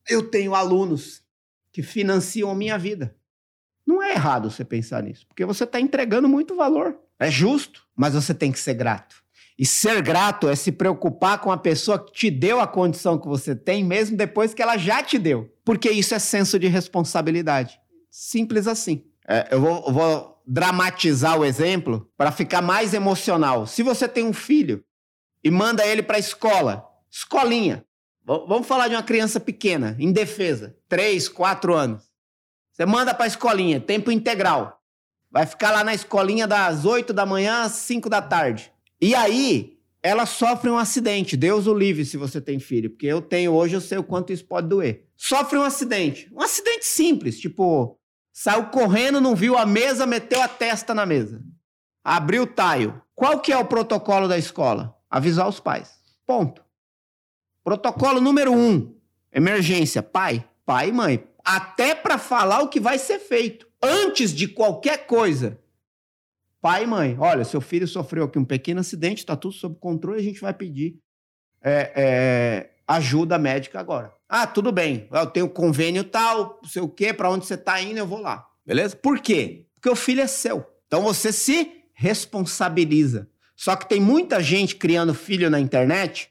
eu 0.08 0.28
tenho 0.30 0.54
alunos 0.54 1.22
que 1.70 1.82
financiam 1.82 2.50
a 2.50 2.54
minha 2.54 2.78
vida. 2.78 3.14
Não 3.86 4.02
é 4.02 4.12
errado 4.12 4.50
você 4.50 4.64
pensar 4.64 5.02
nisso, 5.02 5.26
porque 5.26 5.44
você 5.44 5.64
está 5.64 5.78
entregando 5.78 6.28
muito 6.28 6.56
valor. 6.56 6.98
É 7.22 7.30
justo, 7.30 7.82
mas 7.96 8.14
você 8.14 8.34
tem 8.34 8.50
que 8.50 8.58
ser 8.58 8.74
grato. 8.74 9.22
E 9.58 9.66
ser 9.66 10.02
grato 10.02 10.48
é 10.48 10.56
se 10.56 10.72
preocupar 10.72 11.38
com 11.38 11.52
a 11.52 11.56
pessoa 11.56 11.98
que 11.98 12.12
te 12.12 12.30
deu 12.30 12.60
a 12.60 12.66
condição 12.66 13.18
que 13.18 13.28
você 13.28 13.54
tem, 13.54 13.84
mesmo 13.84 14.16
depois 14.16 14.52
que 14.52 14.62
ela 14.62 14.76
já 14.76 15.02
te 15.02 15.18
deu. 15.18 15.54
Porque 15.64 15.90
isso 15.90 16.14
é 16.14 16.18
senso 16.18 16.58
de 16.58 16.66
responsabilidade. 16.66 17.78
Simples 18.10 18.66
assim. 18.66 19.04
É, 19.28 19.48
eu, 19.52 19.60
vou, 19.60 19.84
eu 19.86 19.92
vou 19.92 20.42
dramatizar 20.46 21.38
o 21.38 21.44
exemplo 21.44 22.10
para 22.16 22.32
ficar 22.32 22.60
mais 22.60 22.92
emocional. 22.92 23.66
Se 23.66 23.82
você 23.82 24.08
tem 24.08 24.24
um 24.24 24.32
filho 24.32 24.84
e 25.44 25.50
manda 25.50 25.86
ele 25.86 26.02
para 26.02 26.16
a 26.16 26.20
escola, 26.20 26.84
escolinha, 27.10 27.84
vamos 28.24 28.66
falar 28.66 28.88
de 28.88 28.94
uma 28.94 29.02
criança 29.02 29.38
pequena, 29.38 29.96
indefesa, 29.98 30.76
3, 30.88 31.28
4 31.28 31.74
anos. 31.74 32.10
Você 32.72 32.86
manda 32.86 33.14
para 33.14 33.24
a 33.24 33.28
escolinha, 33.28 33.80
tempo 33.80 34.10
integral. 34.10 34.81
Vai 35.32 35.46
ficar 35.46 35.70
lá 35.70 35.82
na 35.82 35.94
escolinha 35.94 36.46
das 36.46 36.84
8 36.84 37.10
da 37.10 37.24
manhã 37.24 37.62
às 37.62 37.72
5 37.72 38.10
da 38.10 38.20
tarde. 38.20 38.70
E 39.00 39.14
aí, 39.14 39.78
ela 40.02 40.26
sofre 40.26 40.68
um 40.68 40.76
acidente. 40.76 41.38
Deus 41.38 41.66
o 41.66 41.72
livre 41.72 42.04
se 42.04 42.18
você 42.18 42.38
tem 42.38 42.58
filho, 42.58 42.90
porque 42.90 43.06
eu 43.06 43.22
tenho 43.22 43.52
hoje, 43.52 43.74
eu 43.74 43.80
sei 43.80 43.96
o 43.96 44.04
quanto 44.04 44.30
isso 44.30 44.44
pode 44.44 44.68
doer. 44.68 45.06
Sofre 45.16 45.56
um 45.58 45.62
acidente. 45.62 46.30
Um 46.34 46.42
acidente 46.42 46.84
simples, 46.84 47.40
tipo, 47.40 47.98
saiu 48.30 48.66
correndo, 48.66 49.22
não 49.22 49.34
viu 49.34 49.56
a 49.56 49.64
mesa, 49.64 50.04
meteu 50.04 50.42
a 50.42 50.48
testa 50.48 50.92
na 50.92 51.06
mesa. 51.06 51.42
Abriu 52.04 52.42
o 52.42 52.46
taio. 52.46 53.00
Qual 53.14 53.40
que 53.40 53.52
é 53.52 53.56
o 53.56 53.64
protocolo 53.64 54.28
da 54.28 54.36
escola? 54.36 54.94
Avisar 55.08 55.48
os 55.48 55.58
pais. 55.58 55.94
Ponto. 56.26 56.62
Protocolo 57.64 58.20
número 58.20 58.52
um: 58.52 58.94
emergência. 59.32 60.02
Pai, 60.02 60.44
pai 60.66 60.90
e 60.90 60.92
mãe. 60.92 61.26
Até 61.42 61.94
para 61.94 62.18
falar 62.18 62.60
o 62.60 62.68
que 62.68 62.78
vai 62.78 62.98
ser 62.98 63.18
feito 63.18 63.71
antes 63.82 64.32
de 64.32 64.46
qualquer 64.46 65.06
coisa, 65.06 65.58
pai 66.60 66.84
e 66.84 66.86
mãe, 66.86 67.16
olha, 67.18 67.44
seu 67.44 67.60
filho 67.60 67.88
sofreu 67.88 68.24
aqui 68.24 68.38
um 68.38 68.44
pequeno 68.44 68.80
acidente, 68.80 69.18
está 69.18 69.36
tudo 69.36 69.54
sob 69.54 69.76
controle, 69.78 70.20
a 70.20 70.22
gente 70.24 70.40
vai 70.40 70.54
pedir 70.54 70.98
é, 71.60 71.92
é, 71.94 72.70
ajuda 72.86 73.38
médica 73.38 73.80
agora. 73.80 74.12
Ah, 74.28 74.46
tudo 74.46 74.70
bem, 74.70 75.08
eu 75.10 75.26
tenho 75.26 75.48
convênio 75.48 76.04
tal, 76.04 76.60
não 76.62 76.68
sei 76.68 76.82
o 76.82 76.88
quê, 76.88 77.12
para 77.12 77.30
onde 77.30 77.46
você 77.46 77.54
está 77.54 77.80
indo, 77.80 77.98
eu 77.98 78.06
vou 78.06 78.20
lá. 78.20 78.46
Beleza? 78.64 78.96
Por 78.96 79.20
quê? 79.20 79.66
Porque 79.74 79.90
o 79.90 79.96
filho 79.96 80.20
é 80.20 80.26
seu. 80.26 80.64
Então 80.86 81.02
você 81.02 81.32
se 81.32 81.84
responsabiliza. 81.92 83.28
Só 83.56 83.76
que 83.76 83.88
tem 83.88 84.00
muita 84.00 84.42
gente 84.42 84.76
criando 84.76 85.14
filho 85.14 85.50
na 85.50 85.60
internet 85.60 86.30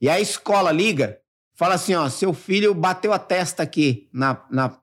e 0.00 0.08
a 0.08 0.20
escola 0.20 0.72
liga, 0.72 1.20
fala 1.54 1.74
assim: 1.74 1.94
ó, 1.94 2.08
seu 2.08 2.32
filho 2.32 2.74
bateu 2.74 3.12
a 3.12 3.18
testa 3.18 3.62
aqui 3.62 4.08
na, 4.12 4.44
na, 4.50 4.76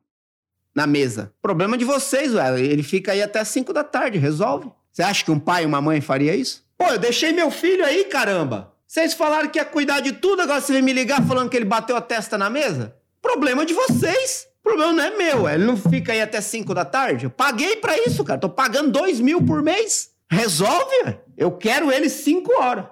na 0.76 0.88
mesa. 0.88 1.34
Problema 1.42 1.78
de 1.78 1.86
vocês, 1.86 2.34
velho. 2.34 2.58
Ele 2.58 2.84
fica 2.84 3.12
aí 3.12 3.22
até 3.22 3.40
as 3.40 3.48
5 3.50 3.74
da 3.74 3.84
tarde, 3.84 4.18
resolve. 4.18 4.72
Você 4.92 5.02
acha 5.04 5.24
que 5.24 5.32
um 5.32 5.40
pai 5.40 5.64
e 5.64 5.66
uma 5.66 5.82
mãe 5.82 6.02
faria 6.02 6.36
isso? 6.36 6.64
Pô, 6.78 6.88
eu 6.88 6.98
deixei 6.98 7.32
meu 7.32 7.52
filho 7.52 7.86
aí, 7.86 8.06
caramba. 8.06 8.74
Vocês 8.88 9.14
falaram 9.14 9.48
que 9.50 9.58
ia 9.58 9.66
cuidar 9.66 10.02
de 10.02 10.12
tudo, 10.12 10.42
agora 10.42 10.60
você 10.60 10.74
vem 10.74 10.82
me 10.82 10.92
ligar 10.92 11.26
falando 11.26 11.50
que 11.50 11.56
ele 11.56 11.66
bateu 11.66 11.96
a 11.96 12.02
testa 12.02 12.38
na 12.38 12.50
mesa? 12.50 12.96
Problema 13.22 13.66
de 13.66 13.74
vocês. 13.74 14.48
Problema 14.64 14.92
não 14.92 15.04
é 15.04 15.18
meu. 15.18 15.48
Ele 15.48 15.64
não 15.64 15.78
fica 15.78 16.12
aí 16.12 16.22
até 16.22 16.42
5 16.42 16.74
da 16.74 16.86
tarde. 16.86 17.26
Eu 17.26 17.30
paguei 17.30 17.78
para 17.78 17.98
isso, 17.98 18.24
cara. 18.24 18.40
Tô 18.40 18.50
pagando 18.50 18.92
2 18.92 19.20
mil 19.20 19.42
por 19.42 19.62
mês. 19.62 20.12
Resolve. 20.30 21.18
Eu 21.38 21.52
quero 21.52 21.92
ele 21.92 22.10
5 22.10 22.52
horas. 22.62 22.86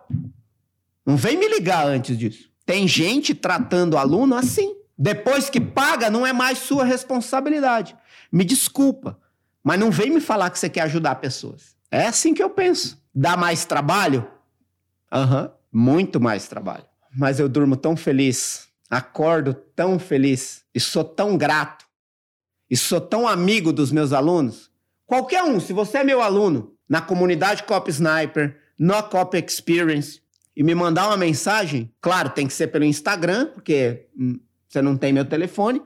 Não 1.06 1.18
vem 1.18 1.38
me 1.38 1.48
ligar 1.48 1.86
antes 1.86 2.18
disso. 2.18 2.50
Tem 2.66 2.88
gente 2.88 3.34
tratando 3.34 3.98
aluno 3.98 4.36
assim. 4.36 4.76
Depois 5.02 5.50
que 5.50 5.62
paga, 5.62 6.10
não 6.10 6.28
é 6.28 6.34
mais 6.34 6.58
sua 6.58 6.84
responsabilidade. 6.84 7.96
Me 8.30 8.44
desculpa, 8.44 9.18
mas 9.64 9.80
não 9.80 9.90
vem 9.90 10.10
me 10.10 10.20
falar 10.20 10.50
que 10.50 10.60
você 10.60 10.68
quer 10.68 10.82
ajudar 10.82 11.16
pessoas. 11.16 11.78
É 11.90 12.06
assim 12.06 12.34
que 12.34 12.44
eu 12.44 12.50
penso. 12.50 13.02
Dá 13.16 13.38
mais 13.38 13.64
trabalho? 13.64 14.28
Aham, 15.10 15.44
uhum, 15.44 15.50
muito 15.72 16.20
mais 16.20 16.50
trabalho. 16.50 16.84
Mas 17.18 17.40
eu 17.40 17.48
durmo 17.48 17.78
tão 17.78 17.96
feliz, 17.96 18.68
acordo 18.90 19.54
tão 19.54 19.98
feliz 19.98 20.66
e 20.76 20.82
sou 20.82 21.06
tão 21.06 21.38
grato 21.38 21.86
e 22.70 22.76
sou 22.76 23.00
tão 23.00 23.26
amigo 23.26 23.72
dos 23.72 23.94
meus 23.94 24.12
alunos. 24.12 24.70
Qualquer 25.08 25.44
um, 25.44 25.62
se 25.62 25.72
você 25.72 26.00
é 26.00 26.04
meu 26.04 26.22
aluno 26.22 26.74
na 26.90 27.00
comunidade 27.00 27.64
Cop 27.64 27.90
Sniper, 27.90 28.60
no 28.78 29.02
Cop 29.04 29.38
Experience 29.38 30.22
e 30.56 30.62
me 30.62 30.76
mandar 30.76 31.08
uma 31.08 31.18
mensagem, 31.18 31.90
claro, 32.02 32.32
tem 32.32 32.46
que 32.46 32.54
ser 32.54 32.68
pelo 32.68 32.84
Instagram, 32.84 33.48
porque 33.48 34.08
hum, 34.18 34.40
você 34.70 34.82
não 34.82 34.96
tem 34.96 35.12
meu 35.12 35.26
telefone, 35.26 35.82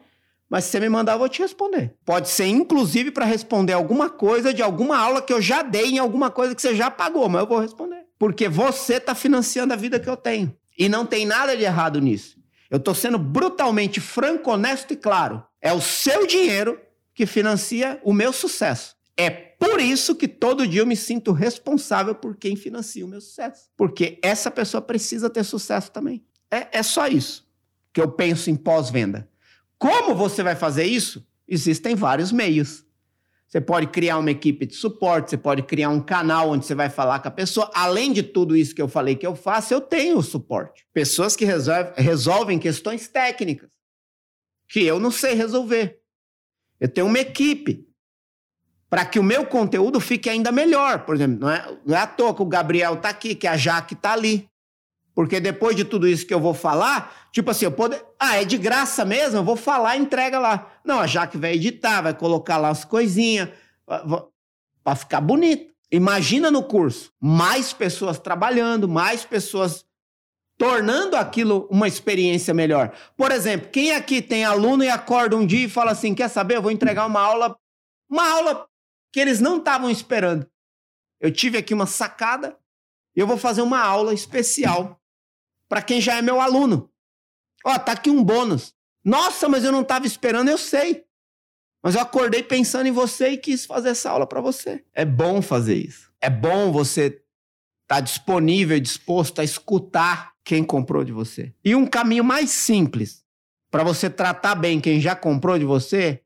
mas 0.50 0.66
se 0.66 0.72
você 0.72 0.82
me 0.82 0.90
mandar, 0.90 1.14
eu 1.14 1.20
vou 1.20 1.30
te 1.30 1.42
responder. 1.42 1.96
Pode 2.06 2.30
ser, 2.30 2.46
inclusive, 2.46 3.10
para 3.10 3.26
responder 3.26 3.74
alguma 3.74 4.10
coisa 4.10 4.54
de 4.54 4.62
alguma 4.62 4.98
aula 4.98 5.22
que 5.22 5.34
eu 5.34 5.42
já 5.42 5.64
dei 5.64 5.92
em 5.92 6.00
alguma 6.00 6.30
coisa 6.30 6.54
que 6.54 6.62
você 6.62 6.76
já 6.76 6.92
pagou, 6.92 7.28
mas 7.30 7.42
eu 7.42 7.48
vou 7.48 7.60
responder. 7.60 8.04
Porque 8.20 8.48
você 8.48 8.96
está 8.96 9.16
financiando 9.16 9.74
a 9.74 9.78
vida 9.78 10.00
que 10.00 10.10
eu 10.10 10.18
tenho. 10.18 10.56
E 10.78 10.90
não 10.90 11.06
tem 11.06 11.26
nada 11.26 11.56
de 11.56 11.64
errado 11.64 12.00
nisso. 12.00 12.38
Eu 12.70 12.78
estou 12.78 12.94
sendo 12.94 13.18
brutalmente 13.18 14.02
franco, 14.02 14.52
honesto 14.52 14.94
e 14.94 14.98
claro. 14.98 15.44
É 15.62 15.72
o 15.72 15.82
seu 15.82 16.28
dinheiro 16.28 16.80
que 17.16 17.26
financia 17.26 18.00
o 18.04 18.12
meu 18.12 18.34
sucesso. 18.34 18.96
É 19.16 19.30
por 19.30 19.80
isso 19.80 20.16
que 20.16 20.28
todo 20.28 20.68
dia 20.68 20.82
eu 20.82 20.86
me 20.86 20.96
sinto 20.96 21.32
responsável 21.32 22.14
por 22.14 22.36
quem 22.36 22.56
financia 22.56 23.06
o 23.06 23.08
meu 23.08 23.22
sucesso. 23.22 23.70
Porque 23.78 24.20
essa 24.22 24.52
pessoa 24.52 24.82
precisa 24.82 25.30
ter 25.30 25.44
sucesso 25.44 25.92
também. 25.92 26.24
É, 26.52 26.80
é 26.80 26.84
só 26.84 27.08
isso 27.08 27.44
que 27.94 28.02
eu 28.02 28.12
penso 28.12 28.50
em 28.50 28.56
pós-venda. 28.56 29.30
Como 29.78 30.16
você 30.16 30.42
vai 30.42 30.56
fazer 30.56 30.86
isso? 30.86 31.26
Existem 31.48 31.96
vários 31.96 32.32
meios. 32.32 32.84
Você 33.48 33.62
pode 33.62 33.88
criar 33.88 34.18
uma 34.18 34.32
equipe 34.32 34.66
de 34.66 34.74
suporte, 34.74 35.30
você 35.30 35.38
pode 35.38 35.62
criar 35.62 35.90
um 35.90 36.02
canal 36.02 36.50
onde 36.50 36.66
você 36.66 36.74
vai 36.74 36.90
falar 36.90 37.20
com 37.20 37.28
a 37.28 37.32
pessoa. 37.32 37.70
Além 37.76 38.12
de 38.12 38.24
tudo 38.24 38.56
isso 38.56 38.74
que 38.74 38.82
eu 38.82 38.88
falei 38.88 39.16
que 39.16 39.28
eu 39.28 39.36
faço, 39.36 39.74
eu 39.74 39.80
tenho 39.80 40.20
suporte. 40.24 40.88
Pessoas 40.92 41.36
que 41.36 41.46
resolve, 41.46 41.92
resolvem 41.96 42.58
questões 42.58 43.08
técnicas 43.08 43.70
que 44.68 44.84
eu 44.84 45.00
não 45.00 45.12
sei 45.12 45.36
resolver. 45.36 46.00
Eu 46.80 46.90
tenho 46.90 47.06
uma 47.06 47.20
equipe 47.20 47.88
para 48.90 49.06
que 49.06 49.20
o 49.20 49.24
meu 49.24 49.46
conteúdo 49.46 50.00
fique 50.00 50.30
ainda 50.30 50.52
melhor. 50.52 51.06
Por 51.06 51.14
exemplo, 51.14 51.40
não 51.42 51.50
é, 51.52 51.78
não 51.86 51.96
é 51.96 52.00
à 52.00 52.08
toa 52.08 52.34
que 52.34 52.42
o 52.42 52.48
Gabriel 52.48 52.96
está 52.96 53.10
aqui, 53.10 53.36
que 53.36 53.46
a 53.46 53.56
Jaque 53.56 53.94
está 53.94 54.14
ali. 54.14 54.50
Porque 55.16 55.40
depois 55.40 55.76
de 55.76 55.86
tudo 55.86 56.08
isso 56.08 56.26
que 56.26 56.34
eu 56.34 56.40
vou 56.40 56.54
falar, 56.54 57.30
tipo 57.32 57.52
assim, 57.52 57.66
eu 57.66 57.72
poder. 57.72 58.04
Ah, 58.20 58.42
é 58.42 58.46
de 58.46 58.58
graça 58.58 59.06
mesmo? 59.06 59.38
Eu 59.38 59.44
vou 59.44 59.56
falar 59.56 59.96
e 59.96 60.00
entrega 60.00 60.40
lá. 60.40 60.72
Não, 60.84 61.00
a 61.00 61.08
Jaque 61.08 61.38
vai 61.38 61.54
editar, 61.54 62.02
vai 62.02 62.14
colocar 62.14 62.58
lá 62.58 62.70
as 62.70 62.84
coisinhas, 62.84 63.50
para 64.84 64.96
ficar 64.96 65.22
bonito. 65.22 65.72
Imagina 65.92 66.50
no 66.50 66.64
curso, 66.64 67.12
mais 67.22 67.72
pessoas 67.72 68.18
trabalhando, 68.18 68.88
mais 68.90 69.24
pessoas 69.24 69.86
tornando 70.58 71.16
aquilo 71.16 71.68
uma 71.70 71.88
experiência 71.88 72.54
melhor. 72.54 72.92
Por 73.16 73.32
exemplo, 73.32 73.70
quem 73.70 73.92
aqui 73.92 74.22
tem 74.22 74.44
aluno 74.44 74.84
e 74.84 74.90
acorda 74.90 75.38
um 75.38 75.46
dia 75.46 75.66
e 75.66 75.70
fala 75.70 75.92
assim: 75.92 76.16
quer 76.16 76.30
saber? 76.30 76.58
Eu 76.58 76.62
vou 76.64 76.72
entregar 76.72 77.06
uma 77.06 77.22
aula, 77.22 77.56
uma 78.10 78.28
aula 78.28 78.66
que 79.12 79.20
eles 79.20 79.40
não 79.40 79.58
estavam 79.58 79.92
esperando. 79.92 80.48
Eu 81.22 81.32
tive 81.32 81.58
aqui 81.60 81.74
uma 81.74 81.86
sacada 81.86 82.58
eu 83.16 83.28
vou 83.28 83.38
fazer 83.38 83.62
uma 83.62 83.80
aula 83.80 84.14
especial 84.14 85.00
para 85.74 85.82
quem 85.82 86.00
já 86.00 86.18
é 86.18 86.22
meu 86.22 86.40
aluno. 86.40 86.88
Ó, 87.66 87.80
tá 87.80 87.94
aqui 87.94 88.08
um 88.08 88.24
bônus. 88.24 88.76
Nossa, 89.04 89.50
mas 89.50 89.64
eu 89.64 89.72
não 89.72 89.82
estava 89.82 90.06
esperando, 90.06 90.50
eu 90.50 90.58
sei. 90.60 91.04
Mas 91.82 91.96
eu 91.96 92.02
acordei 92.02 92.44
pensando 92.44 92.86
em 92.86 92.92
você 92.92 93.30
e 93.30 93.38
quis 93.38 93.66
fazer 93.66 93.90
essa 93.90 94.12
aula 94.12 94.28
para 94.28 94.40
você. 94.40 94.86
É 94.94 95.04
bom 95.04 95.42
fazer 95.42 95.74
isso. 95.74 96.12
É 96.22 96.30
bom 96.30 96.72
você 96.72 97.06
estar 97.08 97.24
tá 97.88 98.00
disponível 98.02 98.78
e 98.78 98.82
disposto 98.82 99.42
a 99.42 99.44
escutar 99.44 100.34
quem 100.46 100.64
comprou 100.64 101.04
de 101.04 101.12
você. 101.12 101.52
E 101.66 101.74
um 101.74 101.88
caminho 101.88 102.24
mais 102.24 102.52
simples 102.52 103.26
para 103.72 103.84
você 103.84 104.12
tratar 104.12 104.54
bem 104.54 104.80
quem 104.80 105.02
já 105.02 105.16
comprou 105.16 105.58
de 105.58 105.66
você 105.66 106.22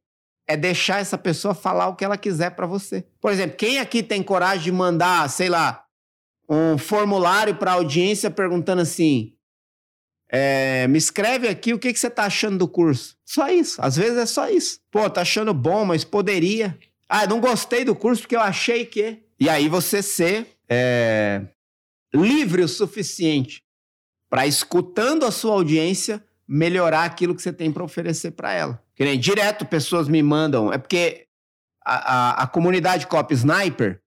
é 0.45 0.57
deixar 0.57 0.99
essa 0.99 1.17
pessoa 1.17 1.55
falar 1.55 1.87
o 1.87 1.95
que 1.95 2.03
ela 2.03 2.17
quiser 2.17 2.49
para 2.49 2.67
você. 2.67 3.05
Por 3.21 3.31
exemplo, 3.31 3.55
quem 3.55 3.79
aqui 3.79 4.03
tem 4.03 4.21
coragem 4.21 4.65
de 4.65 4.73
mandar, 4.73 5.29
sei 5.29 5.47
lá, 5.47 5.87
um 6.49 6.77
formulário 6.77 7.55
para 7.55 7.73
audiência 7.73 8.31
perguntando 8.31 8.81
assim: 8.81 9.36
é, 10.29 10.87
me 10.87 10.97
escreve 10.97 11.47
aqui 11.47 11.73
o 11.73 11.79
que, 11.79 11.93
que 11.93 11.99
você 11.99 12.09
tá 12.09 12.25
achando 12.25 12.57
do 12.57 12.67
curso. 12.67 13.15
Só 13.25 13.49
isso. 13.49 13.81
Às 13.81 13.95
vezes 13.95 14.17
é 14.17 14.25
só 14.25 14.49
isso. 14.49 14.79
Pô, 14.91 15.09
tá 15.09 15.21
achando 15.21 15.53
bom, 15.53 15.85
mas 15.85 16.03
poderia. 16.03 16.77
Ah, 17.07 17.25
não 17.25 17.39
gostei 17.39 17.85
do 17.85 17.95
curso 17.95 18.23
porque 18.23 18.35
eu 18.35 18.41
achei 18.41 18.85
que. 18.85 19.23
E 19.39 19.49
aí 19.49 19.69
você 19.69 20.01
ser 20.01 20.47
é, 20.67 21.41
livre 22.13 22.61
o 22.61 22.67
suficiente 22.67 23.63
para, 24.29 24.45
escutando 24.45 25.25
a 25.25 25.31
sua 25.31 25.53
audiência, 25.53 26.23
melhorar 26.47 27.05
aquilo 27.05 27.35
que 27.35 27.41
você 27.41 27.53
tem 27.53 27.71
para 27.71 27.83
oferecer 27.83 28.31
para 28.31 28.51
ela. 28.51 28.83
Que 28.95 29.05
nem 29.05 29.19
direto 29.19 29.65
pessoas 29.65 30.07
me 30.07 30.21
mandam. 30.21 30.73
É 30.73 30.77
porque 30.77 31.27
a, 31.85 31.95
a, 31.95 32.43
a 32.43 32.47
comunidade 32.47 33.07
Cop 33.07 33.33
Sniper 33.33 34.01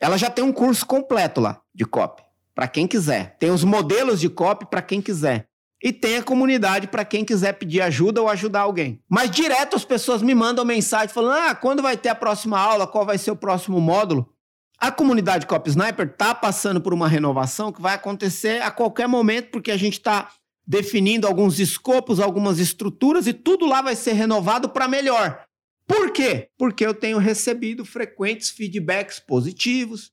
ela 0.00 0.16
já 0.16 0.30
tem 0.30 0.42
um 0.42 0.52
curso 0.52 0.86
completo 0.86 1.40
lá 1.40 1.60
de 1.74 1.84
copy 1.84 2.22
para 2.54 2.66
quem 2.66 2.86
quiser. 2.86 3.36
Tem 3.38 3.50
os 3.50 3.62
modelos 3.62 4.18
de 4.18 4.30
copy 4.30 4.66
para 4.66 4.80
quem 4.80 5.00
quiser. 5.00 5.49
E 5.82 5.92
tem 5.92 6.16
a 6.16 6.22
comunidade 6.22 6.88
para 6.88 7.06
quem 7.06 7.24
quiser 7.24 7.54
pedir 7.54 7.80
ajuda 7.80 8.20
ou 8.20 8.28
ajudar 8.28 8.60
alguém. 8.60 9.02
Mas 9.08 9.30
direto 9.30 9.76
as 9.76 9.84
pessoas 9.84 10.20
me 10.20 10.34
mandam 10.34 10.64
mensagem 10.64 11.08
falando: 11.08 11.38
ah, 11.38 11.54
quando 11.54 11.82
vai 11.82 11.96
ter 11.96 12.10
a 12.10 12.14
próxima 12.14 12.58
aula? 12.58 12.86
Qual 12.86 13.06
vai 13.06 13.16
ser 13.16 13.30
o 13.30 13.36
próximo 13.36 13.80
módulo? 13.80 14.30
A 14.78 14.90
comunidade 14.90 15.46
Cop 15.46 15.68
Sniper 15.68 16.06
está 16.06 16.34
passando 16.34 16.80
por 16.80 16.92
uma 16.92 17.08
renovação 17.08 17.72
que 17.72 17.80
vai 17.80 17.94
acontecer 17.94 18.62
a 18.62 18.70
qualquer 18.70 19.06
momento, 19.06 19.50
porque 19.50 19.70
a 19.70 19.76
gente 19.76 19.94
está 19.94 20.30
definindo 20.66 21.26
alguns 21.26 21.58
escopos, 21.58 22.20
algumas 22.20 22.58
estruturas 22.58 23.26
e 23.26 23.32
tudo 23.32 23.66
lá 23.66 23.82
vai 23.82 23.96
ser 23.96 24.12
renovado 24.12 24.68
para 24.68 24.86
melhor. 24.86 25.44
Por 25.86 26.12
quê? 26.12 26.50
Porque 26.56 26.84
eu 26.84 26.94
tenho 26.94 27.18
recebido 27.18 27.84
frequentes 27.84 28.50
feedbacks 28.50 29.18
positivos, 29.18 30.12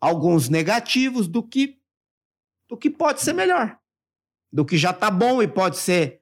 alguns 0.00 0.48
negativos 0.48 1.26
do 1.26 1.42
que 1.42 1.78
do 2.68 2.76
que 2.76 2.88
pode 2.88 3.20
ser 3.20 3.34
melhor 3.34 3.81
do 4.52 4.64
que 4.64 4.76
já 4.76 4.90
está 4.90 5.10
bom 5.10 5.42
e 5.42 5.48
pode 5.48 5.78
ser 5.78 6.20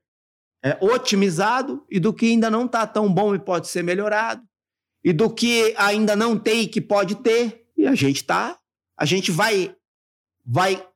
é, 0.63 0.79
otimizado, 0.81 1.85
e 1.91 1.99
do 1.99 2.13
que 2.13 2.27
ainda 2.27 2.51
não 2.51 2.67
está 2.67 2.87
tão 2.87 3.13
bom 3.13 3.35
e 3.35 3.39
pode 3.39 3.69
ser 3.69 3.83
melhorado, 3.83 4.43
e 5.03 5.13
do 5.13 5.33
que 5.33 5.75
ainda 5.77 6.15
não 6.15 6.39
tem 6.39 6.63
e 6.63 6.69
que 6.69 6.81
pode 6.81 7.17
ter. 7.17 7.67
E 7.77 7.87
a 7.87 7.95
gente 7.95 8.23
tá, 8.25 8.59
a 8.97 9.05
gente 9.05 9.31
vai, 9.31 9.75
vai 10.45 10.87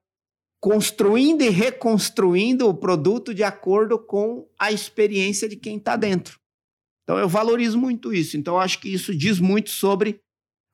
construindo 0.60 1.42
e 1.42 1.48
reconstruindo 1.48 2.68
o 2.68 2.74
produto 2.74 3.34
de 3.34 3.42
acordo 3.42 3.98
com 3.98 4.48
a 4.58 4.70
experiência 4.70 5.48
de 5.48 5.56
quem 5.56 5.78
está 5.78 5.96
dentro. 5.96 6.38
Então 7.02 7.18
eu 7.18 7.28
valorizo 7.28 7.78
muito 7.78 8.12
isso. 8.12 8.36
Então 8.36 8.54
eu 8.54 8.60
acho 8.60 8.78
que 8.78 8.92
isso 8.92 9.14
diz 9.14 9.38
muito 9.38 9.70
sobre 9.70 10.20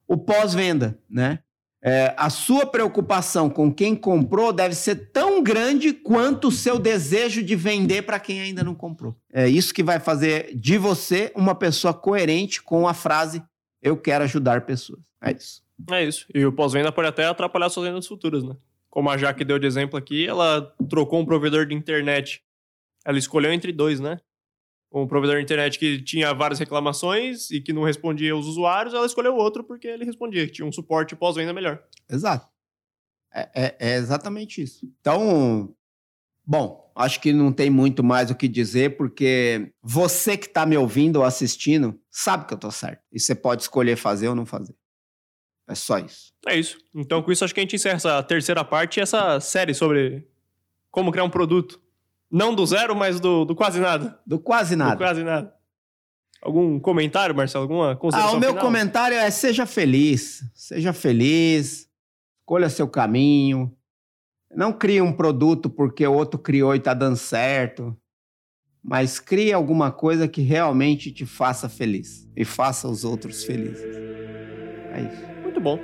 o 0.07 0.17
pós-venda, 0.17 1.01
né? 1.09 1.43
É, 1.83 2.15
a 2.17 2.29
sua 2.29 2.67
preocupação 2.67 3.49
com 3.49 3.73
quem 3.73 3.97
comprou 3.97 4.53
deve 4.53 4.75
ser 4.75 5.11
tão 5.13 5.43
grande 5.43 5.93
quanto 5.93 6.49
o 6.49 6.53
seu 6.53 6.79
desejo 6.79 7.43
de 7.43 7.57
vender 7.57 8.03
para 8.03 8.21
quem 8.21 8.41
ainda 8.41 8.63
não 8.63 8.75
comprou. 8.75 9.17
É 9.33 9.49
isso 9.49 9.73
que 9.73 9.83
vai 9.83 9.99
fazer 9.99 10.55
de 10.55 10.77
você 10.77 11.33
uma 11.35 11.55
pessoa 11.55 11.95
coerente 11.95 12.63
com 12.63 12.87
a 12.87 12.95
frase 12.95 13.43
eu 13.83 13.97
quero 13.97 14.25
ajudar 14.25 14.67
pessoas. 14.67 15.01
É 15.23 15.33
isso. 15.33 15.63
É 15.91 16.05
isso. 16.05 16.27
E 16.35 16.45
o 16.45 16.53
pós-venda 16.53 16.93
pode 16.93 17.09
até 17.09 17.25
atrapalhar 17.25 17.71
suas 17.71 17.87
vendas 17.87 18.07
futuras, 18.07 18.45
né? 18.45 18.55
como 18.91 19.09
a 19.09 19.17
Jaque 19.17 19.45
deu 19.45 19.59
de 19.59 19.67
exemplo 19.67 19.97
aqui, 19.97 20.27
ela 20.27 20.75
trocou 20.89 21.21
um 21.21 21.25
provedor 21.25 21.65
de 21.65 21.75
internet. 21.75 22.43
Ela 23.07 23.19
escolheu 23.19 23.53
entre 23.53 23.73
dois, 23.73 24.01
né? 24.01 24.19
Um 24.93 25.07
provedor 25.07 25.37
de 25.37 25.43
internet 25.43 25.79
que 25.79 26.03
tinha 26.03 26.35
várias 26.35 26.59
reclamações 26.59 27.51
e 27.51 27.61
que 27.61 27.73
não 27.73 27.85
respondia 27.85 28.33
aos 28.33 28.47
usuários, 28.47 28.93
ela 28.93 29.07
escolheu 29.07 29.37
outro 29.37 29.63
porque 29.63 29.87
ele 29.87 30.05
respondia, 30.05 30.47
que 30.47 30.53
tinha 30.53 30.67
um 30.67 30.73
suporte 30.73 31.15
pós-venda 31.15 31.53
melhor. 31.53 31.83
Exato. 32.09 32.49
É, 33.33 33.49
é, 33.55 33.77
é 33.79 33.95
exatamente 33.97 34.61
isso. 34.61 34.85
Então, 35.01 35.73
bom, 36.45 36.91
acho 36.97 37.21
que 37.21 37.33
não 37.33 37.53
tem 37.53 37.71
muito 37.71 38.03
mais 38.03 38.31
o 38.31 38.35
que 38.35 38.49
dizer, 38.49 38.97
porque 38.97 39.73
você 39.81 40.37
que 40.37 40.47
está 40.47 40.67
me 40.67 40.77
ouvindo 40.77 41.17
ou 41.17 41.25
assistindo 41.25 41.99
sabe 42.11 42.47
que 42.47 42.55
eu 42.55 42.59
tô 42.59 42.71
certo. 42.71 43.03
E 43.13 43.21
você 43.21 43.35
pode 43.35 43.63
escolher 43.63 43.97
fazer 43.97 44.29
ou 44.29 44.35
não 44.35 44.45
fazer. 44.45 44.75
É 45.69 45.75
só 45.77 45.99
isso. 45.99 46.33
É 46.49 46.59
isso. 46.59 46.79
Então, 46.93 47.23
com 47.23 47.31
isso, 47.31 47.45
acho 47.45 47.55
que 47.55 47.61
a 47.61 47.63
gente 47.63 47.77
encerra 47.77 47.97
essa 47.97 48.23
terceira 48.25 48.65
parte 48.65 48.97
e 48.97 49.01
essa 49.01 49.39
série 49.39 49.73
sobre 49.73 50.27
como 50.91 51.13
criar 51.13 51.25
um 51.25 51.31
produto. 51.31 51.81
Não 52.31 52.55
do 52.55 52.65
zero, 52.65 52.95
mas 52.95 53.19
do, 53.19 53.45
do 53.45 53.55
quase 53.57 53.81
nada. 53.81 54.19
Do 54.27 54.39
quase 54.39 54.77
nada. 54.77 54.93
Do 54.93 54.99
quase 54.99 55.25
nada. 55.25 55.53
Algum 56.43 56.79
comentário, 56.81 57.35
Marcelo? 57.35 57.65
Alguma 57.65 57.97
consideração 57.97 58.35
Ah, 58.35 58.37
o 58.37 58.41
meu 58.41 58.51
final? 58.51 58.65
comentário 58.65 59.17
é 59.17 59.31
seja 59.31 59.67
feliz. 59.67 60.43
Seja 60.55 60.93
feliz. 60.93 61.89
Escolha 62.41 62.71
seu 62.71 62.89
caminho. 62.89 63.75
Não 64.55 64.73
crie 64.73 65.01
um 65.03 65.13
produto 65.13 65.69
porque 65.69 66.07
o 66.07 66.13
outro 66.15 66.39
criou 66.39 66.75
e 66.75 66.79
está 66.79 66.95
dando 66.95 67.17
certo. 67.17 67.97
Mas 68.83 69.19
crie 69.21 69.53
alguma 69.53 69.91
coisa 69.93 70.27
que 70.27 70.41
realmente 70.41 71.13
te 71.13 71.27
faça 71.27 71.69
feliz. 71.69 72.27
E 72.37 72.45
faça 72.45 72.89
os 72.89 73.05
outros 73.05 73.45
felizes. 73.45 73.85
É 73.85 75.03
isso. 75.03 75.43
Muito 75.43 75.61
bom. 75.61 75.79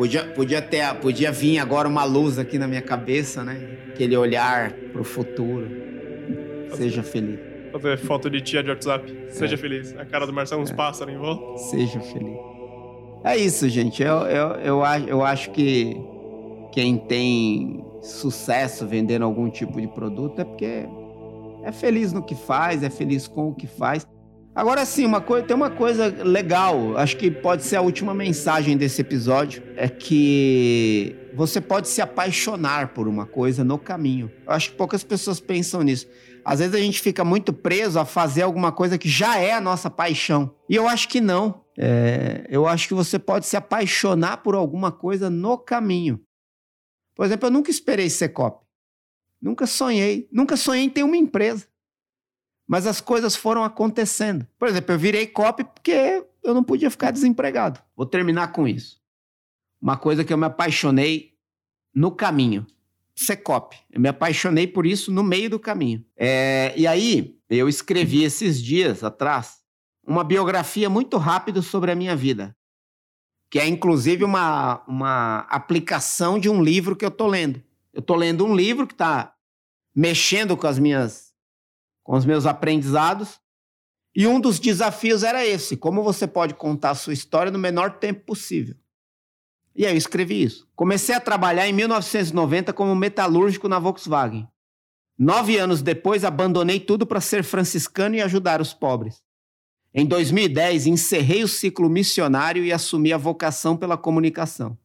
Podia, 0.00 0.24
podia, 0.24 0.62
ter, 0.62 0.94
podia 0.94 1.30
vir 1.30 1.58
agora 1.58 1.86
uma 1.86 2.04
luz 2.04 2.38
aqui 2.38 2.58
na 2.58 2.66
minha 2.66 2.80
cabeça, 2.80 3.44
né? 3.44 3.60
Aquele 3.90 4.16
olhar 4.16 4.72
pro 4.94 5.04
futuro. 5.04 5.68
Seja 6.72 7.02
feliz. 7.02 7.38
Fazer 7.70 7.98
foto 7.98 8.30
de 8.30 8.40
tia 8.40 8.62
de 8.62 8.70
WhatsApp. 8.70 9.14
Seja 9.28 9.58
feliz. 9.58 9.94
A 9.98 10.06
cara 10.06 10.26
do 10.26 10.32
Marcelo, 10.32 10.62
uns 10.62 10.72
pássaros 10.72 11.12
em 11.12 11.18
volta. 11.18 11.58
Seja 11.64 12.00
feliz. 12.00 12.34
É 13.22 13.36
isso, 13.36 13.68
gente. 13.68 14.02
Eu, 14.02 14.22
eu, 14.22 14.48
eu, 14.62 14.82
eu 15.06 15.22
acho 15.22 15.50
que 15.50 15.94
quem 16.72 16.96
tem 16.96 17.84
sucesso 18.00 18.86
vendendo 18.86 19.26
algum 19.26 19.50
tipo 19.50 19.78
de 19.78 19.88
produto 19.88 20.40
é 20.40 20.44
porque 20.44 20.88
é 21.62 21.72
feliz 21.72 22.10
no 22.10 22.22
que 22.22 22.34
faz, 22.34 22.82
é 22.82 22.88
feliz 22.88 23.28
com 23.28 23.50
o 23.50 23.54
que 23.54 23.66
faz. 23.66 24.08
Agora 24.54 24.84
sim, 24.84 25.06
uma 25.06 25.20
coisa, 25.20 25.46
tem 25.46 25.54
uma 25.54 25.70
coisa 25.70 26.08
legal, 26.24 26.96
acho 26.96 27.16
que 27.16 27.30
pode 27.30 27.62
ser 27.62 27.76
a 27.76 27.82
última 27.82 28.12
mensagem 28.12 28.76
desse 28.76 29.00
episódio, 29.00 29.62
é 29.76 29.88
que 29.88 31.16
você 31.34 31.60
pode 31.60 31.88
se 31.88 32.02
apaixonar 32.02 32.92
por 32.92 33.06
uma 33.06 33.24
coisa 33.24 33.62
no 33.62 33.78
caminho. 33.78 34.30
Eu 34.44 34.52
acho 34.52 34.70
que 34.70 34.76
poucas 34.76 35.04
pessoas 35.04 35.38
pensam 35.38 35.82
nisso. 35.82 36.08
Às 36.44 36.58
vezes 36.58 36.74
a 36.74 36.78
gente 36.78 37.00
fica 37.00 37.24
muito 37.24 37.52
preso 37.52 37.98
a 38.00 38.04
fazer 38.04 38.42
alguma 38.42 38.72
coisa 38.72 38.98
que 38.98 39.08
já 39.08 39.38
é 39.38 39.52
a 39.52 39.60
nossa 39.60 39.88
paixão. 39.88 40.54
E 40.68 40.74
eu 40.74 40.88
acho 40.88 41.08
que 41.08 41.20
não. 41.20 41.64
É, 41.78 42.46
eu 42.50 42.66
acho 42.66 42.88
que 42.88 42.94
você 42.94 43.18
pode 43.18 43.46
se 43.46 43.56
apaixonar 43.56 44.38
por 44.38 44.54
alguma 44.56 44.90
coisa 44.90 45.30
no 45.30 45.56
caminho. 45.58 46.20
Por 47.14 47.24
exemplo, 47.24 47.46
eu 47.46 47.52
nunca 47.52 47.70
esperei 47.70 48.10
ser 48.10 48.30
cop. 48.30 48.64
Nunca 49.40 49.66
sonhei. 49.66 50.28
Nunca 50.32 50.56
sonhei 50.56 50.84
em 50.84 50.90
ter 50.90 51.02
uma 51.02 51.16
empresa. 51.16 51.66
Mas 52.70 52.86
as 52.86 53.00
coisas 53.00 53.34
foram 53.34 53.64
acontecendo. 53.64 54.46
Por 54.56 54.68
exemplo, 54.68 54.94
eu 54.94 54.98
virei 54.98 55.26
cop 55.26 55.64
porque 55.64 56.24
eu 56.40 56.54
não 56.54 56.62
podia 56.62 56.88
ficar 56.88 57.10
desempregado. 57.10 57.80
Vou 57.96 58.06
terminar 58.06 58.52
com 58.52 58.68
isso. 58.68 59.02
Uma 59.82 59.96
coisa 59.96 60.24
que 60.24 60.32
eu 60.32 60.38
me 60.38 60.46
apaixonei 60.46 61.34
no 61.92 62.12
caminho. 62.12 62.64
Ser 63.12 63.38
cop. 63.38 63.76
Eu 63.90 64.00
me 64.00 64.08
apaixonei 64.08 64.68
por 64.68 64.86
isso 64.86 65.10
no 65.10 65.24
meio 65.24 65.50
do 65.50 65.58
caminho. 65.58 66.04
É, 66.16 66.72
e 66.76 66.86
aí, 66.86 67.36
eu 67.48 67.68
escrevi 67.68 68.22
esses 68.22 68.62
dias 68.62 69.02
atrás 69.02 69.58
uma 70.06 70.22
biografia 70.22 70.88
muito 70.88 71.16
rápida 71.16 71.60
sobre 71.62 71.90
a 71.90 71.96
minha 71.96 72.14
vida. 72.14 72.56
Que 73.50 73.58
é, 73.58 73.66
inclusive, 73.66 74.22
uma, 74.22 74.84
uma 74.86 75.40
aplicação 75.50 76.38
de 76.38 76.48
um 76.48 76.62
livro 76.62 76.94
que 76.94 77.04
eu 77.04 77.08
estou 77.08 77.26
lendo. 77.26 77.60
Eu 77.92 77.98
estou 77.98 78.14
lendo 78.14 78.46
um 78.46 78.54
livro 78.54 78.86
que 78.86 78.94
está 78.94 79.34
mexendo 79.92 80.56
com 80.56 80.68
as 80.68 80.78
minhas 80.78 81.29
com 82.02 82.16
os 82.16 82.24
meus 82.24 82.46
aprendizados. 82.46 83.40
E 84.14 84.26
um 84.26 84.40
dos 84.40 84.58
desafios 84.58 85.22
era 85.22 85.46
esse: 85.46 85.76
como 85.76 86.02
você 86.02 86.26
pode 86.26 86.54
contar 86.54 86.90
a 86.90 86.94
sua 86.94 87.12
história 87.12 87.52
no 87.52 87.58
menor 87.58 87.98
tempo 87.98 88.24
possível. 88.24 88.76
E 89.74 89.86
aí 89.86 89.92
eu 89.92 89.96
escrevi 89.96 90.42
isso. 90.42 90.68
Comecei 90.74 91.14
a 91.14 91.20
trabalhar 91.20 91.68
em 91.68 91.72
1990 91.72 92.72
como 92.72 92.94
metalúrgico 92.94 93.68
na 93.68 93.78
Volkswagen. 93.78 94.48
Nove 95.16 95.58
anos 95.58 95.82
depois, 95.82 96.24
abandonei 96.24 96.80
tudo 96.80 97.06
para 97.06 97.20
ser 97.20 97.44
franciscano 97.44 98.14
e 98.16 98.22
ajudar 98.22 98.60
os 98.60 98.72
pobres. 98.72 99.22
Em 99.92 100.06
2010, 100.06 100.86
encerrei 100.86 101.42
o 101.42 101.48
ciclo 101.48 101.90
missionário 101.90 102.64
e 102.64 102.72
assumi 102.72 103.12
a 103.12 103.18
vocação 103.18 103.76
pela 103.76 103.98
comunicação. 103.98 104.78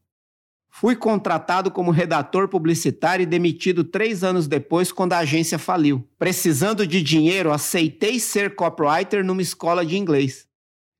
Fui 0.77 0.93
contratado 0.93 1.71
como 1.71 1.89
redator 1.89 2.49
publicitário 2.49 3.23
e 3.23 3.25
demitido 3.25 3.81
três 3.81 4.25
anos 4.25 4.45
depois, 4.45 4.91
quando 4.91 5.13
a 5.13 5.19
agência 5.19 5.57
faliu. 5.57 6.05
Precisando 6.19 6.85
de 6.85 7.01
dinheiro, 7.01 7.53
aceitei 7.53 8.19
ser 8.19 8.55
copywriter 8.55 9.23
numa 9.23 9.41
escola 9.41 9.85
de 9.85 9.95
inglês, 9.95 10.49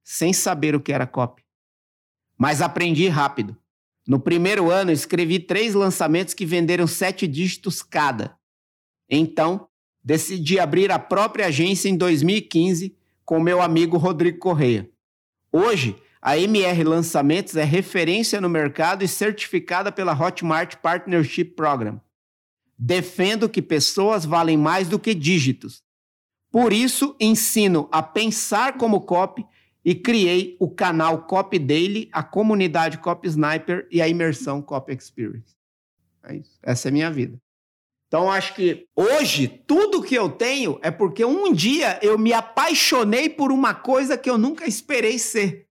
sem 0.02 0.32
saber 0.32 0.76
o 0.76 0.80
que 0.80 0.94
era 0.94 1.06
copy. 1.06 1.44
Mas 2.38 2.62
aprendi 2.62 3.10
rápido. 3.10 3.58
No 4.08 4.18
primeiro 4.18 4.72
ano, 4.72 4.94
escrevi 4.94 5.40
três 5.40 5.74
lançamentos 5.74 6.34
que 6.34 6.46
venderam 6.46 6.88
sete 6.88 7.28
dígitos 7.28 7.84
cada. 7.84 8.38
Então, 9.10 9.68
decidi 10.02 10.58
abrir 10.58 10.90
a 10.90 11.00
própria 11.00 11.48
agência 11.48 11.90
em 11.90 11.98
2015 11.98 12.96
com 13.26 13.42
meu 13.42 13.62
amigo 13.62 13.98
Rodrigo 13.98 14.40
Correia. 14.40 14.90
Hoje, 15.52 16.02
a 16.26 16.40
MR 16.40 16.84
Lançamentos 16.84 17.56
é 17.56 17.64
referência 17.64 18.42
no 18.42 18.50
mercado 18.50 19.04
e 19.04 19.08
certificada 19.08 19.92
pela 19.92 20.20
Hotmart 20.20 20.78
Partnership 20.78 21.54
Program. 21.56 22.02
Defendo 22.76 23.48
que 23.48 23.62
pessoas 23.62 24.26
valem 24.26 24.58
mais 24.58 24.90
do 24.90 24.98
que 24.98 25.14
dígitos. 25.14 25.84
Por 26.52 26.74
isso, 26.74 27.16
ensino 27.20 27.88
a 27.92 28.02
pensar 28.02 28.76
como 28.76 29.02
copy 29.02 29.46
e 29.84 29.94
criei 29.94 30.58
o 30.60 30.68
canal 30.68 31.28
Copy 31.28 31.60
Daily, 31.60 32.10
a 32.12 32.24
comunidade 32.24 32.98
Copy 32.98 33.28
Sniper 33.28 33.88
e 33.92 34.02
a 34.02 34.08
imersão 34.08 34.64
Copy 34.64 34.94
Experience. 34.94 35.56
É 36.24 36.38
isso. 36.38 36.58
Essa 36.64 36.88
é 36.88 36.90
a 36.90 36.94
minha 36.94 37.12
vida. 37.12 37.40
Então, 38.08 38.32
acho 38.32 38.56
que 38.56 38.88
hoje, 38.96 39.48
tudo 39.48 40.02
que 40.02 40.16
eu 40.16 40.28
tenho 40.28 40.80
é 40.82 40.90
porque 40.90 41.24
um 41.24 41.54
dia 41.54 42.00
eu 42.02 42.18
me 42.18 42.34
apaixonei 42.34 43.30
por 43.30 43.52
uma 43.52 43.76
coisa 43.76 44.18
que 44.18 44.30
eu 44.30 44.40
nunca 44.40 44.66
esperei 44.66 45.20
ser, 45.20 45.65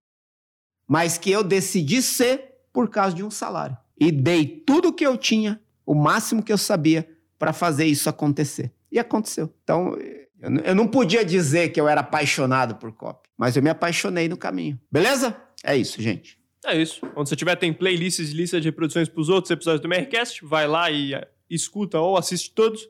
mas 0.89 1.18
que 1.18 1.30
eu 1.30 1.43
decidi 1.43 2.03
ser 2.03 2.55
por 2.72 2.89
causa 2.89 3.14
de 3.14 3.22
um 3.22 3.30
salário. 3.30 3.76
E 3.99 4.11
dei 4.11 4.47
tudo 4.47 4.93
que 4.93 5.07
eu 5.07 5.16
tinha, 5.16 5.61
o 5.87 5.95
máximo 5.95 6.43
que 6.43 6.53
eu 6.53 6.59
sabia, 6.59 7.09
para 7.39 7.53
fazer 7.53 7.87
isso 7.87 8.09
acontecer. 8.09 8.72
E 8.91 8.99
aconteceu. 8.99 9.53
Então, 9.62 9.97
eu 10.64 10.74
não 10.74 10.87
podia 10.87 11.24
dizer 11.24 11.70
que 11.70 11.80
eu 11.80 11.89
era 11.89 12.01
apaixonado 12.01 12.76
por 12.76 12.93
copy, 12.93 13.28
mas 13.37 13.57
eu 13.57 13.62
me 13.62 13.70
apaixonei 13.70 14.28
no 14.28 14.37
caminho. 14.37 14.78
Beleza? 14.91 15.37
É 15.62 15.76
isso, 15.76 16.01
gente. 16.01 16.39
É 16.64 16.80
isso. 16.80 17.01
Onde 17.14 17.28
você 17.28 17.37
tiver, 17.37 17.57
tem 17.57 17.72
playlists 17.72 18.30
e 18.30 18.35
listas 18.35 18.62
de 18.62 18.68
reproduções 18.68 19.09
para 19.09 19.20
os 19.20 19.28
outros 19.28 19.51
episódios 19.51 19.80
do 19.80 19.87
MRCast. 19.87 20.45
Vai 20.45 20.66
lá 20.66 20.91
e 20.91 21.14
eh, 21.14 21.28
escuta 21.49 21.99
ou 22.01 22.16
assiste 22.16 22.53
todos. 22.53 22.89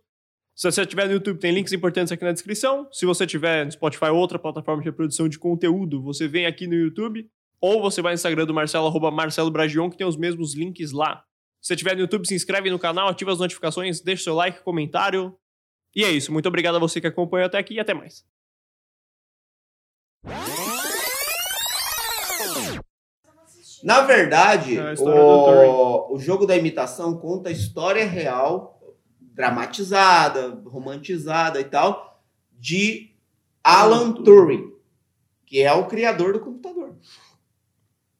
Se 0.54 0.70
você 0.70 0.82
estiver 0.82 1.06
no 1.06 1.14
YouTube, 1.14 1.40
tem 1.40 1.52
links 1.52 1.72
importantes 1.72 2.12
aqui 2.12 2.24
na 2.24 2.30
descrição. 2.30 2.88
Se 2.92 3.04
você 3.04 3.26
tiver 3.26 3.64
no 3.64 3.72
Spotify 3.72 4.06
ou 4.06 4.16
outra 4.16 4.38
plataforma 4.38 4.80
de 4.80 4.88
reprodução 4.88 5.28
de 5.28 5.38
conteúdo, 5.38 6.00
você 6.00 6.28
vem 6.28 6.46
aqui 6.46 6.68
no 6.68 6.74
YouTube. 6.74 7.28
Ou 7.66 7.80
você 7.80 8.02
vai 8.02 8.12
no 8.12 8.16
Instagram 8.16 8.44
do 8.44 8.52
Marcelo, 8.52 8.86
arroba 8.86 9.10
Marcelo 9.10 9.50
Bragion, 9.50 9.88
que 9.88 9.96
tem 9.96 10.06
os 10.06 10.18
mesmos 10.18 10.52
links 10.52 10.92
lá. 10.92 11.24
Se 11.62 11.68
você 11.68 11.72
estiver 11.72 11.94
no 11.94 12.02
YouTube, 12.02 12.28
se 12.28 12.34
inscreve 12.34 12.68
no 12.68 12.78
canal, 12.78 13.08
ativa 13.08 13.32
as 13.32 13.38
notificações, 13.38 14.02
deixa 14.02 14.24
seu 14.24 14.34
like, 14.34 14.62
comentário. 14.62 15.34
E 15.96 16.04
é 16.04 16.10
isso. 16.10 16.30
Muito 16.30 16.46
obrigado 16.46 16.74
a 16.74 16.78
você 16.78 17.00
que 17.00 17.06
acompanhou 17.06 17.46
até 17.46 17.56
aqui 17.56 17.72
e 17.72 17.80
até 17.80 17.94
mais. 17.94 18.22
Na 23.82 24.02
verdade, 24.02 24.76
É 24.76 24.94
o, 24.98 26.12
o 26.12 26.18
jogo 26.18 26.44
da 26.44 26.58
imitação 26.58 27.16
conta 27.16 27.48
a 27.48 27.52
história 27.52 28.04
real, 28.04 28.78
dramatizada, 29.18 30.50
romantizada 30.66 31.58
e 31.62 31.64
tal, 31.64 32.22
de 32.52 33.14
Alan 33.62 34.12
Turing, 34.12 34.70
que 35.46 35.62
é 35.62 35.72
o 35.72 35.86
criador 35.86 36.34
do 36.34 36.40
computador. 36.40 36.94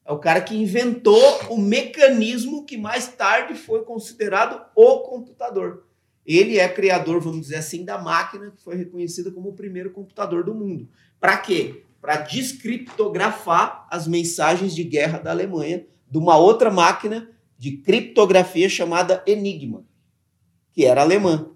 É 0.07 0.13
o 0.13 0.19
cara 0.19 0.41
que 0.41 0.55
inventou 0.55 1.23
o 1.49 1.57
mecanismo 1.57 2.65
que 2.65 2.77
mais 2.77 3.09
tarde 3.09 3.55
foi 3.55 3.85
considerado 3.85 4.63
o 4.77 5.01
computador. 5.01 5.87
Ele 6.27 6.59
é 6.59 6.69
criador, 6.69 7.21
vamos 7.21 7.43
dizer 7.43 7.57
assim, 7.57 7.85
da 7.85 7.99
máquina 7.99 8.51
que 8.51 8.63
foi 8.63 8.77
reconhecida 8.77 9.31
como 9.31 9.51
o 9.51 9.55
primeiro 9.55 9.91
computador 9.91 10.45
do 10.45 10.55
mundo. 10.55 10.89
Para 11.19 11.37
quê? 11.39 11.85
Para 12.01 12.17
descriptografar 12.17 13.87
as 13.91 14.07
mensagens 14.07 14.75
de 14.75 14.85
guerra 14.85 15.19
da 15.19 15.31
Alemanha 15.31 15.87
de 16.11 16.19
uma 16.19 16.37
outra 16.37 16.71
máquina 16.71 17.31
de 17.59 17.79
criptografia 17.79 18.69
chamada 18.69 19.23
Enigma, 19.27 19.85
que 20.73 20.85
era 20.85 21.01
alemã. 21.01 21.51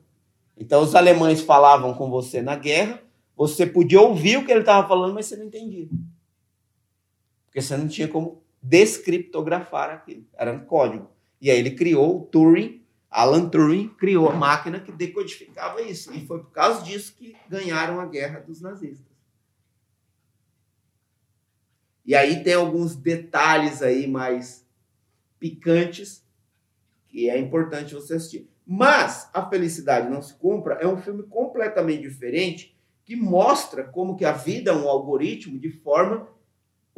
Então 0.57 0.83
os 0.83 0.95
alemães 0.95 1.41
falavam 1.41 1.95
com 1.95 2.11
você 2.11 2.41
na 2.41 2.57
guerra, 2.57 3.03
você 3.37 3.67
podia 3.67 4.01
ouvir 4.01 4.39
o 4.39 4.45
que 4.45 4.51
ele 4.51 4.61
estava 4.61 4.89
falando, 4.89 5.15
mas 5.15 5.27
você 5.27 5.37
não 5.37 5.45
entendia. 5.45 5.89
Porque 7.49 7.61
você 7.61 7.77
não 7.77 7.89
tinha 7.89 8.07
como 8.07 8.43
descriptografar 8.63 9.91
aquilo. 9.91 10.25
Era 10.35 10.53
um 10.53 10.61
código. 10.61 11.11
E 11.41 11.51
aí 11.51 11.59
ele 11.59 11.73
criou 11.73 12.21
o 12.21 12.25
Turing, 12.27 12.83
Alan 13.11 13.49
Turing 13.49 13.89
criou 13.91 14.29
a 14.29 14.37
máquina 14.37 14.81
que 14.81 14.93
decodificava 14.93 15.81
isso. 15.83 16.13
E 16.13 16.27
foi 16.27 16.41
por 16.41 16.51
causa 16.51 16.85
disso 16.85 17.15
que 17.17 17.35
ganharam 17.49 18.01
a 18.01 18.07
guerra 18.07 18.41
dos 18.41 18.61
nazistas. 18.61 19.07
E 22.05 22.15
aí 22.15 22.43
tem 22.43 22.55
alguns 22.55 22.97
detalhes 22.97 23.83
aí 23.83 24.07
mais 24.07 24.67
picantes 25.39 26.25
que 27.07 27.29
é 27.29 27.39
importante 27.39 27.95
você 27.95 28.15
assistir. 28.15 28.49
Mas 28.67 29.31
A 29.33 29.49
Felicidade 29.49 30.11
Não 30.11 30.21
Se 30.21 30.35
Compra 30.35 30.75
é 30.75 30.87
um 30.87 30.99
filme 30.99 31.23
completamente 31.25 32.03
diferente 32.03 32.77
que 33.05 33.17
mostra 33.17 33.85
como 33.85 34.17
que 34.17 34.25
a 34.27 34.33
vida 34.33 34.71
é 34.71 34.75
um 34.75 34.89
algoritmo 34.89 35.59
de 35.59 35.71
forma 35.71 36.29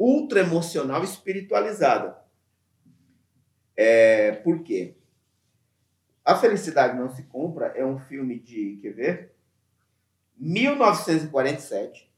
ultra 0.01 0.39
emocional 0.39 1.03
espiritualizada. 1.03 2.17
É, 3.77 4.31
por 4.31 4.63
quê? 4.63 4.95
A 6.25 6.35
Felicidade 6.35 6.97
Não 6.97 7.07
Se 7.09 7.23
Compra 7.23 7.67
é 7.67 7.85
um 7.85 7.99
filme 7.99 8.39
de, 8.39 8.79
quer 8.81 8.93
ver? 8.93 9.35
1947, 10.37 12.11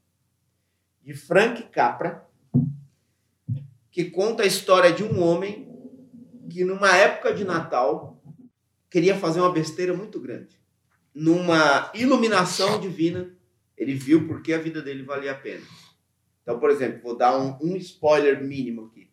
de 1.01 1.13
Frank 1.13 1.63
Capra, 1.63 2.25
que 3.91 4.05
conta 4.05 4.43
a 4.43 4.47
história 4.47 4.93
de 4.93 5.03
um 5.03 5.21
homem 5.21 5.69
que 6.49 6.63
numa 6.63 6.95
época 6.95 7.33
de 7.33 7.43
Natal 7.43 8.21
queria 8.89 9.17
fazer 9.17 9.41
uma 9.41 9.51
besteira 9.51 9.93
muito 9.93 10.21
grande. 10.21 10.57
Numa 11.13 11.91
iluminação 11.93 12.79
divina, 12.79 13.35
ele 13.77 13.93
viu 13.93 14.25
porque 14.25 14.53
a 14.53 14.57
vida 14.57 14.81
dele 14.81 15.03
valia 15.03 15.33
a 15.33 15.35
pena. 15.35 15.65
Então, 16.43 16.59
por 16.59 16.69
exemplo, 16.69 17.01
vou 17.01 17.17
dar 17.17 17.39
um, 17.39 17.57
um 17.61 17.75
spoiler 17.77 18.43
mínimo 18.43 18.85
aqui. 18.85 19.09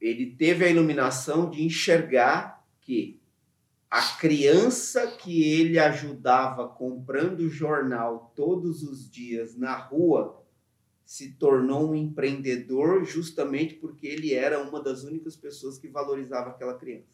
Ele 0.00 0.34
teve 0.34 0.64
a 0.64 0.68
iluminação 0.68 1.50
de 1.50 1.62
enxergar 1.62 2.64
que 2.80 3.20
a 3.90 4.00
criança 4.16 5.06
que 5.06 5.42
ele 5.52 5.78
ajudava 5.78 6.66
comprando 6.66 7.48
jornal 7.48 8.32
todos 8.34 8.82
os 8.82 9.10
dias 9.10 9.54
na 9.54 9.76
rua 9.76 10.42
se 11.04 11.32
tornou 11.32 11.90
um 11.90 11.94
empreendedor 11.94 13.04
justamente 13.04 13.74
porque 13.74 14.06
ele 14.06 14.32
era 14.32 14.62
uma 14.62 14.82
das 14.82 15.04
únicas 15.04 15.36
pessoas 15.36 15.76
que 15.76 15.88
valorizava 15.88 16.50
aquela 16.50 16.78
criança. 16.78 17.12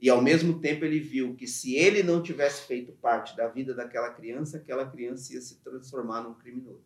E 0.00 0.08
ao 0.08 0.22
mesmo 0.22 0.60
tempo 0.60 0.84
ele 0.84 1.00
viu 1.00 1.34
que 1.34 1.48
se 1.48 1.74
ele 1.74 2.04
não 2.04 2.22
tivesse 2.22 2.66
feito 2.66 2.92
parte 2.92 3.36
da 3.36 3.48
vida 3.48 3.74
daquela 3.74 4.10
criança, 4.10 4.58
aquela 4.58 4.88
criança 4.88 5.32
ia 5.32 5.40
se 5.40 5.56
transformar 5.56 6.22
num 6.22 6.34
criminoso. 6.34 6.84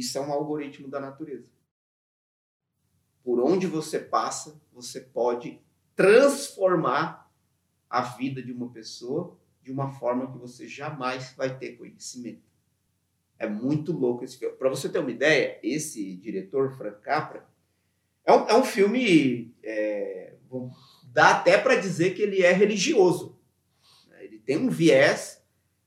Isso 0.00 0.16
é 0.16 0.20
um 0.22 0.32
algoritmo 0.32 0.88
da 0.88 0.98
natureza. 0.98 1.50
Por 3.22 3.38
onde 3.38 3.66
você 3.66 3.98
passa, 3.98 4.58
você 4.72 4.98
pode 4.98 5.60
transformar 5.94 7.30
a 7.88 8.00
vida 8.00 8.42
de 8.42 8.50
uma 8.50 8.70
pessoa 8.70 9.38
de 9.62 9.70
uma 9.70 9.90
forma 9.90 10.32
que 10.32 10.38
você 10.38 10.66
jamais 10.66 11.34
vai 11.34 11.54
ter 11.58 11.76
conhecimento. 11.76 12.48
É 13.38 13.46
muito 13.46 13.92
louco 13.92 14.24
esse 14.24 14.38
filme. 14.38 14.56
Para 14.56 14.70
você 14.70 14.88
ter 14.88 15.00
uma 15.00 15.10
ideia, 15.10 15.60
esse 15.62 16.16
diretor, 16.16 16.74
Frank 16.78 17.02
Capra, 17.02 17.46
é 18.24 18.32
um, 18.32 18.48
é 18.48 18.56
um 18.56 18.64
filme. 18.64 19.54
É, 19.62 20.36
dá 21.12 21.32
até 21.32 21.58
para 21.58 21.76
dizer 21.76 22.14
que 22.14 22.22
ele 22.22 22.42
é 22.42 22.52
religioso. 22.52 23.38
Ele 24.18 24.38
tem 24.38 24.56
um 24.56 24.70
viés 24.70 25.44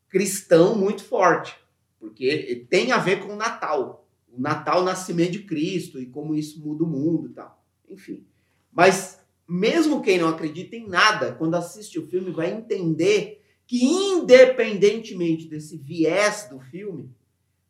cristão 0.07 0.75
muito 0.75 1.03
forte, 1.03 1.57
porque 1.99 2.67
tem 2.69 2.91
a 2.91 2.99
ver 2.99 3.25
com 3.25 3.33
o 3.33 3.35
Natal 3.35 4.02
o 4.35 4.41
Natal, 4.41 4.81
o 4.81 4.85
nascimento 4.85 5.31
de 5.31 5.43
Cristo 5.43 5.99
e 5.99 6.07
como 6.07 6.33
isso 6.33 6.59
muda 6.59 6.83
o 6.83 6.87
mundo 6.87 7.27
e 7.27 7.33
tal. 7.33 7.63
Enfim. 7.87 8.25
Mas 8.71 9.19
mesmo 9.47 10.01
quem 10.01 10.17
não 10.17 10.27
acredita 10.27 10.75
em 10.75 10.87
nada, 10.87 11.33
quando 11.33 11.55
assiste 11.55 11.99
o 11.99 12.07
filme, 12.07 12.31
vai 12.31 12.51
entender 12.51 13.43
que, 13.67 13.83
independentemente 13.83 15.47
desse 15.47 15.77
viés 15.77 16.47
do 16.49 16.59
filme, 16.59 17.09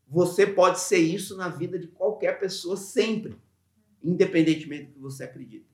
você 0.08 0.48
pode 0.48 0.80
ser 0.80 1.00
isso 1.00 1.36
na 1.36 1.50
vida 1.50 1.78
de 1.78 1.88
qualquer 1.88 2.40
pessoa 2.40 2.78
sempre, 2.78 3.36
independentemente 4.02 4.86
do 4.86 4.94
que 4.94 5.00
você 5.00 5.24
acredita. 5.24 5.66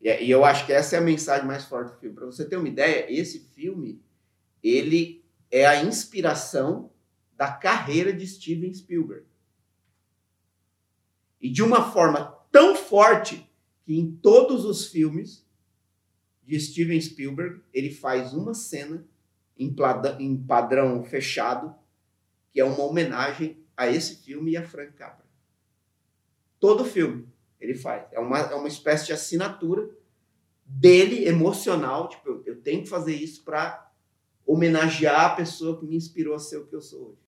E 0.00 0.30
eu 0.30 0.44
acho 0.44 0.66
que 0.66 0.72
essa 0.72 0.96
é 0.96 0.98
a 0.98 1.02
mensagem 1.02 1.46
mais 1.46 1.64
forte 1.64 1.94
do 1.94 1.98
filme. 1.98 2.14
Para 2.14 2.26
você 2.26 2.44
ter 2.44 2.56
uma 2.56 2.68
ideia, 2.68 3.10
esse 3.10 3.40
filme 3.54 4.02
ele 4.62 5.24
é 5.50 5.64
a 5.66 5.82
inspiração 5.82 6.90
da 7.36 7.50
carreira 7.50 8.12
de 8.12 8.26
Steven 8.26 8.72
Spielberg. 8.74 9.24
E 11.44 11.50
de 11.50 11.62
uma 11.62 11.92
forma 11.92 12.40
tão 12.50 12.74
forte 12.74 13.46
que 13.84 14.00
em 14.00 14.10
todos 14.10 14.64
os 14.64 14.86
filmes 14.86 15.46
de 16.42 16.58
Steven 16.58 16.98
Spielberg, 16.98 17.60
ele 17.70 17.90
faz 17.90 18.32
uma 18.32 18.54
cena 18.54 19.06
em, 19.54 19.70
padrão 20.38 21.04
fechado, 21.04 21.74
que 22.50 22.58
é 22.58 22.64
uma 22.64 22.82
homenagem 22.82 23.62
a 23.76 23.86
esse 23.86 24.16
filme 24.24 24.52
e 24.52 24.56
a 24.56 24.66
Frank 24.66 24.94
Capra. 24.94 25.26
Todo 26.58 26.82
filme 26.82 27.28
ele 27.60 27.74
faz. 27.74 28.06
É 28.10 28.18
uma, 28.18 28.38
é 28.38 28.54
uma 28.54 28.68
espécie 28.68 29.04
de 29.04 29.12
assinatura 29.12 29.90
dele, 30.64 31.26
emocional. 31.26 32.08
Tipo, 32.08 32.26
eu, 32.26 32.42
eu 32.46 32.62
tenho 32.62 32.84
que 32.84 32.88
fazer 32.88 33.16
isso 33.16 33.44
para 33.44 33.92
homenagear 34.46 35.32
a 35.32 35.36
pessoa 35.36 35.78
que 35.78 35.84
me 35.84 35.94
inspirou 35.94 36.34
a 36.34 36.38
ser 36.38 36.56
o 36.56 36.66
que 36.66 36.74
eu 36.74 36.80
sou 36.80 37.10
hoje. 37.10 37.20